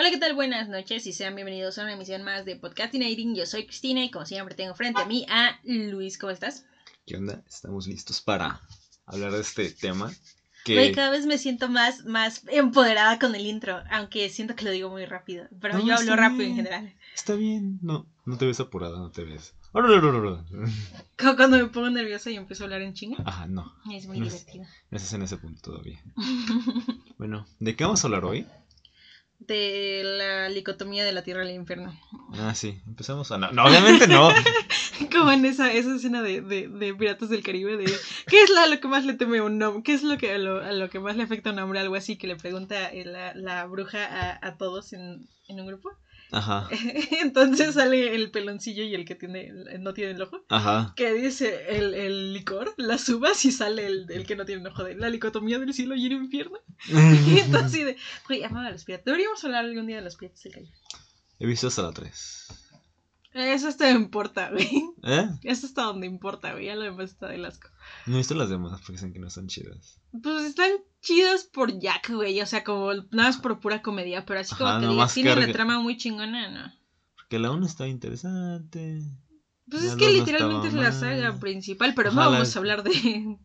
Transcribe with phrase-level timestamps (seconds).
[0.00, 0.34] Hola, ¿qué tal?
[0.34, 3.34] Buenas noches y sean bienvenidos a una emisión más de Podcastinating.
[3.34, 6.16] Yo soy Cristina y como siempre tengo frente a mí a Luis.
[6.16, 6.64] ¿Cómo estás?
[7.06, 7.44] ¿Qué onda?
[7.46, 8.62] Estamos listos para
[9.04, 10.10] hablar de este tema.
[10.64, 10.90] Que...
[10.92, 14.88] Cada vez me siento más, más empoderada con el intro, aunque siento que lo digo
[14.88, 15.48] muy rápido.
[15.60, 16.94] Pero yo hablo rápido en general.
[17.14, 19.54] Está bien, no, no te ves apurada, no te ves.
[19.72, 20.46] Oh, no, no, no, no.
[21.18, 23.22] Como cuando me pongo nerviosa y empiezo a hablar en chinga.
[23.26, 23.70] Ajá, no.
[23.92, 24.64] Es muy divertido.
[24.90, 26.02] No estás en ese punto todavía.
[27.18, 28.46] bueno, ¿de qué vamos a hablar hoy?
[29.54, 31.98] De la dicotomía de la tierra al infierno.
[32.34, 33.38] Ah, sí, empezamos a...
[33.38, 34.30] No, obviamente no.
[35.12, 37.86] Como en esa, esa escena de, de, de, Piratas del Caribe, de
[38.26, 39.82] ¿qué es la, lo que más le teme a un hombre?
[39.82, 41.80] ¿Qué es lo que, a lo, a lo, que más le afecta a un hombre?
[41.80, 45.90] Algo así que le pregunta la, la bruja a, a todos en, en un grupo.
[46.32, 46.68] Ajá.
[47.22, 50.44] Entonces sale el peloncillo y el que tiene no tiene el ojo.
[50.48, 50.92] Ajá.
[50.96, 54.68] Que dice el, el licor, las uvas y sale el, el, que no tiene el
[54.68, 56.58] ojo de la licotomía del cielo y el infierno.
[56.88, 59.04] y entonces de, güey, amaba los piratas.
[59.06, 60.72] Deberíamos hablar algún día de los piratas del Caribe.
[61.38, 62.59] He visto hasta la 3.
[63.32, 64.68] Eso hasta importa, güey.
[65.04, 65.28] ¿Eh?
[65.44, 66.66] Eso está donde importa, güey.
[66.66, 67.68] Ya lo demás está del asco.
[68.06, 70.00] No he visto las demás porque dicen que no están chidas.
[70.20, 72.40] Pues están chidas por Jack, güey.
[72.40, 74.24] O sea, como nada más por pura comedia.
[74.24, 76.72] Pero así como que digas, tiene una trama muy chingona, ¿no?
[77.16, 79.00] Porque la 1 está interesante.
[79.70, 81.94] Pues es que literalmente es la saga principal.
[81.94, 83.38] Pero no vamos a hablar de.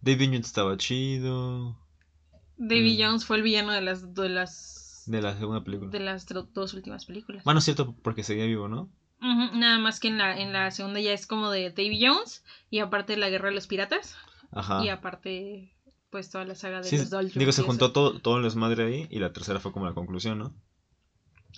[0.00, 1.78] David Jones estaba chido.
[2.56, 3.02] David mm.
[3.02, 4.75] Jones fue el villano de las, de las
[5.06, 5.90] de la segunda película.
[5.90, 7.44] De las dos últimas películas.
[7.44, 8.90] Bueno, cierto, porque seguía vivo, ¿no?
[9.20, 12.80] nada más que en la, en la segunda ya es como de Davy Jones y
[12.80, 14.14] aparte la guerra de los piratas.
[14.52, 14.84] Ajá.
[14.84, 15.74] Y aparte,
[16.10, 17.38] pues toda la saga de los Dolphins.
[17.38, 20.38] Digo, se juntó todo, todo el desmadre ahí y la tercera fue como la conclusión,
[20.38, 20.54] ¿no?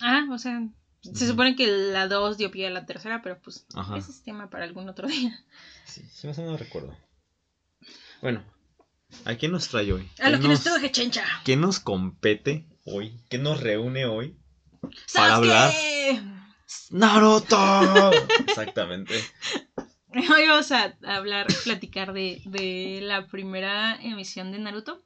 [0.01, 0.67] Ah, o sea,
[1.01, 3.65] se supone que la dos dio pie a la tercera, pero pues
[3.97, 5.37] ese es tema para algún otro día.
[5.85, 6.95] Sí, sí me no recuerdo.
[8.21, 8.43] Bueno,
[9.25, 10.09] ¿a quién nos trae hoy?
[10.19, 11.23] A lo que nos trae Chencha.
[11.43, 13.13] ¿Qué nos compete hoy?
[13.29, 14.37] ¿Qué nos reúne hoy?
[15.13, 15.73] Para hablar.
[16.91, 18.11] ¡Naruto!
[18.47, 19.13] Exactamente.
[20.13, 25.05] Hoy vamos a hablar, platicar de, de la primera emisión de Naruto.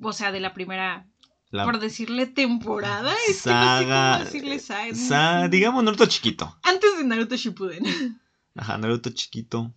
[0.00, 1.06] O sea, de la primera
[1.50, 3.14] por decirle temporada.
[3.28, 6.58] Es saga, que no sé cómo decirle digamos Naruto chiquito.
[6.62, 8.20] Antes de Naruto Shippuden.
[8.54, 9.74] Ajá, Naruto chiquito.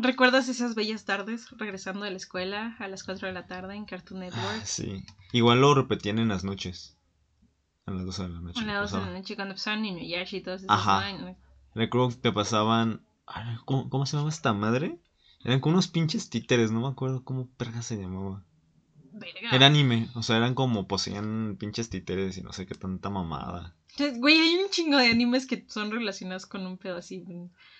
[0.00, 3.84] ¿Recuerdas esas bellas tardes regresando de la escuela a las 4 de la tarde en
[3.84, 4.60] Cartoon Network?
[4.62, 5.04] Ah, sí.
[5.32, 6.96] Igual lo repetían en las noches.
[7.84, 8.60] A las 12 de la noche.
[8.60, 11.04] A las 12 de la noche cuando pasaban Inuyasha y todas esas Ajá.
[11.74, 13.02] Recuerdo que pasaban.
[13.64, 15.00] ¿cómo, ¿Cómo se llama esta madre?
[15.44, 18.44] Eran como unos pinches títeres, no me acuerdo cómo perga se llamaba.
[19.18, 19.50] Verga.
[19.52, 23.74] Era anime, o sea, eran como poseían pinches títeres y no sé qué tanta mamada.
[23.98, 27.24] Güey, hay un chingo de animes que son relacionados con un pedo así.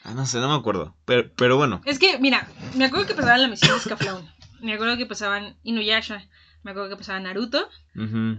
[0.02, 0.96] Ah, no sé, no me acuerdo.
[1.04, 1.80] Pero, pero bueno.
[1.84, 4.28] Es que, mira, me acuerdo que pasaban la misión de Scaflón.
[4.60, 6.28] Me acuerdo que pasaban Inuyasha.
[6.64, 7.68] Me acuerdo que pasaba Naruto.
[7.94, 8.34] Uh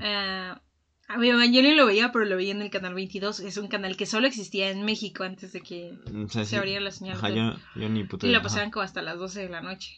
[1.10, 3.40] a mi Evangelion lo veía, pero lo veía en el canal 22.
[3.40, 6.92] Es un canal que solo existía en México antes de que mm, se abriera la
[6.92, 7.18] señal.
[7.18, 9.98] Ajá, yo, ni puta Y lo pasaban como hasta las 12 de la noche.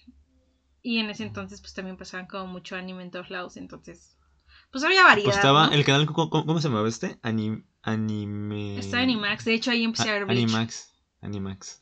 [0.82, 3.58] Y en ese entonces, pues también pasaban como mucho anime en todos lados.
[3.58, 4.18] Entonces,
[4.72, 5.26] pues había variedad.
[5.26, 7.20] Pues estaba el canal, ¿cómo, se llamaba este?
[7.22, 7.66] anime.
[8.78, 9.46] Estaba Animax.
[9.46, 10.44] De hecho, ahí empecé a, ver Bleach.
[10.44, 10.94] Animax.
[11.22, 11.80] Animax.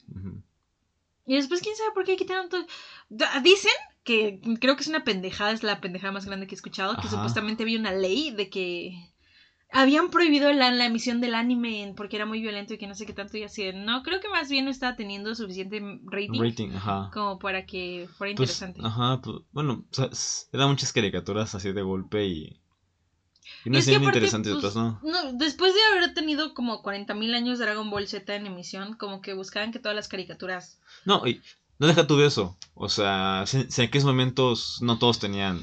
[1.26, 2.66] Y después, quién sabe por qué quitaron todo.
[3.44, 3.72] Dicen
[4.04, 7.08] que creo que es una pendejada, es la pendejada más grande que he escuchado, que
[7.08, 9.14] supuestamente había una ley de que
[9.72, 13.06] habían prohibido la, la, emisión del anime porque era muy violento y que no sé
[13.06, 13.72] qué tanto y así.
[13.74, 17.12] No, creo que más bien no estaba teniendo suficiente rating, rating ajá.
[17.14, 18.82] como para que fuera pues, interesante.
[18.84, 20.10] Ajá, pues, bueno, o sea,
[20.54, 22.60] eran muchas caricaturas así de golpe y...
[23.66, 25.00] Y no serían interesantes pues, ¿no?
[25.04, 25.34] ¿no?
[25.34, 29.72] Después de haber tenido como 40.000 años Dragon Ball Z en emisión, como que buscaban
[29.72, 30.80] que todas las caricaturas...
[31.04, 31.42] No, y
[31.80, 32.58] no deja tú de eso.
[32.76, 35.62] O sea, en aquellos momentos no todos tenían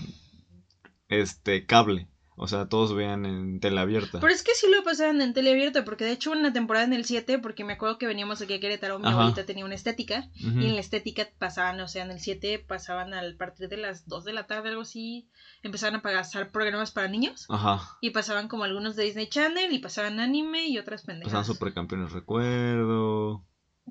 [1.08, 2.08] este cable.
[2.38, 4.20] O sea, todos vean en tele abierta.
[4.20, 6.92] Pero es que sí lo pasaban en tele abierta, porque de hecho una temporada en
[6.92, 10.28] el 7, porque me acuerdo que veníamos aquí a Querétaro, mi abuelita tenía una estética,
[10.34, 14.06] y en la estética pasaban, o sea, en el 7 pasaban al partir de las
[14.06, 15.30] 2 de la tarde, algo así,
[15.62, 17.96] empezaban a pasar programas para niños, Ajá.
[18.02, 21.32] y pasaban como algunos de Disney Channel, y pasaban anime y otras pendejas.
[21.32, 23.46] Pasaban supercampeones, recuerdo.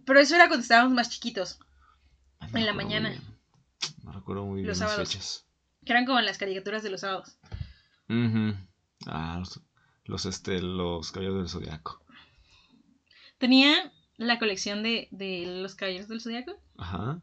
[0.05, 1.59] Pero eso era cuando estábamos más chiquitos,
[2.53, 3.11] en la mañana.
[4.03, 5.47] No recuerdo muy bien los sábados.
[5.83, 7.37] Que eran como las caricaturas de los sábados.
[9.07, 9.41] Ah,
[10.05, 12.03] los, este, los caballeros del zodiaco.
[13.37, 16.59] Tenía la colección de, de los caballeros del zodiaco.
[16.77, 17.21] Ajá.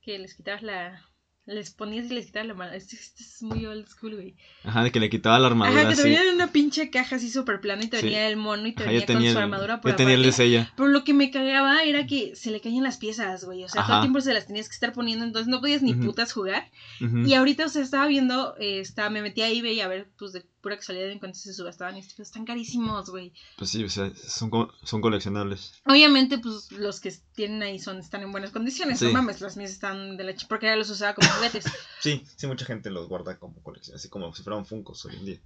[0.00, 1.08] Que les quitabas la,
[1.44, 2.76] les ponías y les quitabas la armadura.
[2.76, 4.36] Este, es muy old school, güey.
[4.62, 5.80] Ajá, de que le quitaba la armadura.
[5.80, 8.36] Ajá, que te venía en una pinche caja así súper plana y te venía el
[8.36, 10.72] mono y te venía con su armadura por Yo tenía el de sella.
[10.76, 13.64] Pero lo que me cagaba era que se le caían las piezas, güey.
[13.64, 15.94] O sea, todo el tiempo se las tenías que estar poniendo, entonces no podías ni
[15.94, 16.70] putas jugar.
[17.00, 20.32] Y ahorita, o sea, estaba viendo, eh, estaba, me metí a eBay a ver, pues,
[20.32, 23.32] de pura casualidad en cuanto se subastaban y están carísimos, güey.
[23.58, 24.50] Pues sí, o sea, son,
[24.84, 25.82] son coleccionables.
[25.84, 29.02] Obviamente, pues los que tienen ahí son están en buenas condiciones.
[29.02, 30.46] No mames, las mías están de la ch...
[30.46, 31.64] porque ya los usaba como juguetes.
[32.00, 35.24] sí, sí, mucha gente los guarda como colección, así como si fueran funcos hoy en
[35.26, 35.40] día.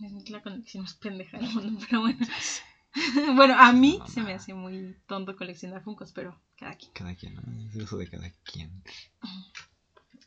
[0.00, 2.26] Es la colección más pendeja del mundo, pero bueno.
[3.36, 6.92] bueno, a mí se me hace muy tonto coleccionar funcos, pero cada quien.
[6.92, 7.42] Cada quien, ¿no?
[7.68, 8.82] Es eso de cada quien.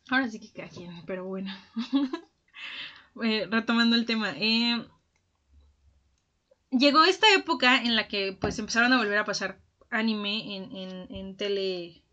[0.09, 1.51] Ahora sí que cada quien, pero bueno.
[3.23, 4.33] Eh, retomando el tema.
[4.37, 4.85] Eh,
[6.71, 11.15] llegó esta época en la que pues empezaron a volver a pasar anime en, en,
[11.15, 12.03] en tele.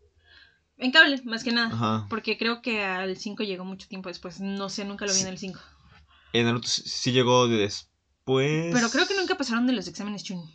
[0.77, 2.05] En cable, más que nada.
[2.09, 4.39] Porque creo que al 5 llegó mucho tiempo después.
[4.39, 5.59] No sé, nunca lo vi en el 5.
[6.33, 8.73] En Naruto sí llegó después.
[8.73, 10.45] Pero creo que nunca pasaron de los exámenes Chunin.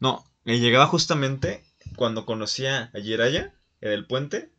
[0.00, 1.64] No, llegaba justamente
[1.96, 4.50] cuando conocía a Jiraya en el puente.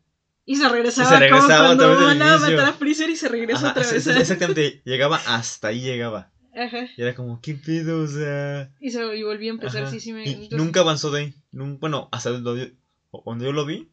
[0.44, 3.28] Y se regresaba, y se regresaba como cuando mandaba a matar a Freezer y se
[3.28, 4.06] regresa otra vez.
[4.06, 6.32] Exactamente, llegaba hasta ahí llegaba.
[6.54, 6.88] Ajá.
[6.96, 8.02] Y era como, ¿qué pedo?
[8.02, 8.70] O sea.
[8.80, 10.24] Y, se, y volví a empezar, sí, sí me.
[10.28, 11.34] Y nunca avanzó de ahí.
[11.52, 12.30] bueno, hasta
[13.10, 13.92] cuando yo lo vi,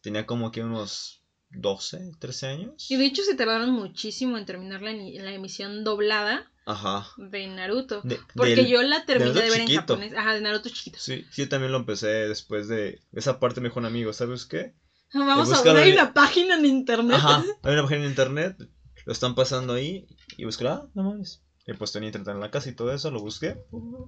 [0.00, 2.90] tenía como que unos 12, 13 años.
[2.90, 6.50] Y de hecho se tardaron muchísimo en terminar la, la emisión doblada.
[6.66, 7.06] Ajá.
[7.18, 8.02] De Naruto.
[8.34, 10.14] porque yo la terminé de, ver en japonés.
[10.14, 10.98] Ajá, de Naruto chiquito.
[10.98, 14.46] Sí, sí, yo también lo empecé después de esa parte me dijo un amigo, ¿sabes
[14.46, 14.72] qué?
[15.14, 17.16] Vamos a ver, hay una página en internet.
[17.16, 18.56] Ajá, hay una página en internet,
[19.04, 20.06] lo están pasando ahí
[20.36, 21.42] y busqué, ah, no mames.
[21.66, 23.56] Y pues tenía internet en la casa y todo eso, lo busqué.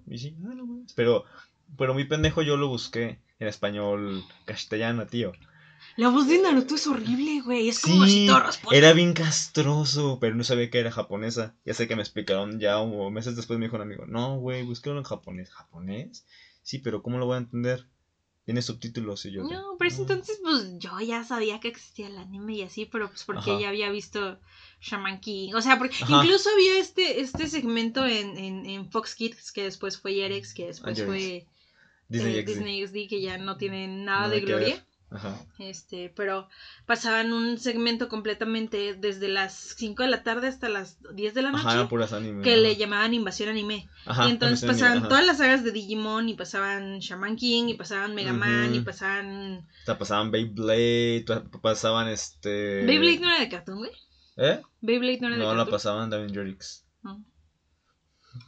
[0.06, 0.93] Y sí, ah, no mames.
[0.94, 1.25] Pero,
[1.79, 5.32] pero muy pendejo yo lo busqué en español castellano, tío.
[5.97, 7.69] La voz de Naruto es horrible, güey.
[7.69, 8.29] Es como sí,
[8.70, 11.55] Era bien castroso, pero no sabía que era japonesa.
[11.64, 14.62] Ya sé que me explicaron ya o meses después me dijo un amigo, no, güey,
[14.62, 15.50] búsquelo en japonés.
[15.50, 16.26] ¿Japonés?
[16.62, 17.87] Sí, pero ¿cómo lo voy a entender?
[18.46, 19.43] Tiene subtítulos y yo.
[19.43, 23.25] No, pero entonces, pues yo ya sabía que existía el anime y así, pero pues
[23.25, 24.38] porque ya había visto
[24.81, 25.52] Shaman King.
[25.54, 29.98] O sea, porque incluso había este, este segmento en, en, en, Fox Kids que después
[29.98, 31.48] fue Yerex, que después ah, fue
[32.06, 34.87] Disney, eh, Disney XD, que ya no tiene nada, de gloria.
[35.08, 35.38] Ajá.
[35.58, 36.49] Este, pero
[36.85, 41.53] pasaban un segmento completamente desde las 5 de la tarde hasta las 10 de la
[41.53, 41.64] noche.
[41.67, 43.88] Ajá, puras anime, que le llamaban Invasión Anime.
[44.05, 48.14] Ajá, y entonces pasaban todas las sagas de Digimon y pasaban Shaman King y pasaban
[48.17, 49.69] Mega Man y pasaban.
[49.82, 51.25] O sea, pasaban Beyblade,
[51.62, 52.85] pasaban este.
[52.85, 53.93] Beyblade no era de cartoon, güey.
[54.37, 54.61] ¿Eh?
[54.81, 55.56] Beyblade no era de cartoon.
[55.56, 56.85] No, la pasaban también Jetix.
[57.02, 57.25] No.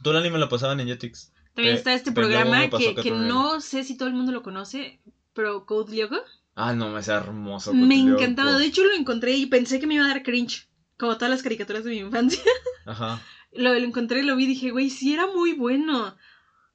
[0.03, 1.31] Todo el anime lo pasaban en Jetix.
[1.55, 4.99] También está este programa que, que no sé si todo el mundo lo conoce,
[5.33, 6.17] pero Code Lyoko.
[6.55, 7.73] Ah, no, me hace hermoso.
[7.73, 8.57] Me encantaba.
[8.57, 10.69] De hecho, lo encontré y pensé que me iba a dar cringe.
[10.97, 12.41] Como todas las caricaturas de mi infancia.
[12.85, 13.21] Ajá.
[13.53, 16.15] Lo, lo encontré, lo vi y dije, güey, sí era muy bueno.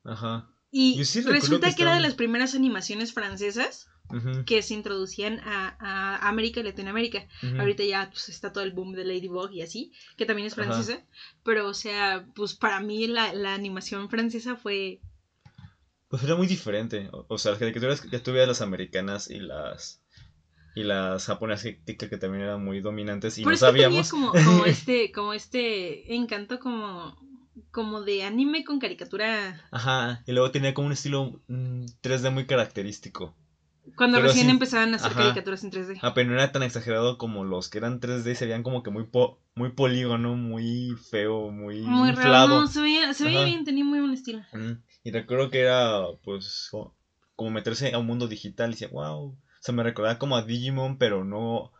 [0.05, 0.49] Ajá.
[0.71, 3.87] Y resulta que, era de las primeras animaciones francesas
[4.45, 7.27] que se introducían a, a América y Latinoamérica.
[7.59, 11.05] Ahorita ya pues, está todo el boom de Ladybug y así, que también es francesa.
[11.45, 15.01] Pero, o sea, pues para mí la, la animación francesa fue
[16.15, 17.11] pues era muy diferente.
[17.27, 20.01] O, sea, las caricaturas que veías las americanas y las
[20.77, 24.11] y las japonesas que, que, también eran muy dominantes y no sabíamos.
[24.11, 27.17] como, como este como este encanto como
[27.73, 29.61] como de anime con caricatura.
[29.73, 33.35] Ajá, y luego tenía como un estilo 3D mm, muy característico.
[33.97, 35.99] Cuando recién empezaban a hacer caricaturas en 3D.
[36.01, 38.93] Ah, pero no era tan exagerado como los que eran 3D, se veían como que
[38.93, 39.09] muy
[39.57, 42.61] muy polígono, muy feo, muy, muy inflado.
[42.61, 44.43] No, se veía, se veía bien, tenía muy buen estilo.
[45.05, 46.71] Y recuerdo que era, pues,
[47.37, 49.27] como meterse a un mundo digital y decía, wow.
[49.27, 51.73] O sea, me recordaba como a Digimon, pero no,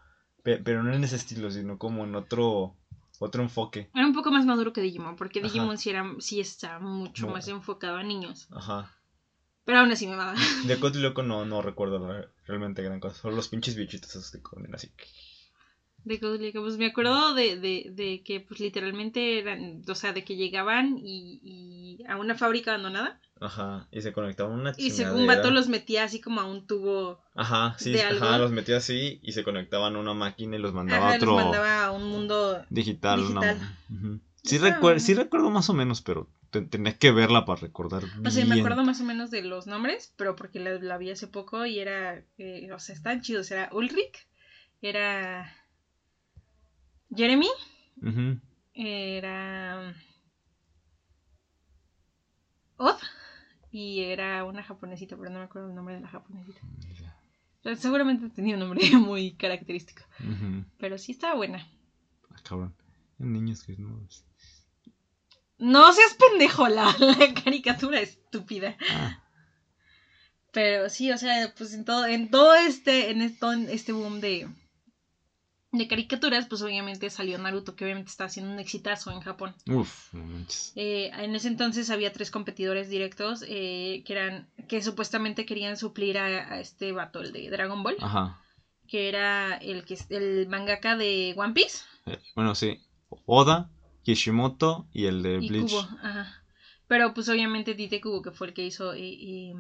[0.43, 2.77] pero no en ese estilo, sino como en otro,
[3.19, 3.91] otro enfoque.
[3.95, 7.49] Era un poco más maduro que Digimon, porque Digimon sí, era, sí está mucho más
[7.49, 8.47] enfocado a niños.
[8.53, 8.95] Ajá.
[9.65, 10.35] Pero aún así me va.
[10.67, 13.17] De Loco no, no recuerdo realmente gran cosa.
[13.17, 14.91] Solo los pinches bichitos esos que comen así.
[16.05, 20.23] De Loco, pues me acuerdo de, de, de, que pues literalmente eran, o sea, de
[20.23, 23.19] que llegaban y, y a una fábrica abandonada.
[23.41, 27.21] Ajá, y se conectaban una Y un vato los metía así como a un tubo.
[27.35, 31.13] Ajá, sí, ajá, los metía así y se conectaban a una máquina y los mandaba
[31.13, 31.33] a otro.
[31.33, 33.21] Los mandaba a un mundo digital.
[33.21, 33.59] digital.
[34.43, 38.03] sí, recuerdo, sí recuerdo más o menos, pero tenía que verla para recordar.
[38.25, 41.27] O sea, me acuerdo más o menos de los nombres, pero porque la, vi hace
[41.27, 43.51] poco y era, eh, o sea, están chidos.
[43.51, 44.29] Era Ulrich,
[44.81, 45.53] era
[47.17, 47.49] Jeremy,
[48.75, 49.95] era
[52.77, 52.99] Odd
[53.71, 56.61] y era una japonesita, pero no me acuerdo el nombre de la japonesita.
[57.77, 60.03] seguramente tenía un nombre muy característico.
[60.79, 61.67] Pero sí estaba buena.
[62.31, 62.75] Ah, cabrón.
[63.19, 64.07] Niños que no.
[65.59, 66.95] No seas pendejo, la,
[67.45, 68.77] caricatura estúpida.
[68.91, 69.23] Ah.
[70.53, 74.49] Pero sí, o sea, pues en todo, en todo este, en este boom de,
[75.77, 79.55] de caricaturas, pues obviamente salió Naruto, que obviamente está haciendo un exitazo en Japón.
[79.67, 80.73] Uf, no manches.
[80.77, 86.19] Eh, en ese entonces había tres competidores directos eh, que eran que supuestamente querían suplir
[86.19, 88.41] a, a este vato, el de Dragon Ball, Ajá.
[88.89, 92.81] que era el que el mangaka de One Piece Eh, bueno, sí.
[93.27, 93.71] Oda,
[94.03, 95.71] Kishimoto y el de y Bleach.
[95.71, 95.81] Kubo.
[96.03, 96.43] Ajá.
[96.87, 99.55] Pero pues obviamente Tite Kubo, que fue el que hizo eh, eh,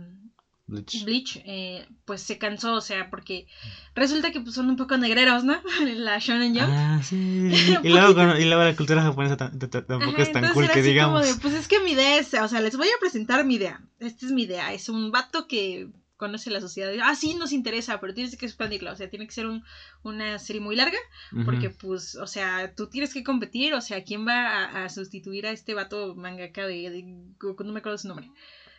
[0.66, 1.04] Bleach.
[1.04, 3.46] Bleach, eh, pues se cansó, o sea, porque
[3.94, 5.60] resulta que pues, son un poco negreros, ¿no?
[5.96, 6.70] La Shonen Jump.
[6.72, 7.16] Ah, sí.
[7.82, 10.70] Y luego, y luego la cultura japonesa tam- tam- tam- tampoco Ajá, es tan cool
[10.70, 11.26] que digamos.
[11.26, 13.82] De, pues es que mi idea es, o sea, les voy a presentar mi idea.
[13.98, 14.72] Esta es mi idea.
[14.72, 16.92] Es un vato que conoce la sociedad.
[17.02, 18.92] Ah, sí, nos interesa, pero tienes que expandirla.
[18.92, 19.64] O sea, tiene que ser un-
[20.02, 20.96] una serie muy larga.
[21.44, 23.74] Porque, pues, o sea, tú tienes que competir.
[23.74, 27.80] O sea, ¿quién va a, a sustituir a este vato mangaka de, de- No me
[27.80, 28.30] acuerdo su nombre.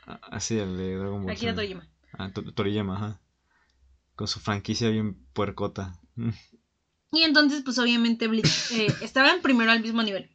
[0.05, 1.31] Así, el de Dragon Ball.
[1.31, 1.55] Akira.
[1.55, 1.87] Toriyama.
[2.13, 3.21] Ah, To- Toriyama, ajá.
[4.15, 5.99] Con su franquicia bien puercota.
[7.11, 10.29] Y entonces, pues, obviamente, Bleach eh, estaban primero al mismo nivel.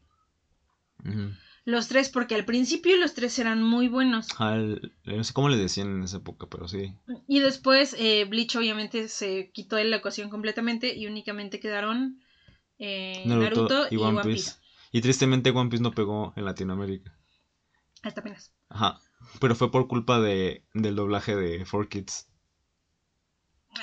[1.64, 4.28] Los tres, porque al principio los tres eran muy buenos.
[4.38, 4.56] Ah,
[5.04, 6.94] no sé cómo le decían en esa época, pero sí.
[7.28, 12.20] Y después eh, Bleach obviamente se quitó de la ecuación completamente y únicamente quedaron
[12.78, 14.52] eh, Naruto, y, One Piece.
[14.90, 17.16] Y tristemente One Piece no pegó en Latinoamérica.
[18.02, 18.52] Hasta apenas.
[18.68, 18.98] Ajá.
[19.38, 22.26] Pero fue por culpa de, del doblaje de 4Kids.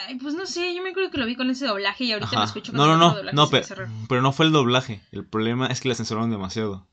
[0.05, 2.31] Ay, pues no sé, yo me acuerdo que lo vi con ese doblaje y ahorita
[2.33, 2.45] lo Ajá.
[2.45, 3.15] escucho con No, no, no.
[3.15, 5.01] doblaje No, me pero, pero no fue el doblaje.
[5.11, 6.85] El problema es que la censuraron demasiado.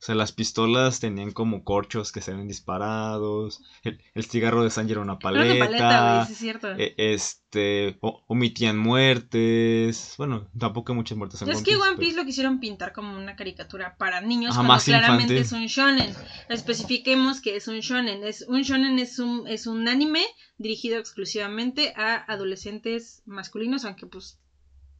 [0.00, 3.60] O sea, las pistolas tenían como corchos que se ven disparados.
[3.82, 5.54] El, el cigarro de Sanji era una paleta.
[5.54, 6.68] una paleta, sí es cierto.
[6.78, 7.98] e- este.
[8.00, 10.14] o- omitían muertes.
[10.16, 12.60] Bueno, tampoco hay muchas muertes en es One que Piece, One pero- Piece lo quisieron
[12.60, 15.38] pintar como una caricatura para niños Ajá, cuando más claramente infantil.
[15.38, 16.14] es un shonen.
[16.48, 18.22] Especifiquemos que es un shonen.
[18.22, 20.22] Es, un shonen es un, es un anime
[20.58, 24.38] dirigido exclusivamente a adolescentes masculinos, aunque pues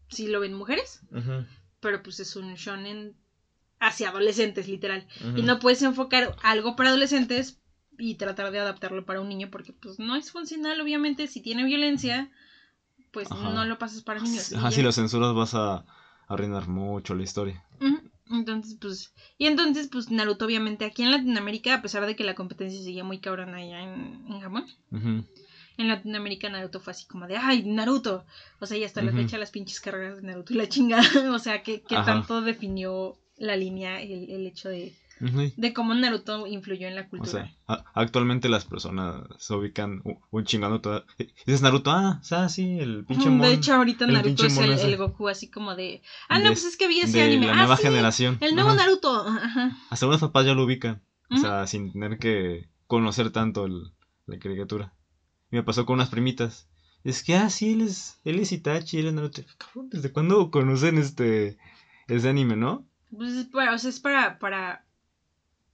[0.08, 1.02] sí lo ven mujeres,
[1.80, 3.14] pero pues es un shonen
[3.80, 5.06] hacia adolescentes, literal.
[5.36, 7.58] Y no puedes enfocar algo para adolescentes
[7.98, 11.26] y tratar de adaptarlo para un niño porque pues no es funcional, obviamente.
[11.26, 12.30] Si tiene violencia,
[13.10, 13.50] pues Ajá.
[13.50, 14.52] no lo pasas para niños.
[14.52, 15.84] Ajá, si lo censuras vas a
[16.28, 17.64] arruinar mucho la historia.
[18.30, 22.34] Entonces, pues, y entonces, pues, Naruto, obviamente, aquí en Latinoamérica, a pesar de que la
[22.34, 24.66] competencia seguía muy cabrona allá en, en Japón,
[25.78, 28.24] en Latinoamérica Naruto fue así como de, ay, Naruto.
[28.60, 29.22] O sea, y hasta la Ujú.
[29.22, 31.02] fecha las pinches carreras de Naruto y la chingada.
[31.34, 34.94] o sea, que, tanto definió la línea, el, el hecho de,
[35.56, 37.30] de cómo Naruto influyó en la O cultura.
[37.32, 41.04] sea, a- actualmente las personas se ubican un chingando toda.
[41.46, 45.28] Dices Naruto, ah, ah, sí, el pinche mon de hecho, ahorita Naruto es el, Goku
[45.28, 47.46] así como de, ah, no, pues es que vi ese de anime.
[47.46, 48.38] la ah, nueva sí, generación.
[48.40, 48.78] El nuevo Ajá.
[48.78, 49.26] Naruto.
[49.26, 49.76] Ajá.
[49.90, 51.02] Hasta algunos papás ya lo ubican.
[51.30, 53.92] O sea, sin tener que conocer tanto el-
[54.26, 54.94] la caricatura.
[55.50, 56.68] Y me pasó con unas primitas.
[57.04, 59.42] Es que, ah, sí, él es, él es Itachi, él es Naruto.
[59.58, 61.58] Cabrón, ¿desde cuándo conocen este,
[62.06, 62.86] ese anime, no?
[63.16, 64.84] Pues es para, o sea, es para, para,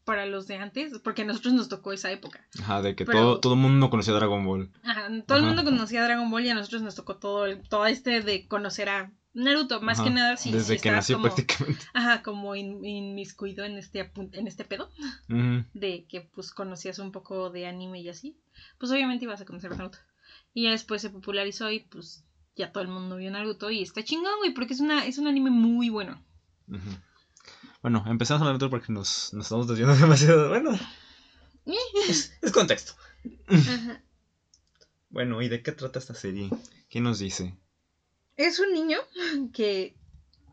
[0.04, 2.46] para los de antes, porque a nosotros nos tocó esa época.
[2.60, 4.70] Ajá, de que Pero- todo, todo el mundo conocía Dragon Ball.
[4.82, 5.54] Ajá, todo el Ajá.
[5.54, 8.46] mundo conocía a Dragon Ball y a nosotros nos tocó todo, el- todo este de
[8.46, 11.84] conocer a Naruto, más Ajá, que nada si, Desde si que nació como, prácticamente.
[11.92, 14.90] ajá, como in- inmiscuido en este, en este pedo,
[15.28, 15.64] Ujú.
[15.74, 18.38] de que pues conocías un poco de anime y así,
[18.78, 19.98] pues obviamente ibas a conocer a Naruto.
[20.52, 22.24] Y ya después se popularizó y pues
[22.54, 25.26] ya todo el mundo vio Naruto y está chingón, güey, porque es, una, es un
[25.26, 26.22] anime muy bueno.
[26.68, 26.78] Ujú.
[27.84, 30.48] Bueno, empezamos a Naruto porque nos, nos estamos desviando demasiado.
[30.48, 30.70] Bueno,
[32.08, 32.94] es, es contexto.
[33.46, 34.00] Ajá.
[35.10, 36.48] Bueno, ¿y de qué trata esta serie?
[36.88, 37.54] ¿Qué nos dice?
[38.38, 38.96] Es un niño
[39.52, 39.98] que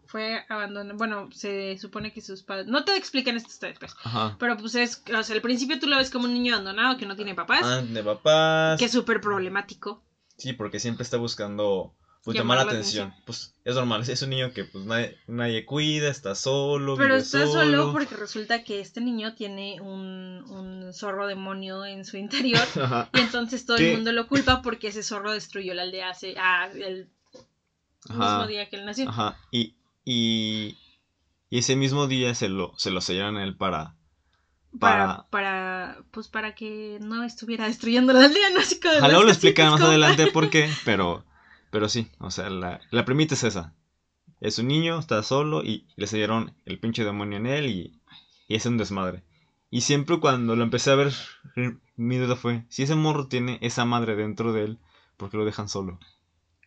[0.07, 0.97] fue abandonado.
[0.97, 2.67] Bueno, se supone que sus padres.
[2.67, 3.95] No te explican esto hasta después.
[4.03, 4.35] Ajá.
[4.37, 5.01] Pero pues es.
[5.17, 7.61] O sea, al principio tú lo ves como un niño abandonado que no tiene papás.
[7.63, 8.77] Ah, de papás.
[8.77, 10.03] Que es súper problemático.
[10.35, 13.07] Sí, porque siempre está buscando pues, Llamar la atención.
[13.07, 13.25] atención.
[13.25, 17.21] Pues es normal, es- un niño que pues nadie, nadie cuida, está solo, Pero vive
[17.23, 17.53] está solo.
[17.53, 17.91] solo.
[17.93, 22.61] porque resulta que este niño tiene un, un zorro demonio en su interior.
[22.81, 23.09] Ajá.
[23.13, 23.89] y entonces todo ¿Qué?
[23.91, 26.35] el mundo lo culpa porque ese zorro destruyó la aldea hace.
[26.37, 27.09] Ah, el
[28.09, 29.09] mismo día que él nació.
[29.09, 29.37] Ajá.
[29.51, 29.75] Y,
[30.05, 30.77] y,
[31.49, 33.95] y ese mismo día se lo, se lo sellaron a él para...
[34.79, 38.61] Para, para, pues para que no estuviera destruyendo la aldea, ¿no?
[38.61, 41.25] Así como Ojalá lo explican más adelante por qué, pero,
[41.71, 43.73] pero sí, o sea, la, la es esa.
[44.41, 48.01] Es un niño, está solo y le sellaron el pinche demonio en él y,
[48.47, 49.23] y es un desmadre.
[49.71, 51.13] Y siempre cuando lo empecé a ver,
[51.95, 54.79] mi duda fue, si ese morro tiene esa madre dentro de él,
[55.17, 55.99] ¿por qué lo dejan solo?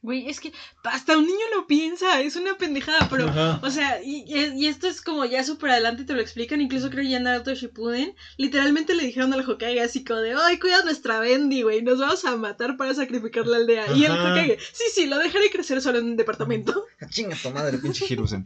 [0.04, 3.24] Güey, es que hasta un niño lo piensa, es una pendejada, pero,
[3.62, 7.08] o sea, y, y, esto es como ya súper adelante te lo explican, incluso creo
[7.08, 11.20] ya en Naruto Shippuden, literalmente le dijeron al Hokage así como de, ay, cuida nuestra
[11.20, 13.96] Bendy, güey, nos vamos a matar para sacrificar la aldea.
[13.96, 16.84] Y el Hokage, sí, sí, lo dejaré crecer solo en un departamento.
[17.08, 18.44] Chinga tu madre, pinche Hiruzen.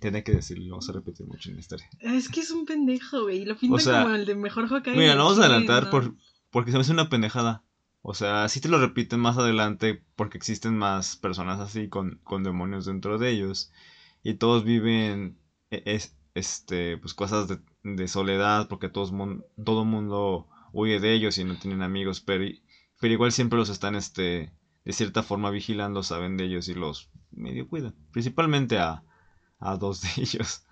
[0.00, 1.88] Tiene que decirlo, lo vamos a repetir mucho en la historia.
[2.00, 4.96] Es que es un pendejo, güey, lo pintan como el de mejor Hokage.
[4.96, 6.16] Mira, lo vamos a adelantar por,
[6.50, 7.62] porque se me hace una pendejada.
[8.10, 12.42] O sea, sí te lo repiten más adelante porque existen más personas así con, con
[12.42, 13.70] demonios dentro de ellos.
[14.22, 15.38] Y todos viven
[15.70, 19.12] e, es, este, pues cosas de, de soledad porque todos,
[19.62, 22.22] todo mundo huye de ellos y no tienen amigos.
[22.22, 22.46] Pero,
[22.98, 24.54] pero igual siempre los están este,
[24.86, 27.94] de cierta forma vigilando, saben de ellos y los medio cuidan.
[28.10, 29.04] Principalmente a,
[29.58, 30.64] a dos de ellos.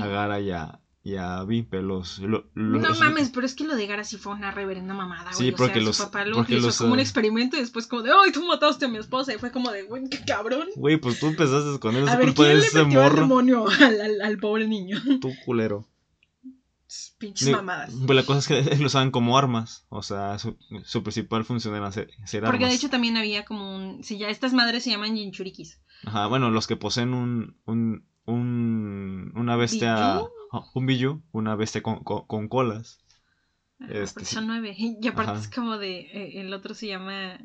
[0.00, 2.20] A Gara y a, y a Vípelos.
[2.20, 5.50] no mames, pero es que lo de Gara sí fue una reverenda mamada, güey.
[5.50, 5.96] Sí, porque o sea, los.
[5.96, 8.84] Su papá lo hizo como un ah, experimento y después, como de, ¡ay, tú mataste
[8.84, 9.34] a mi esposa!
[9.34, 10.68] Y fue como de, güey, qué cabrón.
[10.76, 12.08] Güey, pues tú empezaste con él.
[12.08, 13.14] A ver, ¿quién le metió morro?
[13.14, 15.00] el demonio al, al, pobre niño?
[15.20, 15.88] Tú, culero.
[17.18, 17.92] Pinches mamadas.
[18.06, 19.86] Pues la cosa es que lo usaban como armas.
[19.88, 22.50] O sea, su, su principal función era ser, armas.
[22.50, 24.04] Porque de hecho también había como un.
[24.04, 25.80] Si ya estas madres se llaman Jinchurikis.
[26.04, 27.56] Ajá, bueno, los que poseen un.
[27.64, 30.20] un, un una bestia.
[30.74, 32.98] Un billu, una bestia con, con, colas.
[33.88, 34.74] este, son nueve.
[35.02, 36.00] Y aparte es como de.
[36.00, 37.38] Eh, el otro se llama.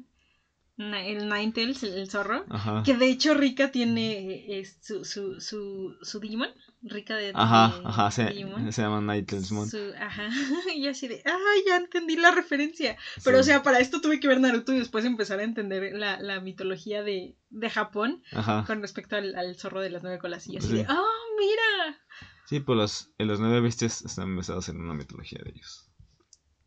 [0.78, 2.46] El Ninetales, el, zorro.
[2.84, 6.50] Que de hecho Rika tiene eh, su, su, su, su Digimon.
[6.84, 7.32] Rica de.
[7.34, 8.28] Ajá, ajá, se,
[8.72, 9.68] se llama Nightelsmon.
[10.00, 10.30] Ajá,
[10.76, 11.24] y así de.
[11.26, 12.96] ¡Ay, ya entendí la referencia!
[13.24, 16.20] Pero, o sea, para esto tuve que ver Naruto y después empezar a entender la,
[16.22, 18.22] la mitología de, de Japón
[18.68, 20.48] con respecto al, al, zorro de las nueve colas.
[20.48, 20.86] Y así de.
[20.88, 22.00] ¡Oh, mira!
[22.48, 25.89] Sí, pues los, los nueve bestias están basados en una mitología de ellos.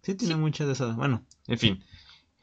[0.02, 0.92] Sí, tiene mucha de esa.
[0.92, 1.84] Bueno, en fin.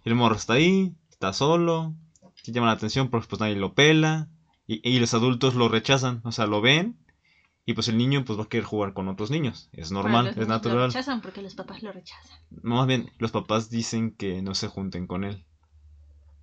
[0.03, 1.95] El morro está ahí, está solo,
[2.35, 4.29] se llama la atención porque pues nadie lo pela.
[4.65, 6.97] Y, y los adultos lo rechazan, o sea, lo ven
[7.67, 9.69] y pues el niño pues va a querer jugar con otros niños.
[9.73, 10.77] Es normal, es natural.
[10.77, 12.39] Lo rechazan porque los papás lo rechazan.
[12.63, 15.45] más bien, los papás dicen que no se junten con él.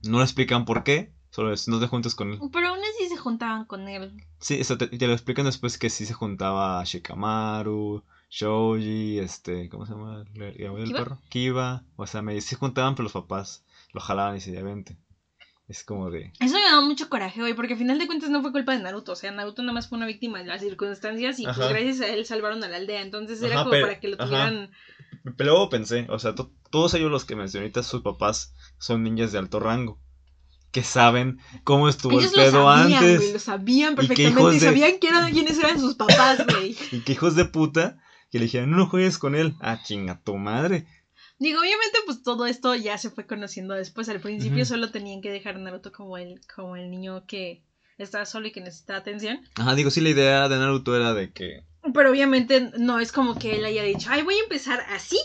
[0.02, 2.38] No le explican por qué, solo es no te juntes con él.
[2.52, 4.22] Pero aún así se juntaban con él.
[4.38, 9.84] Sí, eso te, te lo explican después que sí se juntaba Shikamaru, Shoji, este, ¿cómo
[9.84, 10.24] se llama?
[10.34, 11.20] El, perro?
[11.28, 11.82] Kiba.
[11.96, 14.96] O sea, me, se juntaban pero los papás lo jalaban y se vente.
[15.66, 16.32] Es como de.
[16.38, 18.82] Eso me da mucho coraje, güey, porque al final de cuentas no fue culpa de
[18.82, 19.12] Naruto.
[19.12, 22.08] O sea, Naruto nada más fue una víctima de las circunstancias y pues gracias a
[22.08, 23.02] él salvaron a la aldea.
[23.02, 24.70] Entonces era como para que lo tuvieran.
[25.36, 26.34] Pero luego pensé, o sea,
[26.70, 29.98] todos ellos los que mencioné sus papás son niñas de alto rango.
[30.74, 33.18] Que saben cómo estuvo el pedo antes.
[33.18, 36.76] Güey, lo sabían perfectamente y, sabían quiénes eran sus papás, güey.
[36.90, 39.54] y que hijos de puta que le dijeron, no juegues con él.
[39.60, 40.88] Ah, chinga tu madre.
[41.38, 44.08] Digo, obviamente, pues todo esto ya se fue conociendo después.
[44.08, 47.62] Al principio solo tenían que dejar a Naruto como el, como el niño que
[47.96, 49.40] estaba solo y que necesita atención.
[49.54, 51.64] Ajá, digo, sí, la idea de Naruto era de que.
[51.92, 55.18] Pero obviamente no es como que él haya dicho, ay, voy a empezar así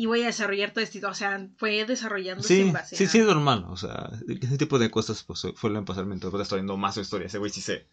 [0.00, 1.06] y voy a desarrollar todo esto.
[1.06, 3.66] O sea, fue desarrollándose sí, en base Sí, sí, es normal.
[3.68, 7.26] O sea, ese tipo de cosas pues suelen pasar mientras vas estudiando más su historia.
[7.26, 7.86] Ese güey sí se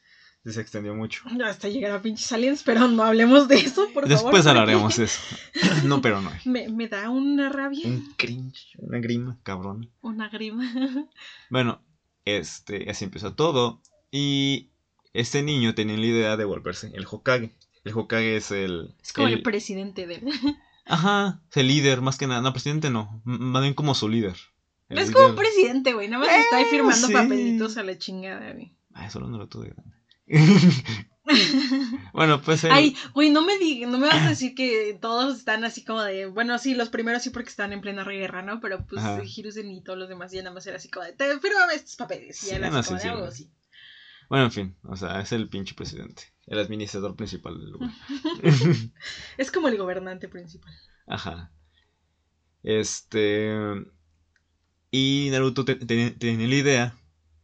[0.46, 1.24] se extendió mucho.
[1.44, 4.36] Hasta llegar a pinches aliens, pero no hablemos de eso, por Después favor.
[4.36, 5.20] Después hablaremos de eso.
[5.84, 6.32] no, pero no.
[6.46, 7.86] Me, me, da una rabia.
[7.86, 9.90] Un cringe, una grima, cabrón.
[10.00, 10.64] Una grima.
[11.50, 11.82] bueno,
[12.24, 13.82] este, así empezó todo.
[14.12, 14.70] Y
[15.12, 17.54] este niño tenía la idea de volverse el Hokage.
[17.84, 18.96] El Hokage es el...
[19.04, 20.22] Es como el, presidente de
[20.88, 22.42] Ajá, el líder, más que nada.
[22.42, 24.36] No, presidente no, más bien como su líder.
[24.90, 26.08] es como un presidente, güey.
[26.08, 28.74] Nada más está ahí eh, firmando papelitos a la chingada, güey.
[28.94, 29.74] Ah, eso no lo tuve
[32.14, 32.66] bueno, pues.
[32.66, 36.02] Ay, güey, no me digas, no me vas a decir que todos están así como
[36.02, 36.26] de.
[36.26, 38.60] Bueno, sí, los primeros sí porque están en plena guerra, ¿no?
[38.60, 39.04] Pero pues
[39.38, 41.14] Hiruzen y todos los demás ya nada más era así como de.
[41.14, 42.44] Pero a estos papeles.
[42.44, 43.50] Y así como de algo así.
[44.30, 46.24] Bueno, en fin, o sea, es el pinche presidente.
[46.46, 47.92] El administrador principal del lugar.
[49.38, 50.74] es como el gobernante principal.
[51.06, 51.52] Ajá.
[52.64, 53.56] Este.
[54.92, 56.96] Y Naruto tenía la idea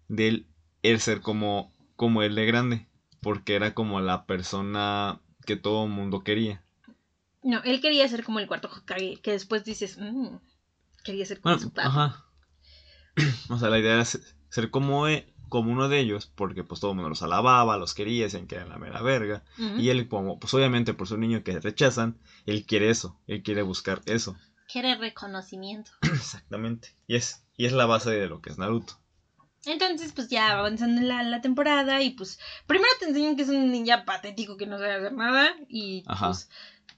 [0.08, 0.46] de
[0.82, 2.88] él ser como como él de grande,
[3.22, 6.64] porque era como la persona que todo el mundo quería.
[7.44, 10.38] No, él quería ser como el cuarto Hokage, que después dices, mmm,
[11.04, 11.90] quería ser como su padre.
[11.90, 12.26] Ajá.
[13.50, 16.90] o sea, la idea era ser como, e, como uno de ellos, porque pues todo
[16.90, 19.44] el mundo los alababa, los quería, decían que eran la mera verga.
[19.78, 23.62] Y él, como, pues obviamente por su niño que rechazan, él quiere eso, él quiere
[23.62, 24.36] buscar eso.
[24.68, 25.92] Quiere reconocimiento.
[26.02, 26.96] Exactamente.
[27.06, 29.00] Y es, y es la base de lo que es Naruto.
[29.68, 33.72] Entonces, pues ya avanzando en la, temporada y pues primero te enseñan que es un
[33.72, 36.50] ninja patético que no sabe hacer nada y pues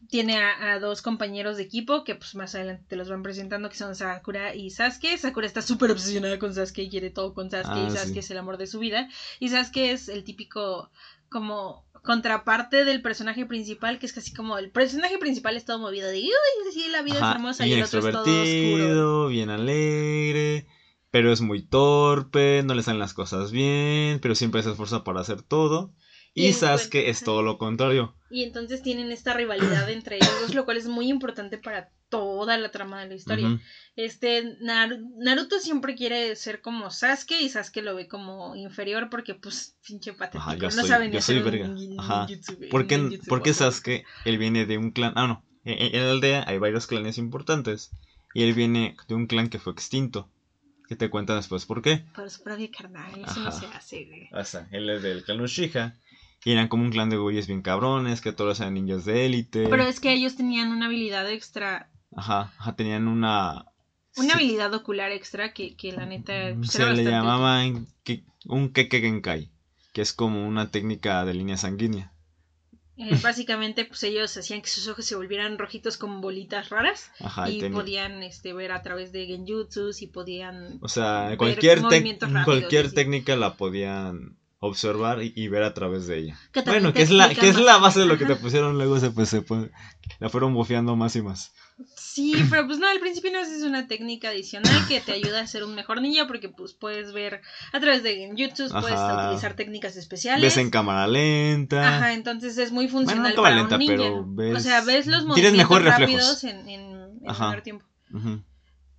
[0.10, 3.76] tiene a, dos compañeros de equipo que pues más adelante te los van presentando que
[3.76, 5.18] son Sakura y Sasuke.
[5.18, 8.32] Sakura está súper obsesionada con Sasuke y quiere todo con Sasuke y ah, Sasuke es
[8.32, 9.10] el amor de su vida.
[9.40, 10.92] Y Sasuke es el típico
[11.30, 16.08] como contraparte del personaje principal, que es casi como el personaje principal es todo movido
[16.08, 19.28] de, uy, sí, la vida es hermosa y el otro es todo oscuro.
[19.28, 20.68] Bien alegre,
[21.12, 25.22] pero es muy torpe, no le salen las cosas bien, pero siempre se esfuerza para
[25.22, 25.94] hacer todo.
[26.38, 28.14] Y, Sasuke es todo lo contrario.
[28.30, 32.58] Y entonces tienen esta rivalidad entre ellos dos, lo cual es muy importante para toda
[32.58, 33.62] la trama de la historia.
[33.96, 39.78] Este, Naruto siempre quiere ser como Sasuke y Sasuke lo ve como inferior porque, pues,
[39.88, 40.66] pinche patético.
[40.76, 41.74] no saben yo soy verga.
[41.98, 42.28] Ajá.
[42.70, 45.14] ¿Por qué, Sasuke, él viene de un clan?
[45.16, 45.46] Ah, no.
[45.64, 47.92] En, la aldea hay varios clanes importantes.
[48.34, 50.30] Y él viene de un clan que fue extinto.
[50.90, 52.04] Que te cuentan después por qué.
[52.14, 54.30] Por su propio carnal, eso no se hace, güey.
[54.34, 55.98] O sea, él es del clan Uchiha.
[56.46, 59.68] Y eran como un clan de güeyes bien cabrones, que todos eran ninjas de élite.
[59.68, 61.90] Pero es que ellos tenían una habilidad extra.
[62.16, 63.66] Ajá, ajá tenían una...
[64.16, 66.54] Una habilidad ocular extra que, que la neta...
[66.56, 67.64] Mm, se le llamaba
[68.46, 69.50] un Keke Genkai,
[69.92, 72.14] que es como una técnica de línea sanguínea.
[72.98, 77.50] Eh, básicamente, pues ellos hacían que sus ojos se volvieran rojitos con bolitas raras Ajá,
[77.50, 80.78] y, podían este, ver a través de genjutsus y podían.
[80.82, 81.82] O sea, cualquier,
[82.46, 86.40] cualquier técnica la podían observar y, ver a través de ella.
[86.66, 89.12] Bueno, que es la, que es la base de lo que te pusieron luego se
[89.12, 89.44] pues se
[90.20, 91.52] la fueron bofeando más y más.
[91.98, 95.48] Sí, pero pues no, al principio no es una técnica adicional que te ayuda a
[95.48, 97.42] ser un mejor ninja porque pues puedes ver
[97.74, 100.42] a través de YouTube, puedes utilizar técnicas especiales.
[100.42, 101.98] Ves en cámara lenta.
[101.98, 103.94] Ajá, entonces es muy funcional para un ninja.
[103.94, 104.56] Pero ves...
[104.56, 107.86] O sea, ves los movimientos rápidos en, en, en menor tiempo.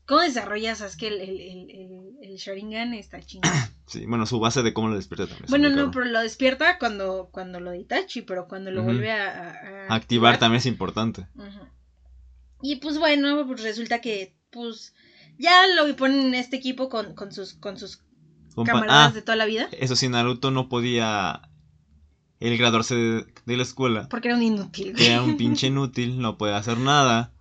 [0.07, 3.57] ¿Cómo desarrollas que el, el, el, el, Sharingan está chingado?
[3.87, 5.46] Sí, bueno, su base de cómo lo despierta también.
[5.49, 10.38] Bueno, no, pero lo despierta cuando, cuando lo Itachi, pero cuando lo vuelve a, activar,
[10.38, 11.27] también es importante.
[12.62, 14.94] Y pues bueno, pues resulta que pues
[15.38, 18.03] ya lo ponen en este equipo con, con sus, con sus
[18.64, 19.68] camaradas ah, de toda la vida.
[19.72, 21.42] Eso sí, Naruto no podía
[22.40, 24.09] el graduarse de, de la escuela.
[24.09, 24.94] Porque era un inútil.
[24.99, 27.33] Era un pinche inútil, no podía hacer nada.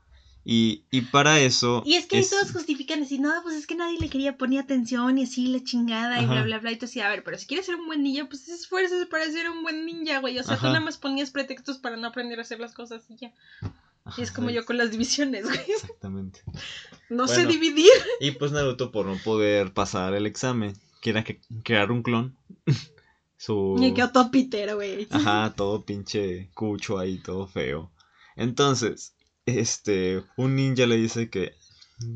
[0.47, 1.81] Y, y para eso.
[1.87, 4.59] Y es que ahí todos justifican así, no, pues es que nadie le quería poner
[4.59, 6.71] atención y así la chingada y bla, bla, bla.
[6.71, 9.49] Y tú a ver, pero si quieres ser un buen ninja, pues esfuerzas para ser
[9.49, 10.37] un buen ninja, güey.
[10.37, 13.15] O sea, tú nada más ponías pretextos para no aprender a hacer las cosas y
[13.15, 13.33] ya.
[14.15, 15.59] y es como yo con las divisiones, güey.
[15.67, 16.41] Exactamente.
[17.09, 17.89] no sé dividir.
[18.19, 22.37] Y pues Naruto, por no poder pasar el examen, quiera que crear un clon.
[23.37, 23.77] Su...
[23.81, 25.07] Y quedó todo pitero, güey.
[25.09, 27.91] Ajá, todo pinche cucho ahí, todo feo.
[28.35, 29.14] Entonces,
[29.45, 31.53] este, un ninja le dice que,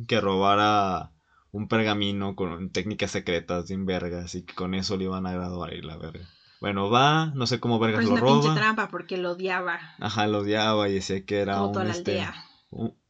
[0.08, 1.12] que robara
[1.52, 5.74] un pergamino con técnicas secretas de vergas y que con eso le iban a graduar
[5.74, 6.28] y la verga.
[6.62, 8.42] Bueno, va, no sé cómo vergas lo roba.
[8.42, 9.80] pinche trampa porque lo odiaba.
[10.00, 12.28] Ajá, lo odiaba y decía que era un, este,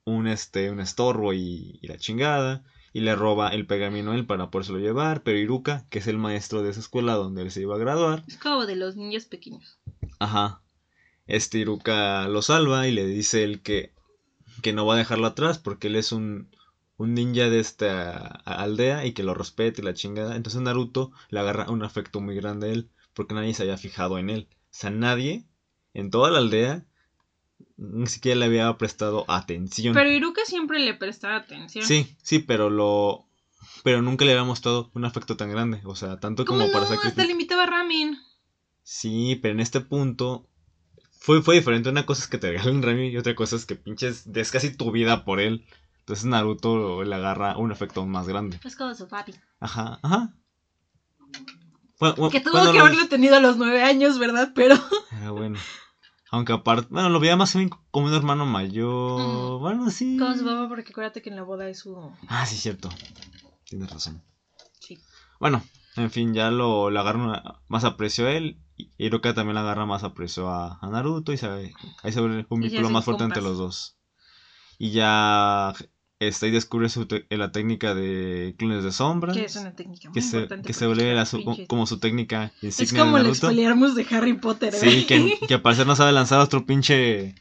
[0.06, 2.64] un, este, un estorbo y, la chingada.
[2.92, 5.22] Y le roba el pergamino a él para podérselo llevar.
[5.22, 8.24] Pero Iruka, que es el maestro de esa escuela donde él se iba a graduar.
[8.28, 9.80] Es como de los niños pequeños.
[10.20, 10.62] Ajá.
[11.28, 13.94] Este Iruka lo salva y le dice el que
[14.60, 16.50] que no va a dejarlo atrás porque él es un,
[16.98, 20.36] un ninja de esta aldea y que lo respete y la chingada.
[20.36, 24.18] Entonces Naruto le agarra un afecto muy grande a él porque nadie se había fijado
[24.18, 24.48] en él.
[24.52, 25.46] O sea, nadie
[25.94, 26.86] en toda la aldea
[27.78, 29.94] ni siquiera le había prestado atención.
[29.94, 31.86] Pero Iruka siempre le prestaba atención.
[31.86, 33.26] Sí, sí, pero lo
[33.84, 37.08] pero nunca le había mostrado un afecto tan grande, o sea, tanto como para sacrificar.
[37.12, 38.18] Hasta le invitaba a ramen.
[38.84, 40.49] Sí, pero en este punto
[41.20, 41.90] fue, fue diferente.
[41.90, 44.76] Una cosa es que te regalen Rami y otra cosa es que pinches des casi
[44.76, 45.66] tu vida por él.
[46.00, 48.60] Entonces Naruto le agarra un efecto aún más grande.
[48.64, 49.36] Es como su papi.
[49.60, 50.34] Ajá, ajá.
[52.32, 54.52] que tuvo que haberlo tenido a los nueve años, ¿verdad?
[54.56, 54.76] Pero.
[55.12, 55.60] Era bueno.
[56.32, 59.60] Aunque aparte, bueno, lo veía más bien como un hermano mayor.
[59.60, 60.18] Bueno, sí.
[60.18, 61.96] Como su papá, porque acuérdate que en la boda es su.
[62.28, 62.90] Ah, sí, cierto.
[63.66, 64.24] Tienes razón.
[64.80, 65.00] Sí.
[65.40, 65.64] Bueno,
[65.96, 68.58] en fin, ya lo, agarra más aprecio a él.
[68.98, 72.62] Hiroka también le agarra más aprecio a, a Naruto y se, ahí se ve un
[72.62, 73.98] vínculo más fuerte entre los dos.
[74.78, 75.74] Y ya
[76.20, 79.36] está ahí descubre su la técnica de clones de sombras.
[79.36, 81.16] Que es una técnica muy que se, que se vuelve
[81.68, 83.96] como su técnica insignia Es como de Naruto.
[83.96, 84.74] de Harry Potter.
[84.74, 87.36] Sí, que, que al parecer no sabe lanzar otro pinche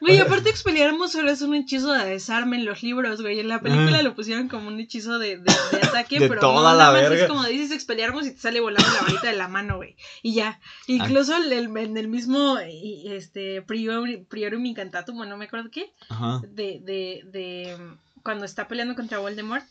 [0.00, 3.40] Güey, aparte Expelliarmus solo es un hechizo de desarme en los libros, güey.
[3.40, 6.90] En la película lo pusieron como un hechizo de, de, ataque, pero toda no, la
[6.90, 7.16] verga.
[7.16, 9.96] es como dices Expelliarmus y te sale volando la varita de la mano, güey.
[10.22, 10.60] Y ya.
[10.86, 15.92] Incluso el, en el mismo este Priorum, Priorum Incantatum, bueno, no me acuerdo qué.
[16.08, 16.40] Ajá.
[16.48, 17.76] De, de, de
[18.22, 19.64] cuando está peleando contra Voldemort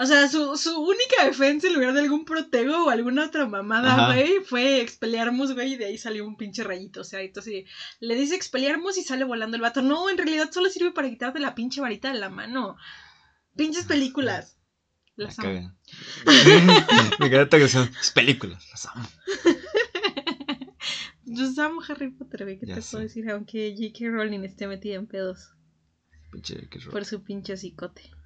[0.00, 4.06] O sea, su, su única defensa en lugar de algún protego o alguna otra mamada,
[4.06, 7.00] güey, fue Expelliarmus, güey, y de ahí salió un pinche rayito.
[7.00, 7.64] O sea, entonces
[7.98, 9.82] le dice Expelliarmus y sale volando el vato.
[9.82, 12.76] No, en realidad solo sirve para quitarte la pinche varita de la mano.
[13.56, 14.56] Pinches películas.
[15.16, 15.76] Las amo.
[17.18, 19.08] Me encanta que son películas, las amo.
[21.24, 23.28] Yo amo Harry Potter, güey, ¿qué te puedo decir?
[23.30, 24.10] Aunque J.K.
[24.12, 25.54] Rowling esté metida en pedos.
[26.30, 26.78] Pinche J.K.
[26.78, 26.92] Rowling.
[26.92, 28.17] Por su pinche cicote.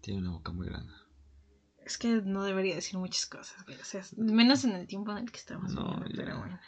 [0.00, 0.92] Tiene una boca muy grande.
[1.84, 3.64] Es que no debería decir muchas cosas.
[3.80, 5.72] O sea, menos en el tiempo en el que estamos.
[5.72, 6.60] No, pero bueno.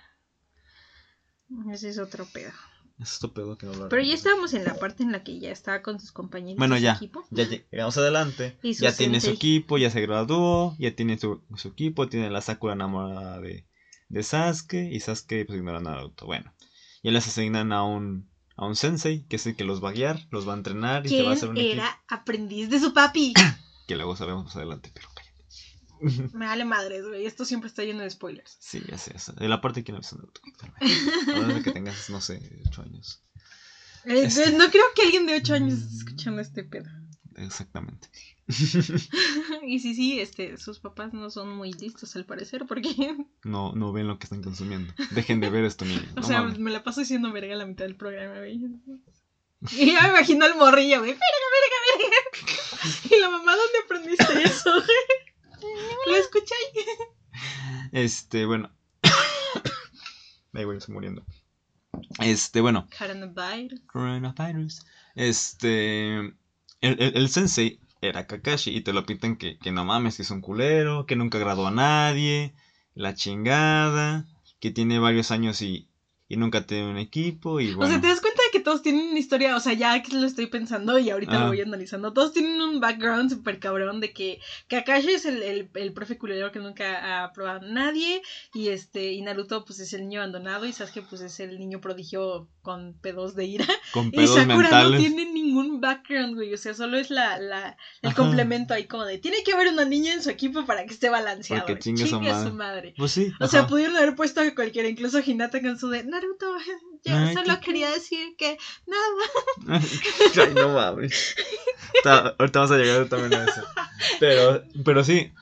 [1.72, 2.52] Ese es otro pedo.
[2.98, 5.50] Es otro pedo que no Pero ya estábamos en la parte en la que ya
[5.50, 6.58] estaba con sus compañeros.
[6.58, 6.94] Bueno, ya.
[6.94, 7.24] Equipo.
[7.30, 8.58] Ya llegamos adelante.
[8.62, 12.74] ya tiene su equipo, ya se graduó, ya tiene su, su equipo, tiene la Sakura
[12.74, 13.66] enamorada de,
[14.08, 16.26] de Sasuke y Sasuke pues ignora a Naruto.
[16.26, 16.54] Bueno,
[17.02, 18.29] ya les asignan a un
[18.60, 21.06] a un sensei, que es el que los va a guiar, los va a entrenar
[21.06, 23.32] y se va a hacer un era aprendiz de su papi.
[23.88, 26.36] que luego sabemos más adelante, pero cállate.
[26.36, 27.24] Me vale madres, güey.
[27.24, 28.58] Esto siempre está lleno de spoilers.
[28.60, 29.14] Sí, ya sé.
[29.38, 30.42] De la parte que no ves Naruto.
[31.34, 33.22] Ahora de que tengas, no sé, 8 años.
[34.04, 36.90] Eh, este no creo que alguien de 8 años esté escuchando este pedo.
[37.36, 38.08] Exactamente.
[39.66, 43.16] y sí, sí, este, sus papás no son muy listos al parecer, porque...
[43.44, 44.92] No, no ven lo que están consumiendo.
[45.12, 46.02] Dejen de ver esto, niño.
[46.16, 48.60] o sea, me la paso diciendo verga la mitad del programa, güey.
[49.72, 51.12] Y ya me imagino al morrillo, güey.
[51.12, 53.16] Verga, verga, verga.
[53.16, 54.70] Y la mamá, ¿dónde aprendiste eso,
[56.06, 56.70] ¿Lo escucháis?
[57.92, 58.70] Este, bueno.
[60.54, 61.24] Ahí voy, estoy muriendo.
[62.20, 62.88] Este, bueno.
[62.98, 63.80] Coronavirus.
[63.86, 64.86] Coronavirus.
[65.14, 66.34] Este.
[66.80, 70.22] El, el, el, sensei era Kakashi y te lo pintan que, que no mames, que
[70.22, 72.54] es un culero, que nunca graduó a nadie,
[72.94, 74.26] la chingada,
[74.60, 75.88] que tiene varios años y,
[76.28, 77.86] y nunca tiene un equipo y bueno.
[77.86, 80.26] O sea, te das cuenta que todos tienen una historia, o sea, ya que lo
[80.26, 84.40] estoy pensando y ahorita lo voy analizando, todos tienen un background súper cabrón de que
[84.68, 89.12] Kakashi es el, el, el profe culero que nunca ha probado a nadie y este
[89.12, 92.94] y Naruto pues es el niño abandonado y Sasuke pues es el niño prodigio con
[93.00, 93.66] pedos de ira.
[93.92, 96.52] Con pedos y Sakura no tiene ningún background, güey.
[96.52, 99.84] O sea, solo es la, la, el complemento ahí como de tiene que haber una
[99.84, 101.66] niña en su equipo para que esté balanceado.
[101.66, 102.20] Porque chingue, su,
[102.52, 102.94] madre.
[102.96, 103.32] Pues sí.
[103.40, 106.54] O sea, pudieron haber puesto a cualquiera, incluso Hinata con su de Naruto,
[107.04, 109.80] yo solo quería decir que nada.
[110.36, 111.34] Ay, no mames.
[112.04, 113.62] ahorita vamos a llegar también a eso.
[114.18, 115.32] Pero, pero sí.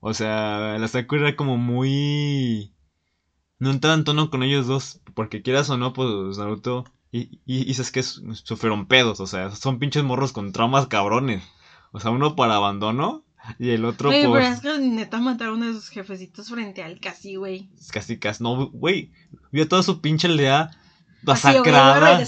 [0.00, 2.72] O sea, la Sakura era como muy
[3.58, 7.70] no entraba en tono con ellos dos, porque quieras o no, pues Naruto y, y,
[7.70, 11.42] y que sufrieron pedos, o sea, son pinches morros con traumas cabrones.
[11.92, 13.24] O sea, uno para abandono
[13.58, 14.20] y el otro por...
[14.20, 17.70] pero es que neta mataron a sus jefecitos frente al casi, güey.
[17.90, 19.12] Casi, casi, no, güey,
[19.52, 20.70] vio toda su pinche aldea
[21.22, 22.22] masacrada.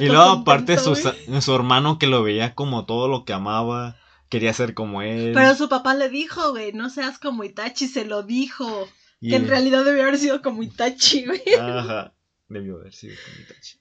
[0.00, 3.96] y luego aparte su, su hermano que lo veía como todo lo que amaba
[4.28, 5.32] quería ser como él.
[5.32, 8.88] Pero su papá le dijo, güey, no seas como Itachi, se lo dijo
[9.20, 11.42] que en realidad debió haber sido como Itachi, güey.
[11.58, 12.12] Ajá,
[12.48, 13.78] debió haber sido como Itachi.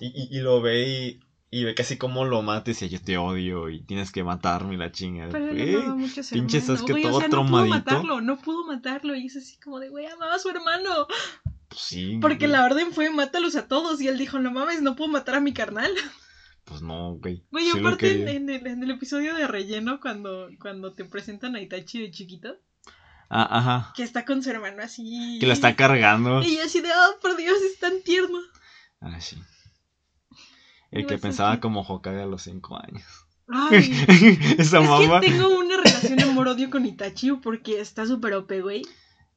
[0.00, 3.68] Y, y, lo ve y, y, ve casi como lo mates y yo te odio
[3.68, 5.28] y tienes que matarme la chinga.
[5.30, 8.66] Pero le amaba mucho a pinche que todo o sea, No pudo matarlo, no pudo
[8.66, 11.06] matarlo y es así como de, güey, amaba a su hermano.
[11.72, 12.18] Pues sí.
[12.20, 15.36] Porque la orden fue mátalos a todos y él dijo, no mames, no puedo matar
[15.36, 15.90] a mi carnal.
[16.64, 17.42] Pues no, güey.
[17.50, 22.02] Güey, aparte en, el, en, el, episodio de relleno cuando, cuando te presentan a Itachi
[22.02, 22.56] de chiquito.
[23.30, 23.92] Ah, ajá.
[23.96, 25.38] Que está con su hermano así.
[25.40, 26.42] Que lo está cargando.
[26.42, 28.38] Y así de, oh, por Dios, es tan tierno.
[29.00, 29.42] Ah, sí.
[30.90, 33.06] El que pensaba como Hokage a los 5 años.
[33.48, 34.04] Ay,
[34.58, 35.20] Esa es mamá.
[35.20, 38.82] que tengo una relación amor-odio con Itachi porque está súper OP, güey.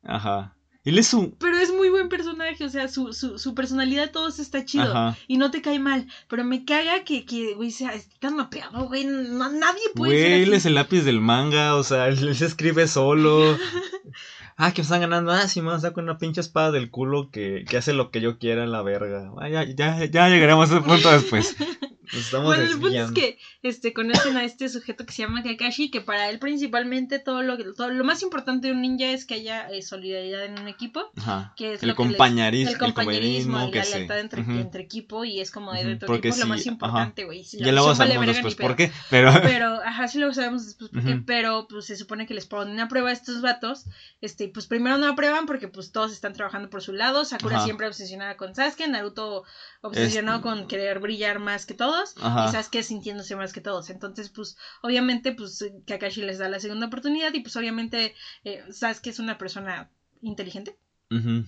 [0.04, 0.55] Ajá.
[0.86, 1.32] Él es un...
[1.32, 5.16] Pero es muy buen personaje, o sea, su, su, su personalidad todo está chido.
[5.28, 6.08] Y no te cae mal.
[6.28, 9.04] Pero me caga que, que güey, sea tan mapeado, güey.
[9.04, 12.88] nadie puede güey, ser él es el lápiz del manga, o sea, él, se escribe
[12.88, 13.58] solo.
[14.58, 15.32] ah, que me están ganando.
[15.32, 18.38] Ah, sí, me saco una pinche espada del culo que, que hace lo que yo
[18.38, 19.32] quiera en la verga.
[19.40, 21.56] Ah, ya, ya, ya llegaremos a ese punto después.
[22.44, 26.02] bueno, el punto es que este, conocen a este sujeto que se llama Kakashi, que
[26.02, 29.70] para él principalmente todo lo, todo, lo más importante de un ninja es que haya
[29.70, 31.12] eh, solidaridad en un equipo.
[31.56, 35.84] Que es el, compañerismo, el compañerismo, la lealtad entre, entre, equipo y es como de
[35.84, 37.44] dentro equipo es lo más importante, güey.
[37.44, 39.34] Si ya luego sabemos después por qué, pero...
[39.42, 42.80] pero, ajá, sí luego sabemos después por qué, pero pues se supone que les ponen
[42.80, 43.86] a prueba a estos vatos,
[44.22, 47.88] este, pues primero no aprueban porque pues todos están trabajando por su lado, Sakura siempre
[47.88, 49.44] obsesionada con Sasuke, Naruto
[49.82, 53.90] obsesionado con querer brillar más que todos y Sasuke sintiéndose más que todos.
[53.90, 59.08] Entonces, pues, obviamente, pues, Kakashi les da la segunda oportunidad y pues obviamente eh, Sasuke
[59.08, 59.90] es una persona
[60.22, 60.78] inteligente.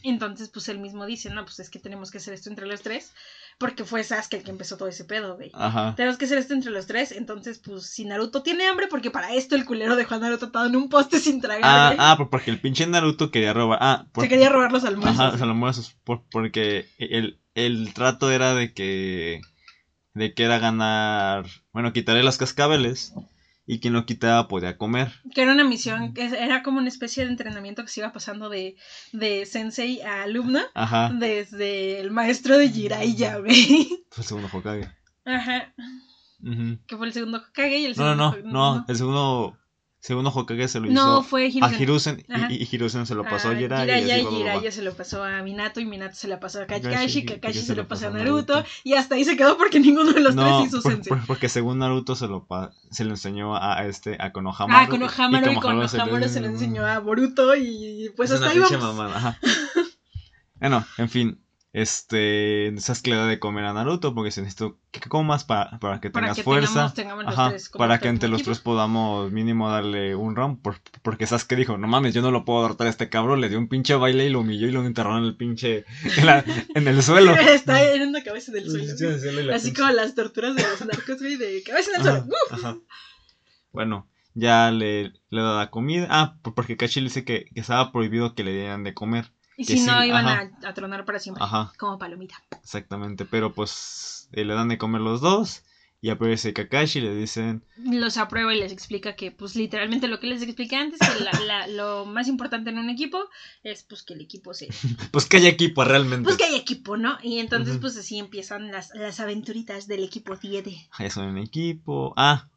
[0.04, 2.84] Entonces, pues él mismo dice, no, pues es que tenemos que hacer esto entre los
[2.84, 3.12] tres
[3.58, 5.52] porque fue Sasuke el que empezó todo ese pedo, güey.
[5.54, 5.96] Ajá.
[5.96, 9.34] Tenemos que hacer esto entre los tres, entonces, pues, si Naruto tiene hambre, porque para
[9.34, 11.64] esto el culero dejó a Naruto atado en un poste sin tragar.
[11.64, 13.80] Ah, ah porque el pinche Naruto quería robar.
[13.82, 15.20] Ah, se quería robar los almuerzos.
[15.20, 19.42] Ajá, los almuerzos, porque el, el trato era de que.
[20.18, 21.46] De que era ganar.
[21.72, 23.14] Bueno, quitarle las cascabeles
[23.66, 25.12] y quien lo quitaba podía comer.
[25.36, 28.50] Que era una misión, que era como una especie de entrenamiento que se iba pasando
[28.50, 28.78] de,
[29.12, 30.66] de sensei a alumna.
[30.74, 31.12] Ajá.
[31.14, 33.90] Desde el maestro de Jiraiya, güey.
[34.10, 34.90] Fue el segundo Hokage.
[35.26, 35.74] Ajá.
[36.88, 38.16] Que fue el segundo Hokage y el segundo.
[38.16, 39.58] No, no, no, no, el segundo
[40.00, 43.50] Segundo Hokage se lo hizo no, fue a Hiruzen y, y, Hiruzen se lo pasó
[43.50, 44.20] a Jiraiya.
[44.20, 47.60] y, Jiraiya se lo pasó a Minato y Minato se lo pasó a Kakashi, Kakashi
[47.60, 50.68] se, lo pasó a Naruto, y hasta ahí se quedó porque ninguno de los tres
[50.68, 51.18] hizo por, sensei.
[51.26, 52.48] porque según Naruto se lo,
[52.92, 54.86] se lo enseñó a, este a Konohamaru.
[54.86, 58.80] Ah, Konohamaru y, Konohamaru se, lo enseñó a Boruto y pues hasta ahí vamos.
[58.80, 59.40] Mamada,
[60.60, 61.42] bueno, en fin,
[61.78, 65.78] este, sabes que le da de comer a Naruto porque se necesita que comas para,
[65.78, 66.92] para que tengas fuerza.
[67.78, 70.58] para que entre los tres podamos mínimo darle un round.
[71.04, 73.42] porque sabes que dijo, no mames, yo no lo puedo derrotar a este cabrón.
[73.42, 75.86] Le dio un pinche baile y lo humilló y lo enterró en el pinche.
[76.74, 77.36] en, el suelo.
[77.36, 79.54] Está en una cabeza del suelo.
[79.54, 82.84] Así como las torturas de los narcos, güey, de cabeza en el suelo.
[83.72, 86.08] Bueno, ya le, le da la comida.
[86.10, 89.32] Ah, porque Kashi le dice que, que estaba prohibido que le dieran de comer.
[89.58, 91.44] Y si no, iban a, tronar para siempre.
[91.44, 91.74] Ajá.
[91.80, 92.36] Como palomita.
[92.62, 95.64] Exactamente, pero pues eh, le dan de comer los dos.
[96.00, 97.66] Y aparece Kakashi y le dicen...
[97.78, 102.06] Los aprueba y les explica que, pues, literalmente lo que les expliqué antes, que lo
[102.06, 103.18] más importante en un equipo
[103.64, 104.68] es, pues, que el equipo se...
[105.12, 106.24] pues que haya equipo, realmente.
[106.24, 107.18] Pues que haya equipo, ¿no?
[107.24, 110.88] Y entonces, pues, así empiezan las, las aventuritas del equipo 7.
[110.92, 112.14] Ahí son un equipo...
[112.16, 112.48] Ah,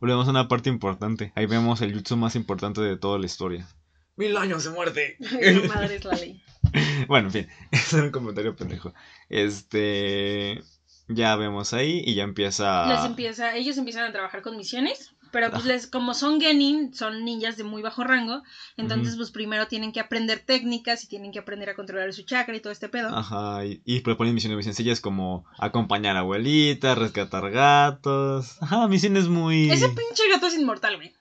[0.00, 1.32] volvemos a una parte importante.
[1.34, 3.68] Ahí vemos el jutsu más importante de toda la historia.
[4.16, 5.16] Mil años de muerte.
[5.68, 6.42] madre es la ley.
[7.08, 7.48] bueno, en fin,
[7.92, 8.92] era un comentario pendejo.
[9.28, 10.62] Este,
[11.08, 12.86] ya vemos ahí y ya empieza...
[12.86, 17.24] Les empieza, ellos empiezan a trabajar con misiones, pero pues les, como son genin, son
[17.24, 18.42] ninjas de muy bajo rango,
[18.76, 22.56] entonces pues primero tienen que aprender técnicas y tienen que aprender a controlar su chakra
[22.56, 23.14] y todo este pedo.
[23.14, 28.60] Ajá, y, proponen misiones muy sencillas como acompañar a abuelitas, rescatar gatos.
[28.62, 29.70] Ajá, misiones muy...
[29.70, 31.12] Ese pinche gato es inmortal, güey.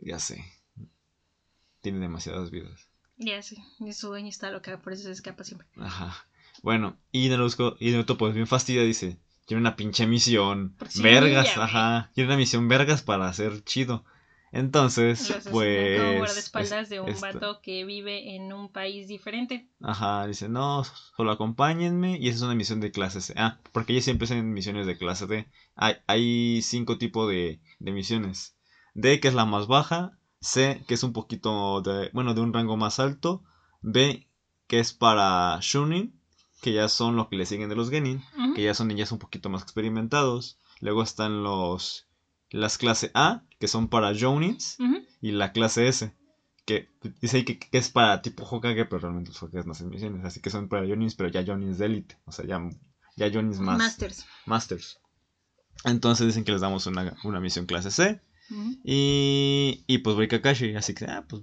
[0.00, 0.44] Ya sé.
[1.80, 2.88] Tiene demasiadas vidas.
[3.16, 5.68] Ya sí, y su dueño está loca, por eso se escapa siempre.
[5.76, 6.26] Ajá.
[6.62, 10.76] Bueno, y Naruto, y Naruto pues bien fastidia, dice, quiero una pinche misión.
[11.00, 12.10] vergas, ajá.
[12.14, 14.04] Quiero una misión vergas para hacer chido.
[14.54, 16.00] Entonces, pues.
[16.00, 19.68] Como guardaespaldas de un vato que vive en un país diferente.
[19.80, 20.84] Ajá, dice, no,
[21.16, 22.18] solo acompáñenme.
[22.20, 23.34] Y esa es una misión de clase C.
[23.36, 25.48] Ah, porque ellos siempre hacen misiones de clase D.
[25.74, 28.54] Hay, hay cinco tipos de, de misiones.
[28.94, 30.16] D, que es la más baja.
[30.44, 33.42] C, que es un poquito de, bueno, de un rango más alto.
[33.80, 34.28] B,
[34.66, 36.18] que es para Shunin,
[36.60, 38.22] que ya son los que le siguen de los Genin,
[38.54, 40.58] que ya son ninjas un poquito más experimentados.
[40.80, 42.06] Luego están los
[42.50, 44.78] las clase A, que son para Jonins,
[45.20, 46.14] y la clase S,
[46.64, 46.88] que
[47.20, 50.40] dice ahí que, es para tipo Hokage, pero realmente los Hokage no hacen misiones, así
[50.40, 52.60] que son para Jonins, pero ya Jonins de élite, o sea, ya,
[53.16, 53.78] ya Jonins más.
[53.78, 54.26] Masters.
[54.46, 55.00] Masters.
[55.84, 58.20] Entonces dicen que les damos una, una misión clase C
[58.84, 61.42] y, y pues voy Kakashi, así que, ah, pues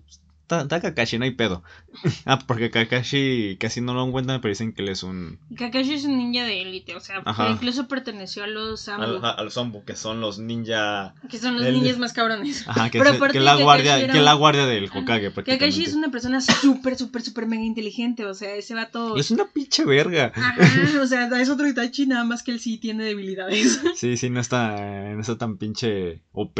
[0.60, 1.64] está, Kakashi, no hay pedo.
[2.26, 5.40] ah, porque Kakashi casi no lo encuentran, pero dicen que él es un...
[5.56, 9.26] Kakashi es un ninja de élite, o sea, incluso perteneció a los Sambu.
[9.26, 11.16] A, los Sambu, que son los ninja...
[11.30, 12.68] Que son los ninjas más cabrones.
[12.68, 16.42] Ajá, que, es, que la guardia, que la guardia del Hokage, Kakashi es una persona
[16.42, 19.18] súper, súper, súper mega inteligente, o sea, ese vato...
[19.18, 20.32] Es una pinche verga.
[20.36, 20.56] Ajá,
[21.02, 23.82] o sea, es otro Itachi, nada más que él sí tiene debilidades.
[23.96, 24.76] sí, sí, no está,
[25.14, 26.60] no está tan pinche OP.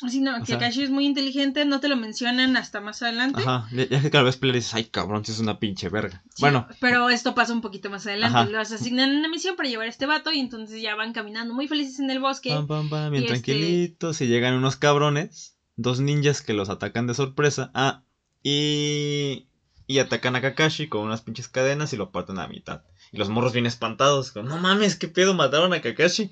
[0.00, 3.40] Así no, que es muy inteligente, no te lo mencionan hasta más adelante.
[3.40, 6.24] Ajá, ya que cada vez le dices, ay cabrón, si es una pinche verga.
[6.40, 6.66] bueno.
[6.80, 8.50] Pero esto pasa un poquito más adelante.
[8.50, 11.68] Los asignan una misión para llevar a este vato y entonces ya van caminando muy
[11.68, 12.50] felices en el bosque.
[12.50, 14.20] Pam, pam, pam, bien este tranquilitos.
[14.20, 17.70] Y llegan unos cabrones, dos ninjas que los atacan de sorpresa.
[17.74, 18.02] Ah,
[18.42, 19.46] y.
[19.86, 22.82] Y atacan a Kakashi con unas pinches cadenas y lo parten a mitad.
[23.10, 26.30] Y los morros bien espantados, como, no mames, qué pedo, mataron a Kakashi.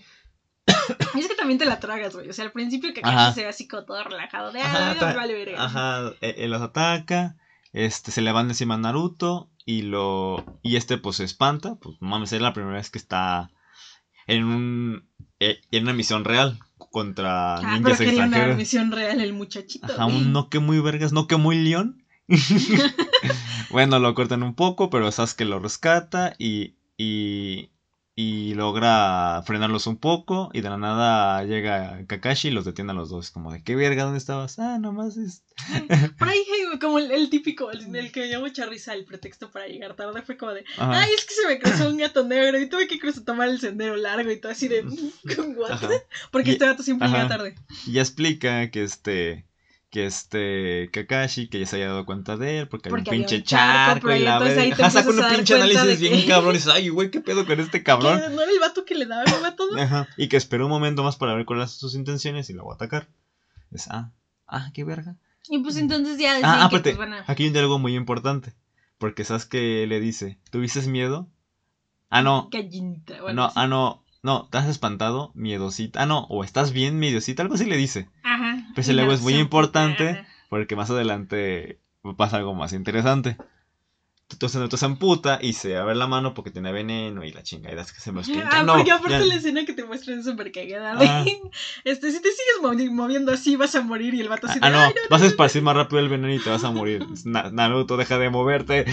[1.18, 2.28] es que también te la tragas, güey.
[2.28, 4.52] O sea, al principio que Kakashi se ve así como todo relajado.
[4.52, 5.64] De, ajá, ah, vale verga.
[5.64, 7.37] Ajá, e, él los ataca.
[7.72, 9.48] Este, se le van encima a Naruto.
[9.64, 10.44] Y lo.
[10.62, 11.76] Y este, pues, se espanta.
[11.76, 13.50] Pues, mames, es la primera vez que está
[14.26, 15.09] en un.
[15.38, 16.59] E, en una misión real
[16.90, 19.92] contra ah, ninjas pero quería una misión real el muchachito.
[19.92, 22.04] Ajá, un no que muy vergas, no que muy león.
[23.70, 27.70] bueno, lo cortan un poco, pero sabes que lo rescata y, y,
[28.20, 32.94] y logra frenarlos un poco y de la nada llega Kakashi y los detiene a
[32.94, 33.30] los dos.
[33.30, 34.04] Como de, ¿qué verga?
[34.04, 34.59] ¿Dónde estabas?
[34.59, 35.42] Ah, nomás es...
[36.18, 36.44] Por ahí,
[36.83, 40.52] como el, típico, el, que me llamo Charriza, el pretexto para llegar tarde fue como
[40.52, 43.48] de, ay, es que se me cruzó un gato negro y tuve que cruzar, tomar
[43.48, 44.83] el sendero largo y todo así de,
[45.56, 45.81] ¿what?
[46.31, 47.54] Porque este gato siempre llega tarde.
[47.87, 49.46] Y ya explica que este
[49.90, 53.42] que este Kakashi, que ya se haya dado cuenta de él, porque, hay un pinche
[53.42, 54.72] charco, y la ve.
[54.72, 57.82] Ajá, saca un pinche análisis bien cabrón y dice, ay, güey, ¿qué pedo con este
[57.84, 58.20] cabrón?
[58.34, 59.64] ¿No era el vato que le daba el vato?
[59.76, 62.72] Ajá, y que esperó un momento más para ver cuáles son sus intenciones y luego
[62.72, 63.08] atacar.
[63.72, 64.12] Es, ah,
[64.46, 65.16] ah, qué verga.
[65.48, 67.24] Y pues entonces ya ah, que pues, van a...
[67.26, 68.54] aquí hay algo muy importante,
[68.98, 71.28] porque sabes que le dice, ¿tuviste miedo?
[72.10, 72.48] Ah, no.
[72.52, 75.32] Gallinita, bueno, no, ah, no, no, ¿te has espantado?
[75.34, 76.02] Miedosita.
[76.02, 78.08] Ah, no, o estás bien, miedosita, algo así le dice.
[78.75, 81.81] Pues el ego es muy importante porque más adelante
[82.16, 83.37] pasa algo más interesante.
[84.33, 87.83] Entonces Naruto se amputa y se abre la mano porque tiene veneno y la chingada
[87.83, 88.23] es que se me.
[88.50, 90.96] Ah, no, porque aparte la escena que te muestran es súper cagada.
[91.00, 91.25] Ah.
[91.85, 94.92] Este, si te sigues moviendo así vas a morir y el vato así Ah, no,
[95.10, 97.04] vas a esparcir más rápido el veneno y te vas a morir.
[97.25, 98.85] Naruto, deja de moverte.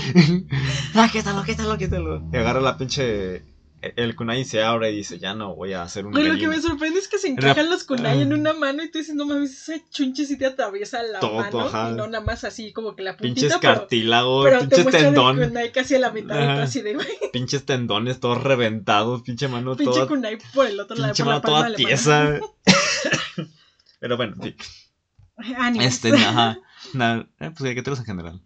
[0.96, 2.24] ah, quítalo, quítalo, quítalo.
[2.34, 3.44] Y agarra la pinche
[3.82, 6.48] el kunai se abre y dice, ya no voy a hacer un Pero lo que
[6.48, 9.26] me sorprende es que se encajan los kunai en una mano y tú dices, no
[9.26, 13.04] mames, esa chunche sí te atraviesa la mano y no nada más así como que
[13.04, 13.42] la puntita.
[13.42, 15.40] Pinches cartílagos, pinches tendón.
[15.40, 17.08] El kunai casi a la mitad así de güey.
[17.32, 20.08] Pinches tendones todos reventados, pinche mano pinche toda...
[20.08, 22.40] kunai por el otro lado, pinche mano toda tiesa.
[24.00, 24.56] Pero bueno, sí.
[25.80, 26.58] Este, ajá.
[27.40, 28.42] Eh, pues hay que en general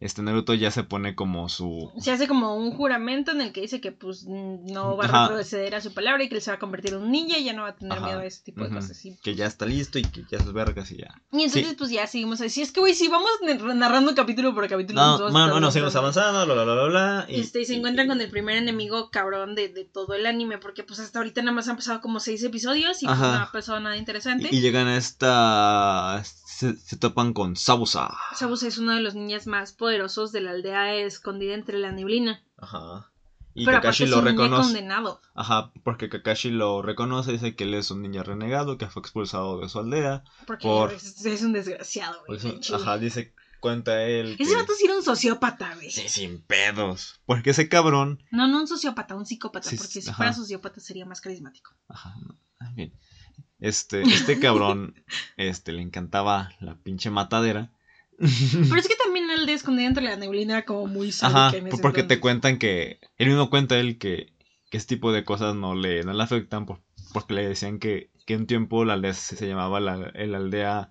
[0.00, 1.90] este Naruto ya se pone como su...
[1.98, 5.74] Se hace como un juramento en el que dice que pues no va a retroceder
[5.74, 7.52] a su palabra y que él se va a convertir en un ninja y ya
[7.52, 9.02] no va a tener miedo a ese tipo de cosas.
[9.22, 11.20] Que ya está listo y que ya es vergas y ya.
[11.32, 12.62] Y entonces pues ya seguimos así.
[12.62, 13.28] Es que güey, si vamos
[13.74, 15.00] narrando capítulo por capítulo.
[15.00, 17.26] No, pues, bueno, bueno, seguimos avanzando, bla, bla, bla, bla.
[17.28, 20.58] Y, este, y se encuentran con el primer enemigo cabrón de, de, todo el anime
[20.58, 23.50] porque pues hasta ahorita nada más han pasado como seis episodios y pues, no ha
[23.52, 24.48] pasado nada interesante.
[24.52, 26.22] Y, y llegan a esta
[26.58, 28.10] se, topan con Sabusa.
[28.34, 32.42] Sabusa es uno de los niños más poderosos de la aldea escondida entre la neblina.
[32.56, 33.12] Ajá.
[33.54, 34.62] Y Kakashi lo reconoce.
[34.62, 35.20] Condenado.
[35.34, 39.60] Ajá, porque Kakashi lo reconoce, dice que él es un niño renegado, que fue expulsado
[39.60, 40.24] de su aldea.
[40.46, 42.40] Porque es, un desgraciado, güey.
[42.74, 44.36] ajá, dice, cuenta él.
[44.38, 45.90] Ese vato sí era un sociópata, güey.
[45.90, 47.20] Sí, sin pedos.
[47.24, 48.22] Porque ese cabrón.
[48.32, 51.72] No, no un sociópata, un psicópata, porque si fuera sociópata sería más carismático.
[51.88, 52.14] Ajá,
[52.74, 52.92] bien.
[53.60, 54.94] Este, este cabrón,
[55.36, 57.70] este, le encantaba la pinche matadera.
[58.18, 62.02] Pero es que también el de escondido entre la neblina era como muy Ajá, porque
[62.02, 64.32] te cuentan que, él mismo cuenta él que,
[64.70, 68.36] que este tipo de cosas no le, no le afectan porque le decían que, que
[68.36, 70.90] un tiempo la aldea se, llamaba la, aldea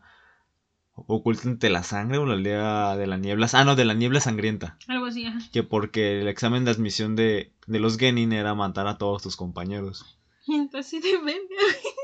[0.96, 3.48] oculta entre la sangre o la aldea de la niebla.
[3.54, 4.78] Ah, no, de la niebla sangrienta.
[4.88, 5.40] Algo así, ajá.
[5.52, 9.36] Que porque el examen de admisión de, de los Genin era matar a todos tus
[9.36, 10.18] compañeros.
[10.48, 11.02] Y entonces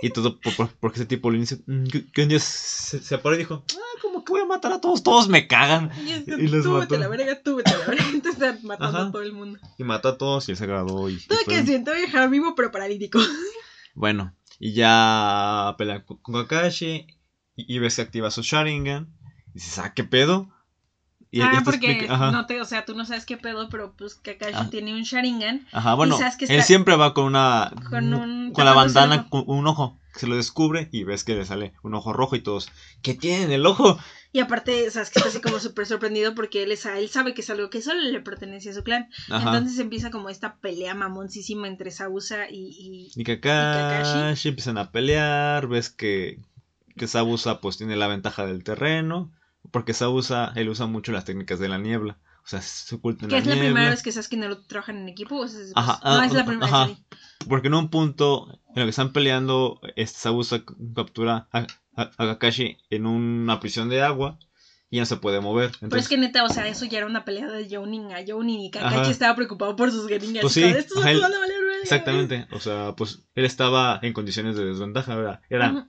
[0.02, 0.38] Y todo
[0.80, 4.00] porque ese tipo le dice mm, que, un día se, se paró y dijo, ah,
[4.02, 5.91] como que voy a matar a todos, todos me cagan.
[6.06, 8.06] Y, los tú vete la verga, tú vete la verga.
[8.14, 9.60] Entonces está matando a todo el mundo.
[9.78, 11.10] Y mató a todos y él se graduó.
[11.10, 13.20] Y, Tuve que a dejar vivo pero paralítico.
[13.96, 17.06] Bueno, y ya pelea con Kakashi
[17.56, 19.16] y, y ves que activa su Sharingan.
[19.50, 20.50] Y dices, ah, ¿qué pedo?
[21.41, 24.67] Ah, porque no te, o sea, tú no sabes qué pedo, pero pues Kakashi ah.
[24.69, 25.67] tiene un Sharingan.
[25.71, 29.97] Ajá, bueno, él siempre va con una con, un, con la bandana con un ojo,
[30.15, 32.69] se lo descubre y ves que le sale un ojo rojo y todos,
[33.01, 33.97] ¿qué tiene en el ojo?
[34.31, 37.41] Y aparte, sabes que está así como súper sorprendido porque él, es, él sabe que
[37.41, 39.09] es algo que solo le pertenece a su clan.
[39.27, 44.49] Entonces empieza como esta pelea mamoncísima entre Sabusa y, y, y, Kakashi.
[44.49, 46.39] Empiezan a pelear, ves que,
[46.97, 49.31] que Sabusa pues tiene la ventaja del terreno
[49.74, 52.19] porque usa, él usa mucho las técnicas de la niebla.
[52.45, 53.43] O sea, se oculta en la niebla.
[53.43, 55.38] ¿Que es la primera vez que que no trabajan en equipo?
[55.38, 56.97] O ajá, no, ah, es la primera vez.
[57.49, 60.63] Porque en un punto en el que están peleando, este Sabusa
[60.95, 61.65] captura a,
[61.95, 64.38] a, Kakashi en una prisión de agua
[64.91, 65.71] y no se puede mover.
[65.80, 68.61] Pero es que neta, o sea, eso ya era una pelea de Jounin a Jounin
[68.61, 70.43] y Kakashi estaba preocupado por sus geringas.
[70.43, 70.63] Pues sí,
[71.82, 72.45] exactamente.
[72.51, 75.41] O sea, pues él estaba en condiciones de desventaja, ¿verdad?
[75.49, 75.88] Era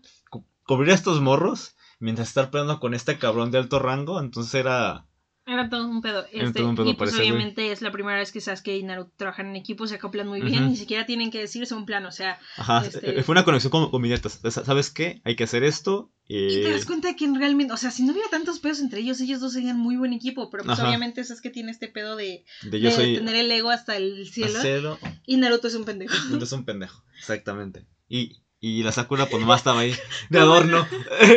[0.65, 5.07] cubrir a estos morros mientras estar peleando con este cabrón de alto rango, entonces era...
[5.47, 6.25] Era todo un pedo.
[6.33, 9.13] Este, todo un pedo y pues obviamente es la primera vez que Sasuke y Naruto
[9.17, 12.13] trabajan en equipo, se acoplan muy bien, ni siquiera tienen que decirse un plan, o
[12.13, 12.39] sea...
[12.57, 13.23] Ajá, este...
[13.23, 14.03] fue una conexión con, con
[14.51, 15.21] ¿Sabes qué?
[15.23, 16.11] Hay que hacer esto.
[16.27, 19.01] Y te das cuenta de que realmente, o sea, si no hubiera tantos pedos entre
[19.01, 22.47] ellos, ellos dos serían muy buen equipo, pero pues obviamente Sasuke tiene este pedo de,
[22.63, 26.15] de, tener el ego hasta el cielo, Y Naruto es un pendejo.
[26.25, 27.87] Naruto es un pendejo, exactamente.
[28.09, 29.95] Y y la Sakura, pues nomás estaba ahí,
[30.31, 30.87] de adorno.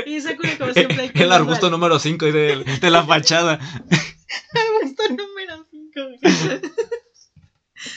[0.05, 1.11] Y Sakura, como siempre.
[1.15, 3.59] El arbusto número 5 de, de la fachada.
[4.53, 6.01] arbusto número 5.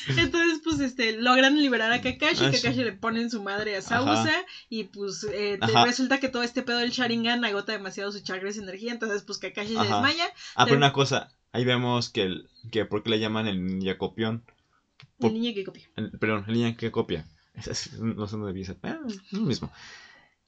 [0.08, 3.82] Entonces, pues, este, logran liberar a Kakashi, ah, Kakashi le pone en su madre a
[3.82, 4.34] Sausa,
[4.68, 8.52] y pues eh, resulta que todo este pedo del Sharingan agota demasiado su chakra y
[8.52, 10.26] su energía, entonces pues Kakashi se desmaya.
[10.54, 13.96] Ah, pero una cosa, ahí vemos que el, que por qué le llaman el ninja
[13.96, 14.44] copión.
[15.20, 15.88] el niño que copia.
[16.18, 17.26] perdón, el niño que copia.
[18.00, 18.76] No sé dónde dice.
[18.82, 19.70] Eh, es lo mismo.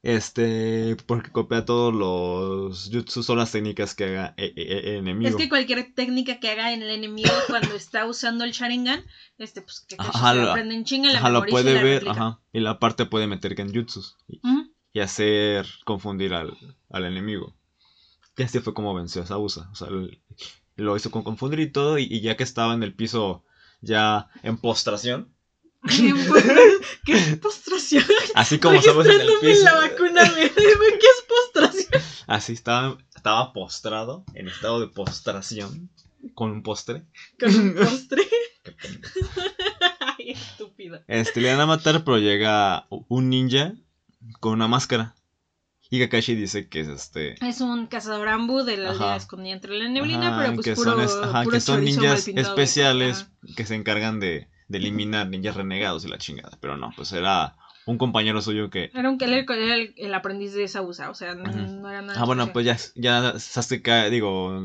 [0.02, 5.30] Este, porque copia todos los jutsu o las técnicas que haga el, e, e, enemigo.
[5.30, 9.04] Es que cualquier técnica que haga en el enemigo cuando está usando el Sharingan,
[9.38, 12.58] este, pues que ajá, se aprende en chinga, la ajá, lo puede ver, ajá, y
[12.58, 14.40] la parte puede meter genjutsus y,
[14.92, 16.58] y hacer confundir al,
[16.90, 17.54] al, enemigo.
[18.36, 19.86] Y así fue como venció a Sausa, o sea,
[20.74, 23.44] lo hizo con confundir y todo, y ya que estaba en el piso
[23.82, 25.32] ya en postración,
[27.04, 28.04] ¿Qué postración?
[28.34, 29.64] Así como estamos en el piso.
[29.64, 32.02] la vacuna, ¿qué es postración?
[32.28, 35.90] Así estaba, estaba postrado, en estado de postración,
[36.34, 37.04] con un postre.
[37.38, 38.22] Con un postre.
[40.00, 41.00] Ay, estúpido.
[41.08, 43.74] Este, le van a matar, pero llega un ninja
[44.38, 45.16] con una máscara.
[45.90, 47.34] Y Kakashi dice que es este.
[47.46, 51.06] Es un cazador ambu de la aldea escondida entre la neblina, pero pues que puro,
[51.06, 53.26] son, ajá, que son ninjas especiales
[53.56, 56.58] que se encargan de de eliminar ninjas renegados y la chingada.
[56.60, 57.56] Pero no, pues era
[57.86, 58.90] un compañero suyo que.
[58.94, 62.20] Era un que era el, aprendiz de Sausa, o sea, no, era nada.
[62.20, 64.60] Ah, bueno, pues ya, ya Sasuke cae, digo,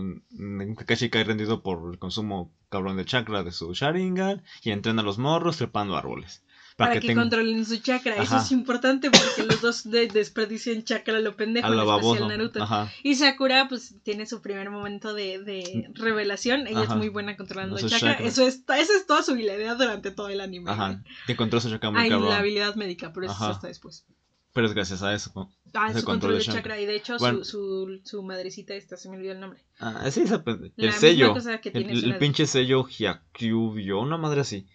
[0.77, 5.05] Kakashi cae rendido por el consumo cabrón de chakra de su Sharingan y entrena a
[5.05, 6.43] los morros trepando árboles.
[6.78, 8.21] Para, que, controlen su chakra.
[8.21, 12.67] Eso es importante porque los dos desperdician chakra lo pendejo, en especial Naruto.
[13.01, 16.67] Y Sakura, pues, tiene su primer momento de, de revelación.
[16.67, 18.13] Ella es muy buena controlando el chakra.
[18.13, 20.69] Eso es, esa es toda su habilidad durante todo el anime.
[20.69, 21.03] Ajá.
[21.25, 24.05] Que controla su chakra muy Hay la habilidad médica, pero eso hasta después.
[24.53, 25.49] Pero es gracias a eso.
[25.73, 26.80] Ah, su control de chakra.
[26.80, 29.63] Y de hecho, su, su, su, madrecita esta, se me olvidó el nombre.
[29.80, 30.43] Ah, sí, esa,
[30.78, 31.36] el sello.
[31.73, 34.67] el, el pinche sello Hyakyubyo, una madre así.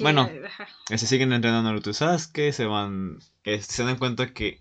[0.00, 0.28] Bueno,
[0.88, 3.18] se siguen entrenando Naruto y Sasuke, se van,
[3.60, 4.60] se dan cuenta que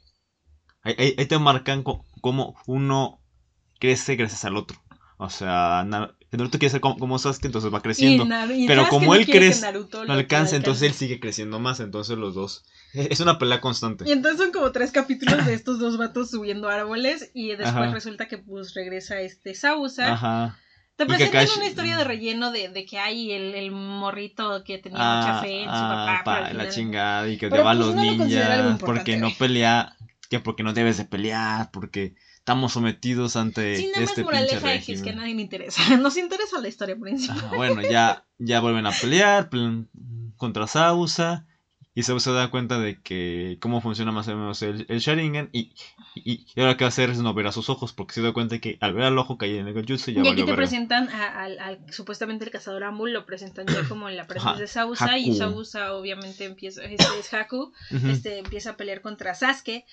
[0.82, 3.22] ahí, te marcan cómo uno
[3.80, 4.82] crece gracias al otro.
[5.18, 8.28] O sea, Naruto quiere ser como, Sasuke, entonces va creciendo.
[8.68, 12.66] pero como él crece, no alcanza, entonces él sigue creciendo más, entonces los dos.
[12.94, 14.06] Es una pelea constante.
[14.08, 18.28] Y entonces son como tres capítulos de estos dos vatos subiendo árboles y después resulta
[18.28, 20.14] que pues regresa este Sausa.
[20.14, 20.58] Ajá
[21.06, 24.98] te presentan una historia de relleno de, de que hay el, el, morrito que tenía
[24.98, 26.54] mucha ah, fe en su ah, papá.
[26.54, 29.96] la chingada y que te va a los ninjas porque no pelea,
[30.30, 34.74] que porque no debes de pelear, porque estamos sometidos ante sí, nada este más moraleja
[34.74, 35.82] es que a nadie le interesa.
[35.98, 37.56] Nos interesa la historia principal.
[37.56, 39.50] bueno, ya, ya vuelven a pelear
[40.38, 41.46] contra Sausa
[41.94, 45.50] y se, se da cuenta de que cómo funciona más o menos el, el Sharingan
[45.52, 45.74] y,
[46.16, 48.32] y, ahora que va a hacer es no ver a sus ojos porque se da
[48.32, 51.10] cuenta que al ver al ojo cae en el Genjutsu ya Y aquí te presentan
[51.10, 55.36] al, supuestamente el cazador Ambul, lo presentan ya como en la presencia de Sausa y
[55.36, 57.74] Sausa obviamente empieza, este es Haku,
[58.08, 59.86] este empieza a pelear contra Sasuke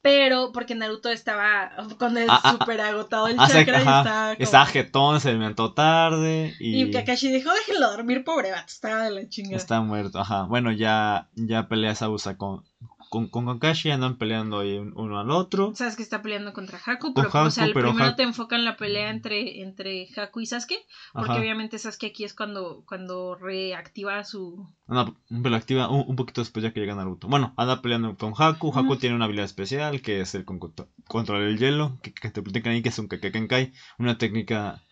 [0.00, 4.34] pero porque Naruto estaba con el ah, ah, súper agotado el ah, chakra y estaba
[4.34, 4.44] como...
[4.44, 6.82] Estaba jetón, se alimentó tarde y...
[6.82, 9.56] Y Kakashi dijo, déjenlo dormir, pobre vato, estaba de la chingada.
[9.56, 10.44] Está muerto, ajá.
[10.44, 12.64] Bueno, ya, ya pelea Sausa con,
[13.08, 15.72] con, con Kakashi andan peleando ahí uno al otro.
[15.74, 19.62] Sabes que está peleando contra Haku, pero, o sea, primero te enfocan la pelea entre,
[19.62, 20.78] entre Haku y Sasuke,
[21.12, 24.68] porque obviamente Sasuke aquí es cuando, cuando reactiva su...
[24.86, 27.28] No, pero activa un, poquito después ya que llega Naruto.
[27.28, 31.58] Bueno, anda peleando con Haku, Haku tiene una habilidad especial que es el control del
[31.58, 34.82] hielo, que, te platican ahí que es un Kakekenkai, una técnica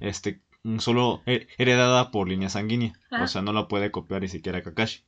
[0.00, 0.42] este
[0.78, 5.04] solo heredada por línea sanguínea, o sea, no la puede copiar ni siquiera Kakashi.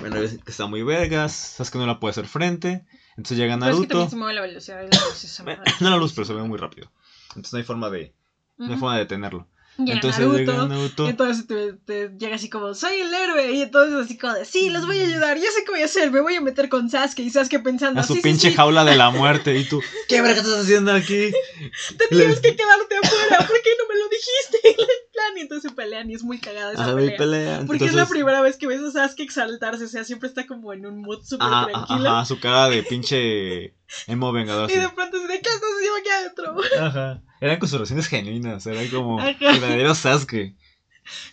[0.00, 2.84] Bueno, que está muy vergas, sabes que no la puede hacer frente.
[3.10, 3.88] Entonces llega Naruto.
[3.88, 5.42] Pero es que se mueve la velocidad de la luz.
[5.80, 6.90] no la luz, pero se ve muy rápido.
[7.28, 8.14] Entonces no hay forma de,
[8.58, 9.46] no hay forma de detenerlo
[9.86, 14.44] entonces Naruto, entonces te, llega así como, soy el héroe, y entonces así como de,
[14.44, 16.68] sí, los voy a ayudar, ya sé qué voy a hacer, me voy a meter
[16.68, 20.20] con Sasuke, y Sasuke pensando, a su pinche jaula de la muerte, y tú, ¿qué
[20.20, 21.30] verga estás haciendo aquí?
[21.98, 24.82] te tienes que quedarte afuera, ¿por qué no me lo dijiste?
[25.36, 27.64] y entonces se pelean, y es muy cagada esa pelea.
[27.66, 30.72] porque es la primera vez que ves a Sasuke exaltarse, o sea, siempre está como
[30.72, 32.10] en un mood súper tranquilo.
[32.10, 33.74] Ajá, su cara de pinche
[34.06, 34.70] emo vengador.
[34.70, 36.86] Y de pronto se de, ¿qué estás haciendo aquí adentro?
[36.86, 37.22] Ajá.
[37.40, 40.56] Eran construcciones genuinas, era como verdadero Sasuke.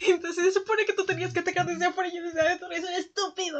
[0.07, 2.99] Entonces se supone que tú tenías que atacar desde afuera y desde adentro, eso es
[2.99, 3.59] estúpido.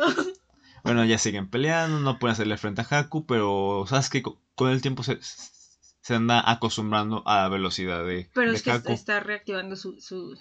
[0.83, 4.23] Bueno, ya siguen peleando, no pueden hacerle frente a Haku, pero Sasuke
[4.55, 8.29] con el tiempo se, se anda acostumbrando a la velocidad de.
[8.33, 10.37] Pero es que está reactivando su, su,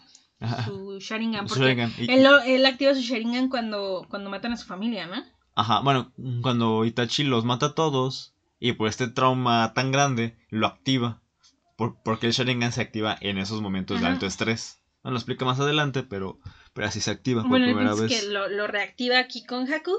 [0.64, 1.48] su Sharingan.
[1.48, 5.24] Porque Él, activa su Sharingan cuando, cuando matan a su familia, ¿no?
[5.56, 10.66] Ajá, bueno, cuando Itachi los mata a todos y por este trauma tan grande lo
[10.66, 11.22] activa
[11.76, 14.80] porque el Sharingan se activa en esos momentos de alto estrés.
[15.04, 16.40] No lo explica más adelante, pero
[16.72, 18.08] pero así se activa por Bueno, primera vez.
[18.22, 19.92] que lo, lo reactiva aquí con Haku.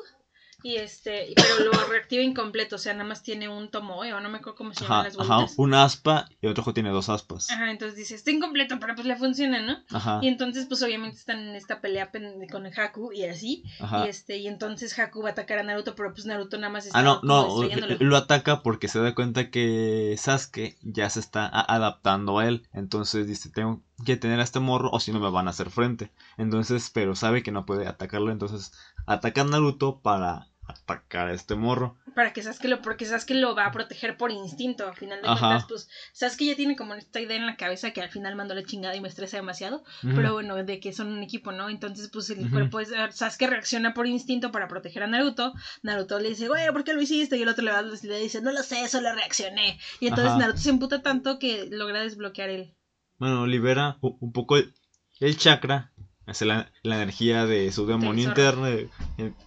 [0.64, 4.28] Y este, pero lo reactiva incompleto, o sea, nada más tiene un tomoe, o no
[4.30, 5.60] me acuerdo cómo se llaman Ajá, las ajá, bolitas.
[5.60, 7.52] una aspa y otro ojo tiene dos aspas.
[7.52, 9.78] Ajá, entonces dice, está incompleto, pero pues le funciona, ¿no?
[9.92, 12.10] Ajá, Y entonces, pues obviamente están en esta pelea
[12.52, 13.64] con el Haku y así.
[13.80, 14.06] ajá.
[14.06, 16.88] Y este, y entonces Haku va a atacar a Naruto, pero pues Naruto nada más
[16.88, 17.98] está Ah, no, no, distrayéndolo.
[18.00, 22.68] lo ataca porque se da cuenta que Sasuke ya se está adaptando a él.
[22.74, 25.70] Entonces dice, tengo que tener a este morro o si no me van a hacer
[25.70, 26.12] frente.
[26.38, 28.72] Entonces, pero sabe que no puede atacarlo, entonces
[29.06, 31.96] ataca a Naruto para atacar a este morro.
[32.14, 34.86] Para que Sasuke lo, porque Sasuke lo va a proteger por instinto.
[34.86, 35.40] Al final de Ajá.
[35.40, 38.54] cuentas, pues Sasuke ya tiene como esta idea en la cabeza que al final mandó
[38.54, 39.84] la chingada y me estresa demasiado.
[40.02, 41.70] Pero bueno, de que son un equipo, ¿no?
[41.70, 42.90] Entonces, pues el cuerpo es.
[43.12, 45.54] Sasuke reacciona por instinto para proteger a Naruto.
[45.84, 47.38] Naruto le dice, güey, ¿por qué lo hiciste?
[47.38, 49.80] Y el otro le, va- le dice, no lo sé, solo reaccioné.
[50.02, 50.40] Y entonces Ajá.
[50.40, 52.74] Naruto se emputa tanto que logra desbloquear el.
[53.20, 54.74] Bueno, libera un poco el,
[55.20, 55.92] el chakra,
[56.26, 58.92] hace la, la energía de su demonio interno, el,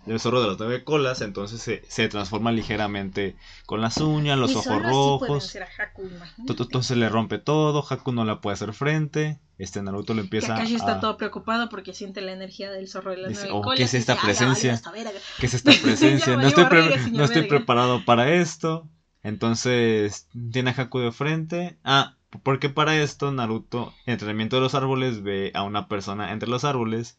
[0.07, 4.51] el zorro de las nueve colas, entonces se, se transforma ligeramente con las uñas, los
[4.53, 5.57] y ojos rojos.
[5.57, 6.03] a Haku,
[6.49, 10.75] Entonces le rompe todo, Haku no la puede hacer frente, este Naruto lo empieza Kakashi
[10.75, 11.01] está a...
[11.01, 13.81] todo preocupado porque siente la energía del zorro de las Dice, nueve "Oh, ¿qué colas
[13.83, 15.21] es y esta dice, "Ah, presencia?" valió esta verga".
[15.39, 16.37] ¿Qué es esta presencia?
[16.37, 18.89] No estoy, pre- no estoy preparado para esto.
[19.23, 21.77] Entonces tiene a Haku de frente.
[21.85, 26.49] Ah, porque para esto Naruto, en entrenamiento de los árboles, ve a una persona entre
[26.49, 27.19] los árboles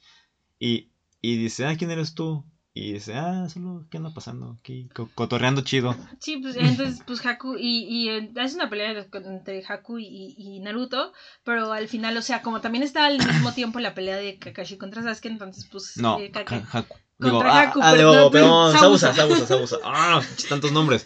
[0.59, 0.89] y,
[1.21, 2.45] y dice, ah, ¿quién eres tú?
[2.73, 4.87] Y dice, ah, solo, ¿qué anda pasando aquí?
[4.95, 5.95] Co- cotorreando chido.
[6.19, 10.59] Sí, pues entonces, pues Haku y, y eh, es una pelea entre Haku y, y-
[10.61, 11.11] Naruto,
[11.43, 14.77] pero al final, o sea, como también está al mismo tiempo la pelea de Kakashi
[14.77, 15.97] contra Sasuke, entonces, pues.
[15.97, 16.95] No, eh, Haku.
[17.21, 19.13] Contra ah, ah, digo, perdón, Sabusa.
[19.13, 19.77] Sabusa, Sabusa.
[19.83, 21.05] Ah, tantos nombres.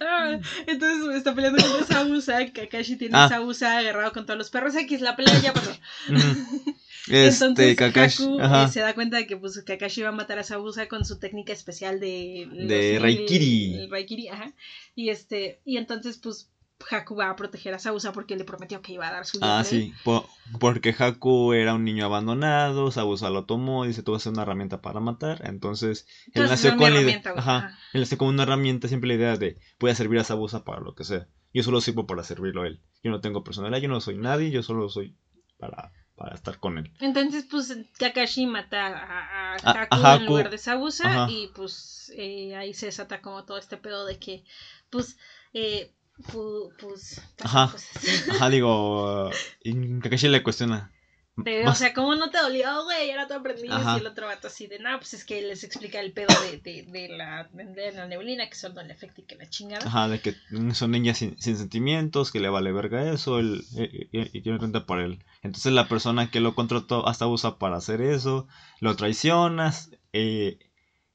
[0.00, 3.24] Ah, entonces está peleando contra Sabusa, Kakashi tiene Ah.
[3.26, 5.70] a Sabusa agarrado con todos los perros X, la pelea ya pasó.
[7.08, 8.22] Este, Entonces Kakashi.
[8.22, 11.04] Haku eh, se da cuenta de que pues Kakashi va a matar a Sabusa con
[11.04, 13.74] su técnica especial de De Raikiri.
[13.74, 14.52] El, el Raikiri, ajá.
[14.94, 16.49] Y este y entonces pues
[16.90, 19.58] Haku va a proteger a Sabusa porque le prometió que iba a dar su vida
[19.58, 20.28] Ah, sí, po-
[20.58, 24.32] porque Haku era un niño abandonado, Sabusa lo tomó y dice, tú vas a ser
[24.32, 28.42] una herramienta para matar, entonces él nació con la idea, ajá, él nació como una
[28.44, 31.62] herramienta, siempre la idea de, voy a servir a Sabusa para lo que sea, yo
[31.62, 34.62] solo sirvo para servirlo a él, yo no tengo personalidad, yo no soy nadie, yo
[34.62, 35.16] solo soy
[35.58, 36.92] para, para estar con él.
[37.00, 40.22] Entonces, pues, Kakashi mata a, a Haku, a Haku.
[40.22, 41.30] en lugar de Sabusa Ajá.
[41.30, 44.44] y pues eh, ahí se desata como todo este pedo de que,
[44.90, 45.16] pues,
[45.52, 45.92] eh,
[46.22, 47.70] pues, Ajá.
[47.72, 48.28] cosas.
[48.30, 49.30] Ajá, digo,
[49.64, 50.92] y Kakashi le cuestiona.
[51.36, 53.08] De, o "Vas- sea, ¿cómo no te dolió, güey?
[53.08, 53.70] Era tu aprendiz.
[53.70, 53.96] Ajá.
[53.96, 56.58] Y el otro vato así de, no, pues es que les explica el pedo de,
[56.58, 59.86] de, de la, de la neblina, que solo no le afecta y que la chingada.
[59.86, 60.34] Ajá, de que
[60.74, 64.58] son niñas sin, sin sentimientos, que le vale verga eso, él, eh, eh, y tiene
[64.58, 65.24] cuenta por él.
[65.42, 68.46] Entonces la persona que lo contrató hasta usa para hacer eso,
[68.80, 70.58] lo traicionas, eh,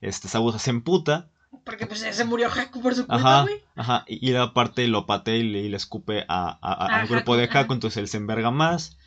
[0.02, 1.30] este Sabusa se emputa,
[1.66, 3.56] Porque pues se murió Haku por su culpa, ajá, güey.
[3.76, 6.74] ajá, y, y la parte lo patea y le, y le escupe a, a- a-
[6.86, 7.60] A al Haku, de ajá.
[7.62, 8.98] Haku, entonces él se enverga más.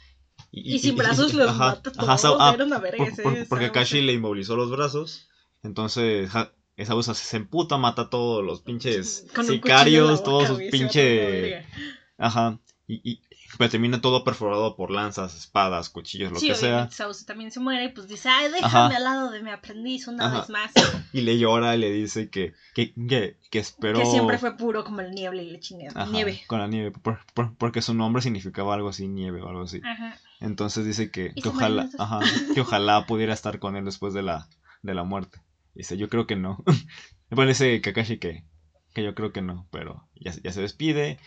[0.50, 2.36] Y, sin brazos los ajá, mata ajá, todos.
[2.40, 3.70] Ah, una verga por- ese, por- esa porque.
[3.70, 5.28] Kashi le inmovilizó los brazos.
[5.62, 6.30] Entonces,
[6.76, 11.64] esa usa se emputa, mata a todos los pinches sicarios, boca, todos sus pinches.
[12.16, 12.58] Ajá.
[12.86, 13.20] Y, y
[13.56, 16.90] pero termina todo perforado por lanzas, espadas, cuchillos, lo Sí, que sea.
[16.90, 18.96] Sauce también se muere y pues dice, ay, déjame Ajá.
[18.96, 20.40] al lado de mi aprendiz una Ajá.
[20.40, 20.72] vez más.
[21.12, 24.00] Y le llora y le dice que, que, que, que esperó.
[24.00, 26.04] Que siempre fue puro como el niebla y la chingada.
[26.06, 26.42] Nieve.
[26.46, 26.90] Con la nieve.
[26.90, 29.80] por- por- porque su nombre significaba algo así, nieve o algo así.
[29.84, 30.18] Ajá.
[30.40, 32.20] Entonces dice que, que ojalá, ajá,
[32.54, 34.48] que ojalá pudiera estar con él después de la,
[34.82, 35.40] de la muerte.
[35.74, 36.62] Dice, yo creo que no.
[37.30, 38.44] Me parece Kakashi que,
[38.94, 41.18] que yo creo que no, pero ya, ya se despide.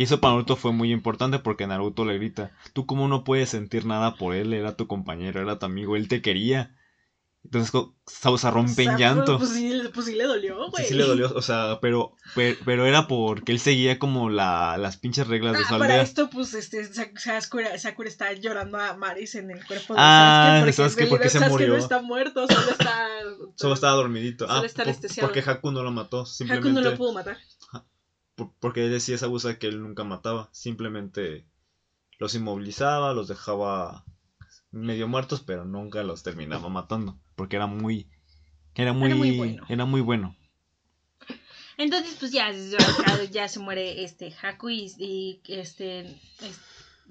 [0.00, 3.50] Y eso para Naruto fue muy importante porque Naruto le grita, tú cómo no puedes
[3.50, 6.74] sentir nada por él, era tu compañero, era tu amigo, él te quería.
[7.44, 7.70] Entonces
[8.06, 9.36] Sausa rompe O sea, en llanto.
[9.36, 10.84] Pues, pues sí, pues sí le dolió, güey.
[10.84, 14.78] Sí, sí le dolió, o sea, pero, pero, pero era porque él seguía como la,
[14.78, 16.02] las pinches reglas de Ah, su para aldea.
[16.02, 20.62] esto, pues, este, Sa- Sakura, Sakura está llorando a Maris en el cuerpo de Ah,
[20.64, 21.08] Sasuke.
[21.08, 21.68] Porque realidad se Sasuke murió.
[21.68, 23.06] no está muerto, solo está...
[23.54, 24.46] Solo estaba dormidito.
[24.46, 26.24] Solo ah, está por- porque Haku no lo mató.
[26.24, 27.36] Simplemente, Haku no lo pudo matar.
[28.40, 30.48] Por- porque él decía esa abusa que él nunca mataba.
[30.52, 31.44] Simplemente
[32.18, 34.04] los inmovilizaba, los dejaba
[34.70, 37.18] medio muertos, pero nunca los terminaba matando.
[37.36, 38.08] Porque era muy.
[38.74, 39.66] Era muy, muy bueno.
[39.68, 40.36] Era muy bueno.
[41.76, 42.50] Entonces, pues ya,
[43.30, 46.60] ya, se muere este Haku y, y este es-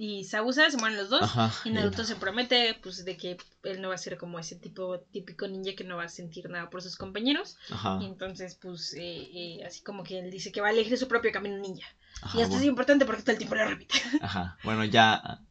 [0.02, 1.24] y Sabusa, se mueren los dos.
[1.24, 1.52] Ajá.
[1.66, 4.98] Y Naruto se promete, pues, de que él no va a ser como ese tipo
[5.12, 7.58] típico ninja que no va a sentir nada por sus compañeros.
[7.70, 8.00] Ajá.
[8.02, 9.02] Y entonces, pues, eh,
[9.34, 11.86] eh, así como que él dice que va a elegir su propio camino ninja.
[12.22, 13.96] ajá, y esto es bueno, importante porque todo el tiempo lo repite.
[14.22, 14.58] ajá.
[14.64, 15.42] Bueno, ya.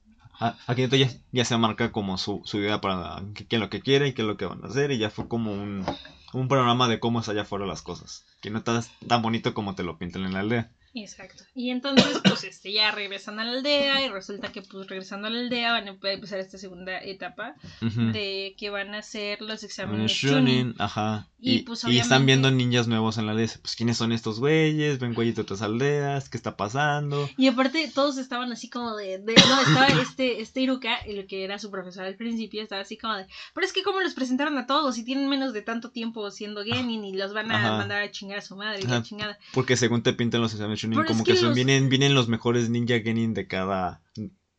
[0.67, 4.09] aquí ya, ya se marca como su, su idea para qué, es lo que quiere
[4.09, 4.93] y qué es lo que van a hacer.
[4.93, 5.85] Y ya fue como un,
[6.33, 8.25] un panorama de cómo es allá afuera las cosas.
[8.41, 10.73] Que no está tan bonito como te lo pintan en la aldea.
[11.03, 11.45] Exacto.
[11.55, 15.31] Y entonces, pues, este, ya regresan a la aldea y resulta que, pues, regresando a
[15.31, 20.13] la aldea van a empezar esta segunda etapa de que van a hacer los exámenes
[20.13, 20.75] Shunin.
[20.79, 21.29] Ajá.
[21.41, 23.49] Y, pues, están viendo ninjas nuevos en la aldea.
[23.63, 24.99] Pues, ¿quiénes son estos güeyes?
[24.99, 26.29] Ven güeyes de otras aldeas.
[26.29, 27.29] ¿Qué está pasando?
[27.37, 29.19] Y aparte, todos estaban así como de...
[29.19, 33.15] no, estaba este, este Iruka, el que era su profesor al principio, estaba así como
[33.15, 33.27] de...
[33.55, 34.95] Pero es que, ¿cómo los presentaron a todos?
[34.95, 38.39] Si tienen menos de tanto tiempo siendo genin y los van a mandar a chingar
[38.39, 39.39] a su madre y la chingada.
[39.53, 43.35] Porque según te pintan los exámenes como que, son, vienen, vienen los mejores ninja genin
[43.35, 44.03] de cada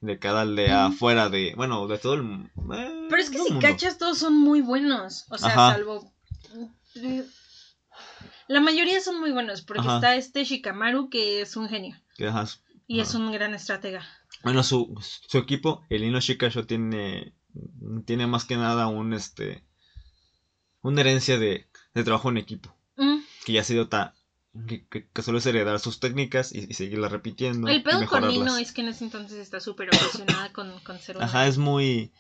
[0.02, 3.98] de cada aldea fuera de, bueno, de todo el eh, Pero es que si cachas
[3.98, 6.14] todos son muy buenos, o sea, salvo
[8.48, 11.96] la mayoría son muy buenos porque está este Shikamaru que es un genio.
[12.88, 14.04] Y es un gran estratega.
[14.44, 17.36] Bueno, su, su equipo, el Ino Shikasho tiene
[18.06, 19.64] tiene más que nada un este
[20.82, 22.76] una herencia de, de trabajo en equipo.
[23.46, 24.14] Que ya ha sido tan
[24.68, 27.68] que, que, suele heredar sus técnicas y, seguirlas repitiendo.
[27.68, 31.22] El pedo con Nino es que en ese entonces está súper obsesionada con, con ser
[31.22, 32.12] Ajá, es muy.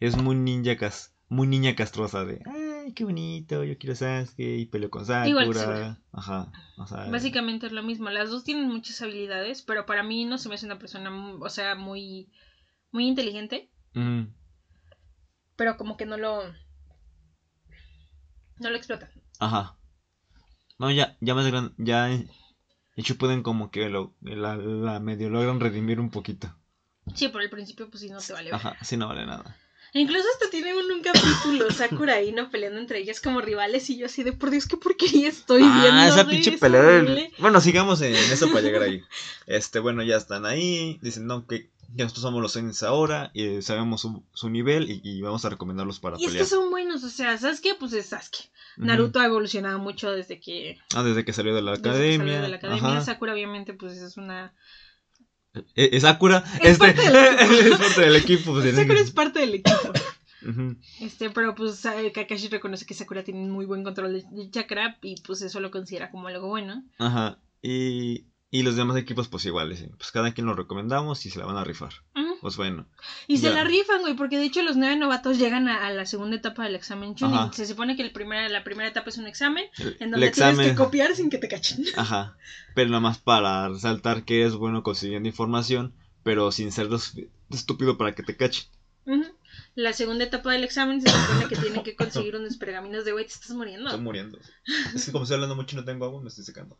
[0.00, 2.42] Es muy ninja cas, muy niña castrosa de.
[2.46, 6.00] Ay, qué bonito, yo quiero Sasuke y peleo con Sakura.
[6.12, 6.52] Ajá.
[6.76, 8.10] O sea, Básicamente es lo mismo.
[8.10, 11.10] Las dos tienen muchas habilidades, pero para mí no se me hace una persona,
[11.40, 12.28] o sea, muy.
[12.90, 13.70] Muy inteligente.
[15.56, 16.42] Pero como que no lo.
[18.58, 19.10] No lo explota.
[19.38, 19.76] Ajá.
[20.78, 22.26] No, ya, ya más grande, ya de
[22.96, 26.54] hecho pueden como que lo, la, la, medio logran redimir un poquito.
[27.14, 28.50] Sí, por el principio pues sí no te vale.
[28.52, 29.56] Ajá, sí no vale nada.
[29.92, 33.98] incluso hasta tiene un, un capítulo Sakura y no peleando entre ellas como rivales y
[33.98, 36.00] yo así de por Dios qué porquería estoy ah, viendo.
[36.00, 37.30] Ah, esa pinche pelea.
[37.38, 39.02] Bueno, sigamos en, eso para llegar ahí.
[39.46, 41.70] Este, bueno, ya están ahí, dicen no que
[42.02, 46.16] nosotros somos los Saiyans ahora y sabemos su, su nivel y, vamos a recomendarlos para
[46.16, 46.32] pelear.
[46.32, 48.50] Y es que son buenos, o sea, Sasuke pues es Sasuke.
[48.76, 50.78] Naruto ha evolucionado mucho desde que...
[50.94, 52.18] Ah, desde que salió de la academia.
[52.18, 53.00] Salió de la academia.
[53.00, 54.54] Sakura obviamente pues es una...
[55.76, 56.42] ¿Es e, Sakura?
[56.60, 56.90] Es, este,
[57.70, 58.52] es parte del equipo.
[58.52, 59.92] Pues, Sakura es parte del equipo.
[61.00, 65.42] Este, pero pues Kakashi reconoce que Sakura tiene muy buen control de chakra y pues
[65.42, 66.84] eso lo considera como algo bueno.
[66.98, 67.38] Ajá.
[67.62, 69.84] Y y los demás equipos, pues iguales.
[69.96, 71.92] Pues cada quien lo recomendamos y se la van a rifar.
[72.40, 72.86] Pues bueno.
[73.26, 76.36] Y se la rifan, güey, porque de hecho los nueve novatos llegan a, la segunda
[76.36, 77.52] etapa del examen Chunin.
[77.52, 79.64] Se supone que el primera, la primera etapa es un examen
[79.98, 81.84] en donde tienes que copiar sin que te cachen.
[81.96, 82.36] Ajá.
[82.76, 85.92] Pero nada más para resaltar que es bueno consiguiendo información,
[86.22, 86.88] pero sin ser
[87.50, 88.66] estúpido para que te cachen.
[89.74, 93.24] La segunda etapa del examen se supone que tienen que conseguir unos pergaminos de, güey,
[93.24, 93.88] te estás muriendo.
[93.88, 94.38] Estoy muriendo.
[94.94, 96.78] Es que como estoy hablando mucho y no tengo agua, me estoy secando.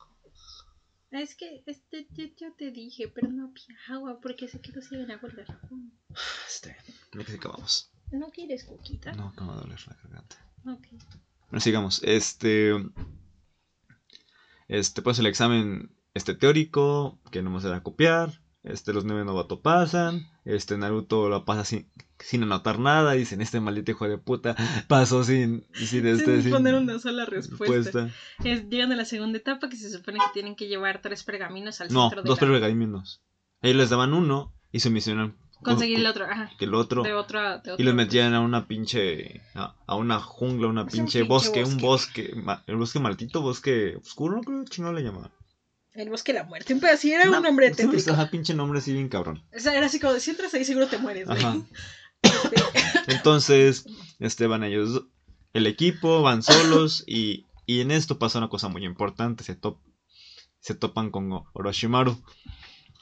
[1.15, 5.31] Es que este, yo, te dije, pero no había agua porque se quedó sin agua
[5.31, 5.93] el garrafón.
[6.45, 6.77] Este,
[7.13, 7.93] me que vamos.
[8.11, 9.13] ¿No quieres coquita?
[9.13, 10.53] No, no va a doler la garganta.
[10.67, 10.89] Ok.
[11.51, 12.03] Bueno, sigamos.
[12.03, 12.73] Este.
[14.67, 18.43] Este, pues el examen este teórico, que no me a copiar.
[18.65, 20.27] Este, los nueve novatos pasan.
[20.45, 21.89] Este, Naruto lo pasa sin,
[22.19, 23.13] sin anotar nada.
[23.13, 24.57] Dicen, este maldito hijo de puta
[24.89, 28.11] pasó sin, sin, este, sin poner una sola respuesta.
[28.45, 31.81] Es, llegan a la segunda etapa que se supone que tienen que llevar tres pergaminos
[31.81, 33.23] al no, centro de dos pergaminos.
[33.63, 36.51] Ellos les daban uno y se misionan conseguir el otro, ajá.
[36.59, 37.03] Que el otro.
[37.03, 37.41] De otro,
[37.77, 39.41] y los metían a una pinche.
[39.55, 42.35] A, una jungla, una pinche, bosque, un bosque.
[42.67, 45.33] el bosque maldito, bosque oscuro, creo que no le llamaban.
[45.95, 46.75] El bosque de la muerte.
[46.75, 48.11] Un pedacito era un nombre tétrico.
[48.13, 49.45] Ajá, pinche nombre así bien cabrón.
[49.57, 51.57] O sea, era así como si entras ahí seguro te mueres, Ajá.
[52.23, 53.85] Este, Entonces,
[54.19, 55.05] este van ellos,
[55.53, 59.79] el equipo, van solos y, y en esto pasa una cosa muy importante, se, top,
[60.59, 62.21] se topan con Orochimaru.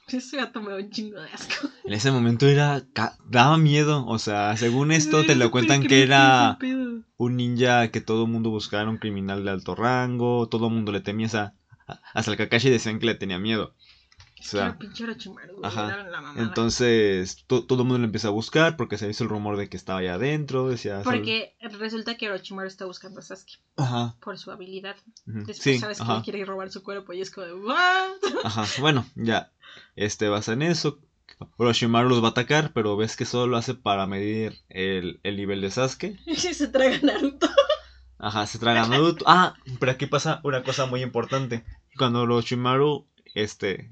[0.09, 1.71] Ese gato me da un chingo de asco.
[1.85, 2.85] En ese momento era.
[3.25, 4.05] daba miedo.
[4.07, 6.59] O sea, según esto, te lo cuentan que era
[7.17, 10.49] un ninja que todo el mundo buscaba, un criminal de alto rango.
[10.49, 11.27] Todo el mundo le temía.
[11.27, 11.55] esa
[11.87, 13.75] hasta el Kakashi decían que le tenía miedo.
[14.43, 14.77] O sea,
[15.63, 16.35] ajá.
[16.37, 19.77] Entonces, todo el mundo lo empieza a buscar porque se hizo el rumor de que
[19.77, 20.69] estaba allá adentro.
[20.69, 23.61] Decía, porque resulta que Orochimaru está buscando a Sasuke.
[23.77, 24.17] Ajá.
[24.21, 24.97] Por su habilidad.
[25.27, 27.55] Después sabes que quiere robar su cuerpo y es como de,
[28.43, 29.53] Ajá, bueno, ya.
[29.95, 30.99] Este basa en eso.
[31.57, 35.37] Orochimaru los va a atacar, pero ves que solo lo hace para medir el, el
[35.37, 36.19] nivel de Sasuke.
[36.27, 37.49] Y se traga Naruto.
[38.23, 39.25] Ajá, se traga Naruto.
[39.27, 41.65] Ah, pero aquí pasa una cosa muy importante.
[41.99, 43.91] Cuando Orochimaru, este,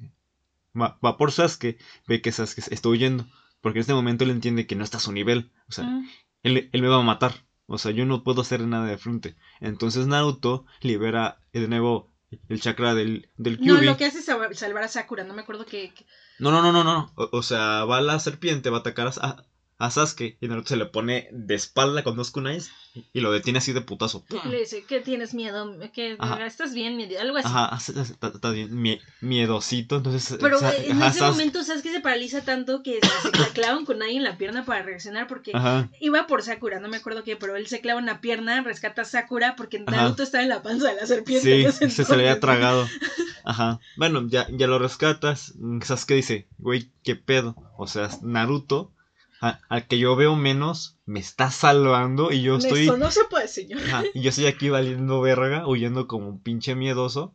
[0.80, 3.26] va, por Sasuke, ve que Sasuke está huyendo.
[3.60, 5.50] Porque en este momento él entiende que no está a su nivel.
[5.68, 6.08] O sea, mm.
[6.44, 7.44] él, me va a matar.
[7.66, 9.34] O sea, yo no puedo hacer nada de frente.
[9.60, 12.12] Entonces Naruto libera de nuevo
[12.48, 13.80] el chakra del, del Kyuubi.
[13.80, 15.92] No, lo que hace es salvar a Sakura, no me acuerdo que...
[16.38, 17.12] No, no, no, no, no.
[17.16, 19.44] O, o, sea, va la serpiente, va a atacar a,
[19.80, 22.70] a Sasuke y Naruto se le pone de espalda con dos kunais
[23.14, 24.26] y lo detiene así de putazo.
[24.44, 25.74] Le dice, ¿qué tienes miedo?
[25.94, 27.00] ¿Qué, ¿Estás bien?
[27.18, 27.48] Algo así.
[27.48, 30.36] Ajá, está bien, miedosito, entonces...
[30.38, 34.36] Pero en ese momento Sasuke se paraliza tanto que se, clava un kunai en la
[34.36, 35.52] pierna para reaccionar porque
[35.98, 39.02] iba por Sakura, no me acuerdo qué, pero él se clava en la pierna, rescata
[39.02, 41.72] a Sakura porque Naruto está en la panza de la serpiente.
[41.72, 42.86] Sí, se, se le había tragado.
[43.44, 43.80] Ajá.
[43.96, 45.54] Bueno, ya, ya lo rescatas.
[45.82, 47.56] Sasuke dice, güey, ¿qué pedo?
[47.78, 48.92] O sea, Naruto
[49.40, 52.84] al que yo veo menos me está salvando y yo estoy.
[52.84, 53.80] Eso no se puede, señor.
[54.14, 57.34] y yo estoy aquí valiendo verga, huyendo como un pinche miedoso.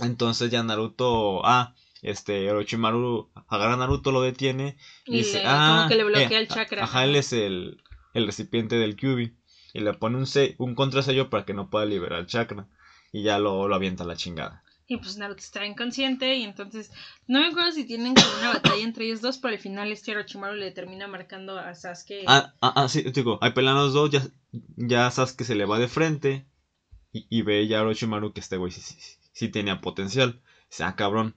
[0.00, 1.44] Entonces ya Naruto.
[1.44, 4.76] Ah, este, Orochimaru agarra a Naruto, lo detiene.
[5.06, 5.78] Y, dice, ah.
[5.78, 6.84] Como que le bloquea eh, el chakra.
[6.84, 7.82] Ajá, él es el,
[8.14, 9.36] el recipiente del Kyubi.
[9.74, 10.26] Y le pone un,
[10.58, 12.68] un contrasello para que no pueda liberar el chakra.
[13.12, 14.62] Y ya lo, lo avienta a la chingada.
[14.90, 16.90] Y pues Naruto está inconsciente y entonces
[17.26, 20.12] no me acuerdo si tienen como una batalla entre ellos dos, pero al final este
[20.12, 22.24] Orochimaru le termina marcando a Sasuke.
[22.26, 24.22] Ah, ah, ah sí, digo, hay pelean los dos, ya,
[24.76, 26.46] ya Sasuke se le va de frente
[27.12, 28.96] y, y ve ya a Orochimaru que este güey sí,
[29.32, 30.40] sí, tenía potencial.
[30.70, 31.36] sea ah, cabrón.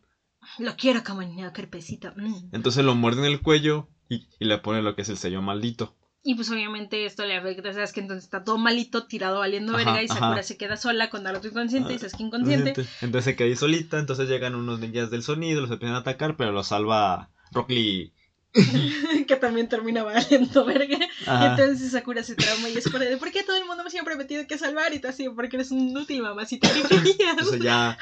[0.57, 2.13] Lo quiero como niño carpecito.
[2.15, 2.53] Mm.
[2.53, 5.41] Entonces lo muerde en el cuello y, y le pone lo que es el sello
[5.41, 5.93] maldito.
[6.23, 10.03] Y pues obviamente esto le afecta, sabes que entonces está todo malito, tirado valiendo verga
[10.03, 12.73] y Sakura se queda sola con Naruto inconsciente y Sasuke inconsciente.
[13.01, 16.37] Entonces se queda ahí solita, entonces llegan unos ninjas del sonido, los empiezan a atacar,
[16.37, 18.13] pero los salva Rock Lee.
[19.27, 20.99] que también termina valiendo verga.
[21.25, 24.45] Entonces Sakura se trauma y es por, ¿por qué todo el mundo me siempre metido
[24.45, 24.93] que salvar?
[24.93, 27.31] Y te así, porque eres un inútil mamacita que querías.
[27.31, 27.97] Entonces ya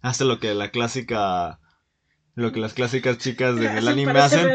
[0.00, 1.58] hace lo que la clásica,
[2.34, 4.46] lo que las clásicas chicas del anime hacen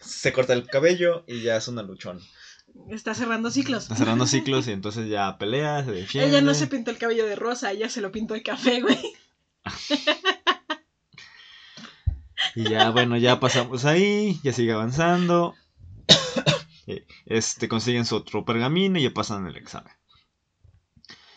[0.00, 2.20] se corta el cabello y ya es una luchón.
[2.90, 3.84] Está cerrando ciclos.
[3.84, 6.30] Está cerrando ciclos y entonces ya pelea, se defiende.
[6.30, 8.98] Ella no se pintó el cabello de rosa, ella se lo pintó de café, güey.
[12.54, 15.54] y ya, bueno, ya pasamos ahí, ya sigue avanzando.
[17.24, 19.92] Este, consiguen su otro pergamino y ya pasan el examen.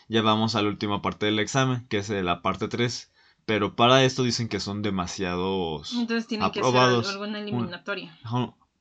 [0.08, 3.12] Ya vamos a la última parte del examen, que es la parte 3.
[3.46, 8.18] Pero para esto dicen que son demasiados Entonces tiene que ser alguna eliminatoria.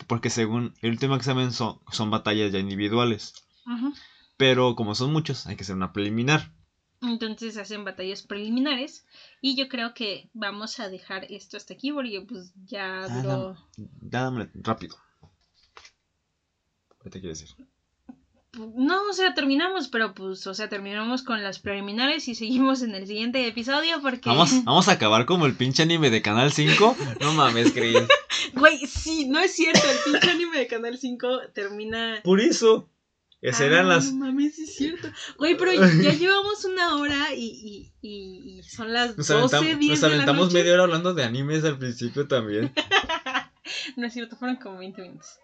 [0.07, 3.34] porque según el último examen son, son batallas ya individuales.
[4.38, 6.51] Pero como son muchos, hay que hacer una preliminar.
[7.01, 9.05] Entonces hacen batallas preliminares.
[9.41, 13.57] Y yo creo que vamos a dejar esto hasta aquí porque pues ya duró...
[13.76, 14.95] Dame, rápido.
[17.03, 17.49] ¿Qué te quiere decir?
[18.55, 22.93] No, o sea, terminamos, pero pues, o sea, terminamos con las preliminares y seguimos en
[22.93, 24.29] el siguiente episodio porque...
[24.29, 26.95] Vamos, vamos a acabar como el pinche anime de Canal 5.
[27.19, 27.97] No mames, Chris.
[28.53, 32.21] Güey, sí, no es cierto, el pinche anime de Canal 5 termina...
[32.23, 32.89] Por eso.
[33.41, 34.13] Esas eran ah, las...
[34.13, 35.09] No mames, sí es cierto.
[35.39, 40.03] Güey, pero ya llevamos una hora y, y, y son las nos 12, 10 Nos
[40.03, 42.71] aventamos media hora hablando de animes al principio también.
[43.97, 45.39] no es cierto, fueron como 20 minutos.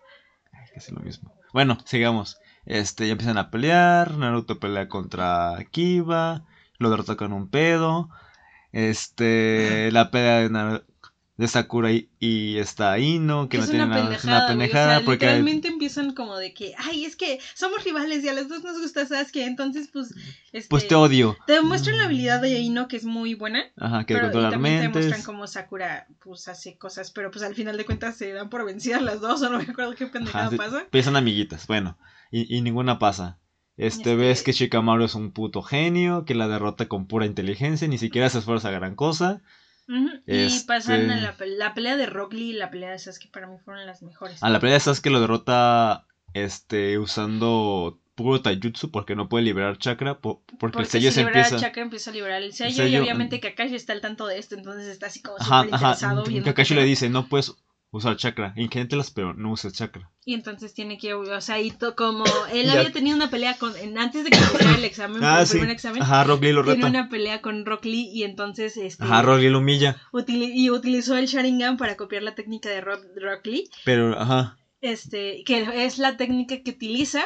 [0.53, 1.33] Ay, que es lo mismo.
[1.51, 2.37] Bueno, sigamos.
[2.69, 4.17] Este, ya empiezan a pelear.
[4.17, 6.45] Naruto pelea contra Kiba.
[6.77, 8.09] Lo derrota con un pedo.
[8.71, 10.81] Este, la pelea de,
[11.37, 14.99] de Sakura y, y está Ino, que, no tiene nada, es una pendejada.
[15.03, 18.63] porque literalmente empiezan como de que, ay, es que somos rivales y a los dos
[18.63, 20.13] nos gusta Sasuke, entonces pues.
[20.51, 21.35] Este, pues te odio.
[21.47, 23.63] Te demuestran la habilidad de Ino que es muy buena.
[23.77, 27.55] Ajá, que pero, y también te demuestran cómo Sakura pues hace cosas, pero pues al
[27.55, 30.51] final de cuentas se dan por vencidas las dos, o no me acuerdo qué pendejada
[30.51, 30.85] pasa.
[30.91, 31.97] Pues son amiguitas, bueno
[32.31, 33.39] y, ninguna pasa.
[33.77, 37.97] Este, ves que Shikamaru es un puto genio, que la derrota con pura inteligencia, ni
[37.97, 39.41] siquiera se esfuerza gran cosa.
[40.27, 43.31] Y este pasan a la, la, pelea de Rock Lee y la pelea de Sasuke
[43.31, 44.43] para mí fueron las mejores.
[44.43, 49.77] A la pelea de Sasuke lo derrota este usando puro taijutsu porque no puede liberar
[49.77, 53.75] chakra porque, el sello se empieza chakra empieza a liberar el sello, y obviamente Kakashi
[53.75, 57.27] está al tanto de esto entonces está así como súper interesado Kakashi le dice no
[57.27, 57.55] puedes
[57.91, 58.53] usar chakra.
[58.55, 60.11] Ingéntelas, pero no uses chakra.
[60.25, 64.23] Y entonces tiene que, o sea, y como él había tenido una pelea con, antes
[64.23, 66.75] de que empezara el examen, ah, el primer examen, Ajá, Rock Lee lo reta.
[66.75, 69.97] Tiene una pelea con Rock Lee y entonces, este, Ajá, Rock Lee lo humilla.
[70.27, 73.69] y utilizó el Sharingan para copiar la técnica de Rock, Lee.
[73.85, 74.57] Pero, ajá.
[74.81, 77.21] Este, que es la técnica que utiliza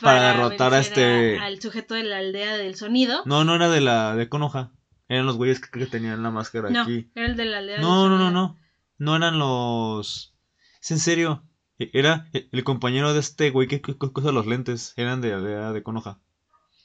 [0.00, 1.38] para, derrotar a este...
[1.38, 3.22] al sujeto de la aldea del sonido.
[3.26, 4.72] No, no era de la, de Konoha.
[5.08, 7.10] Eran los güeyes que, tenían la máscara no, aquí.
[7.14, 8.67] era el de la aldea no, del no, No, no, no no
[9.16, 10.34] eran los...
[10.80, 11.44] ¿Es en serio?
[11.78, 14.92] E, era el compañero de este güey que cosa los lentes.
[14.96, 16.20] Eran de aldea de Conoja.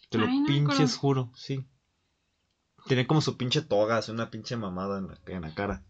[0.10, 1.66] Te lo pinches juro, sí.
[2.88, 5.84] Tenía como su pinche toga, así una pinche mamada en la, en la cara.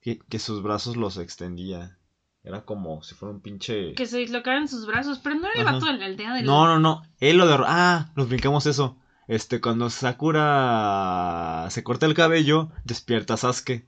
[0.00, 1.98] Que, que, sus brazos los extendía.
[2.42, 3.92] Era como si fuera un pinche.
[3.94, 6.66] Que se dislocaran sus brazos, pero no era el vato de la aldea de No,
[6.66, 7.02] no, no.
[7.18, 7.58] Él lo de.
[7.66, 8.96] Ah, nos brincamos eso.
[9.26, 13.86] este, cuando Sakura se corta el cabello, despierta a Sasuke.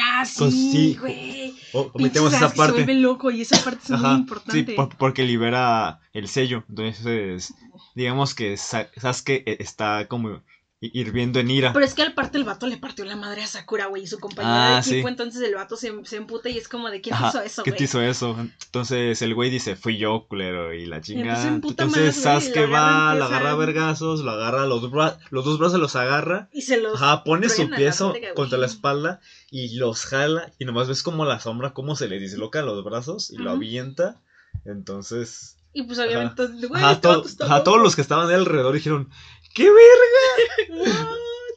[0.00, 1.54] Ah, sí, güey.
[1.72, 2.78] Omitemos esa parte.
[2.78, 4.64] Se vuelve loco y esa parte es muy importante.
[4.66, 6.64] Sí, porque libera el sello.
[6.68, 7.54] Entonces,
[7.94, 10.42] digamos que Sasuke e, está como
[10.80, 11.72] hirviendo en ira.
[11.72, 14.06] Pero es que al parte el vato le partió la madre a Sakura, güey, y
[14.06, 17.00] su compañera ah, de equipo, entonces el vato se, se, emputa y es como de
[17.00, 17.72] ¿quién te hizo eso, güey?
[17.72, 18.36] ¿Qué te hizo eso?
[18.38, 21.48] Entonces el güey dice, fui yo, culero, y la chingada.
[21.48, 24.82] Entonces Sasuke va, lo agarra a vergazos, lo agarra, los,
[25.30, 26.48] los dos brazos los agarra.
[26.52, 27.90] Y se los Ajá, pone su pie
[28.34, 29.20] contra la espalda
[29.50, 33.30] y los jala, y nomás ves como la sombra, cómo se le disloca los brazos
[33.30, 34.20] y lo avienta.
[34.64, 35.56] Entonces...
[35.72, 39.10] Y pues obviamente, güey, a, todos los que estaban alrededor dijeron,
[39.54, 41.08] ¡Qué verga!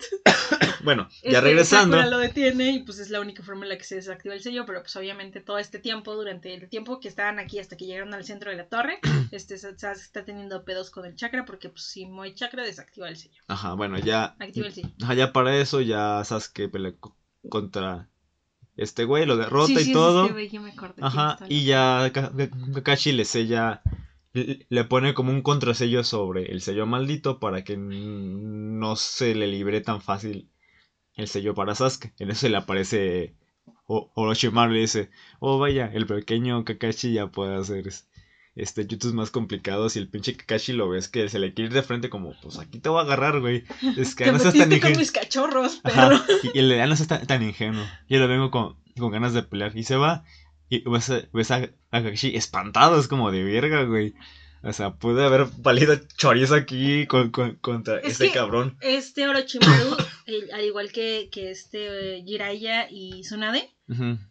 [0.83, 1.97] bueno, ya este, regresando.
[1.97, 4.41] Sakura lo detiene y pues es la única forma en la que se desactiva el
[4.41, 7.85] sello, pero pues obviamente todo este tiempo, durante el tiempo que estaban aquí hasta que
[7.85, 8.99] llegaron al centro de la torre,
[9.31, 13.41] este está teniendo pedos con el chakra porque pues si muy chakra desactiva el sello.
[13.47, 14.35] Ajá, bueno, ya.
[14.39, 14.89] Activa el sello.
[15.01, 16.93] Ajá, ya para eso ya Sasuke pelea
[17.49, 18.07] contra
[18.77, 20.25] este güey, lo derrota y todo.
[20.37, 23.81] Este me Ajá, y ya Kakashi le sella
[24.33, 29.81] le pone como un contrasello sobre el sello maldito para que no se le libre
[29.81, 30.49] tan fácil
[31.15, 32.13] el sello para Sasuke.
[32.19, 33.35] En eso le aparece
[33.85, 35.09] Orochimaru y le dice,
[35.39, 37.85] oh vaya, el pequeño Kakashi ya puede hacer
[38.55, 41.73] este youtube más complicados y el pinche Kakashi lo ves que se le quiere ir
[41.73, 43.63] de frente como, pues aquí te voy a agarrar, güey.
[43.97, 44.97] Es que no seas tan ingenuo.
[44.97, 46.17] mis cachorros, perro.
[46.53, 47.85] y, el de no seas tan, ingenuo.
[48.07, 50.23] Yo lo vengo con, con ganas de pelear y se va
[50.71, 54.15] y ves, ves a, Kakashi espantado, es como de verga, güey.
[54.63, 58.77] O sea, puede haber valido chorizo aquí con, contra este cabrón.
[58.79, 59.97] Este Orochimaru,
[60.53, 63.69] al igual que, que este eh, Jiraiya y Tsunade,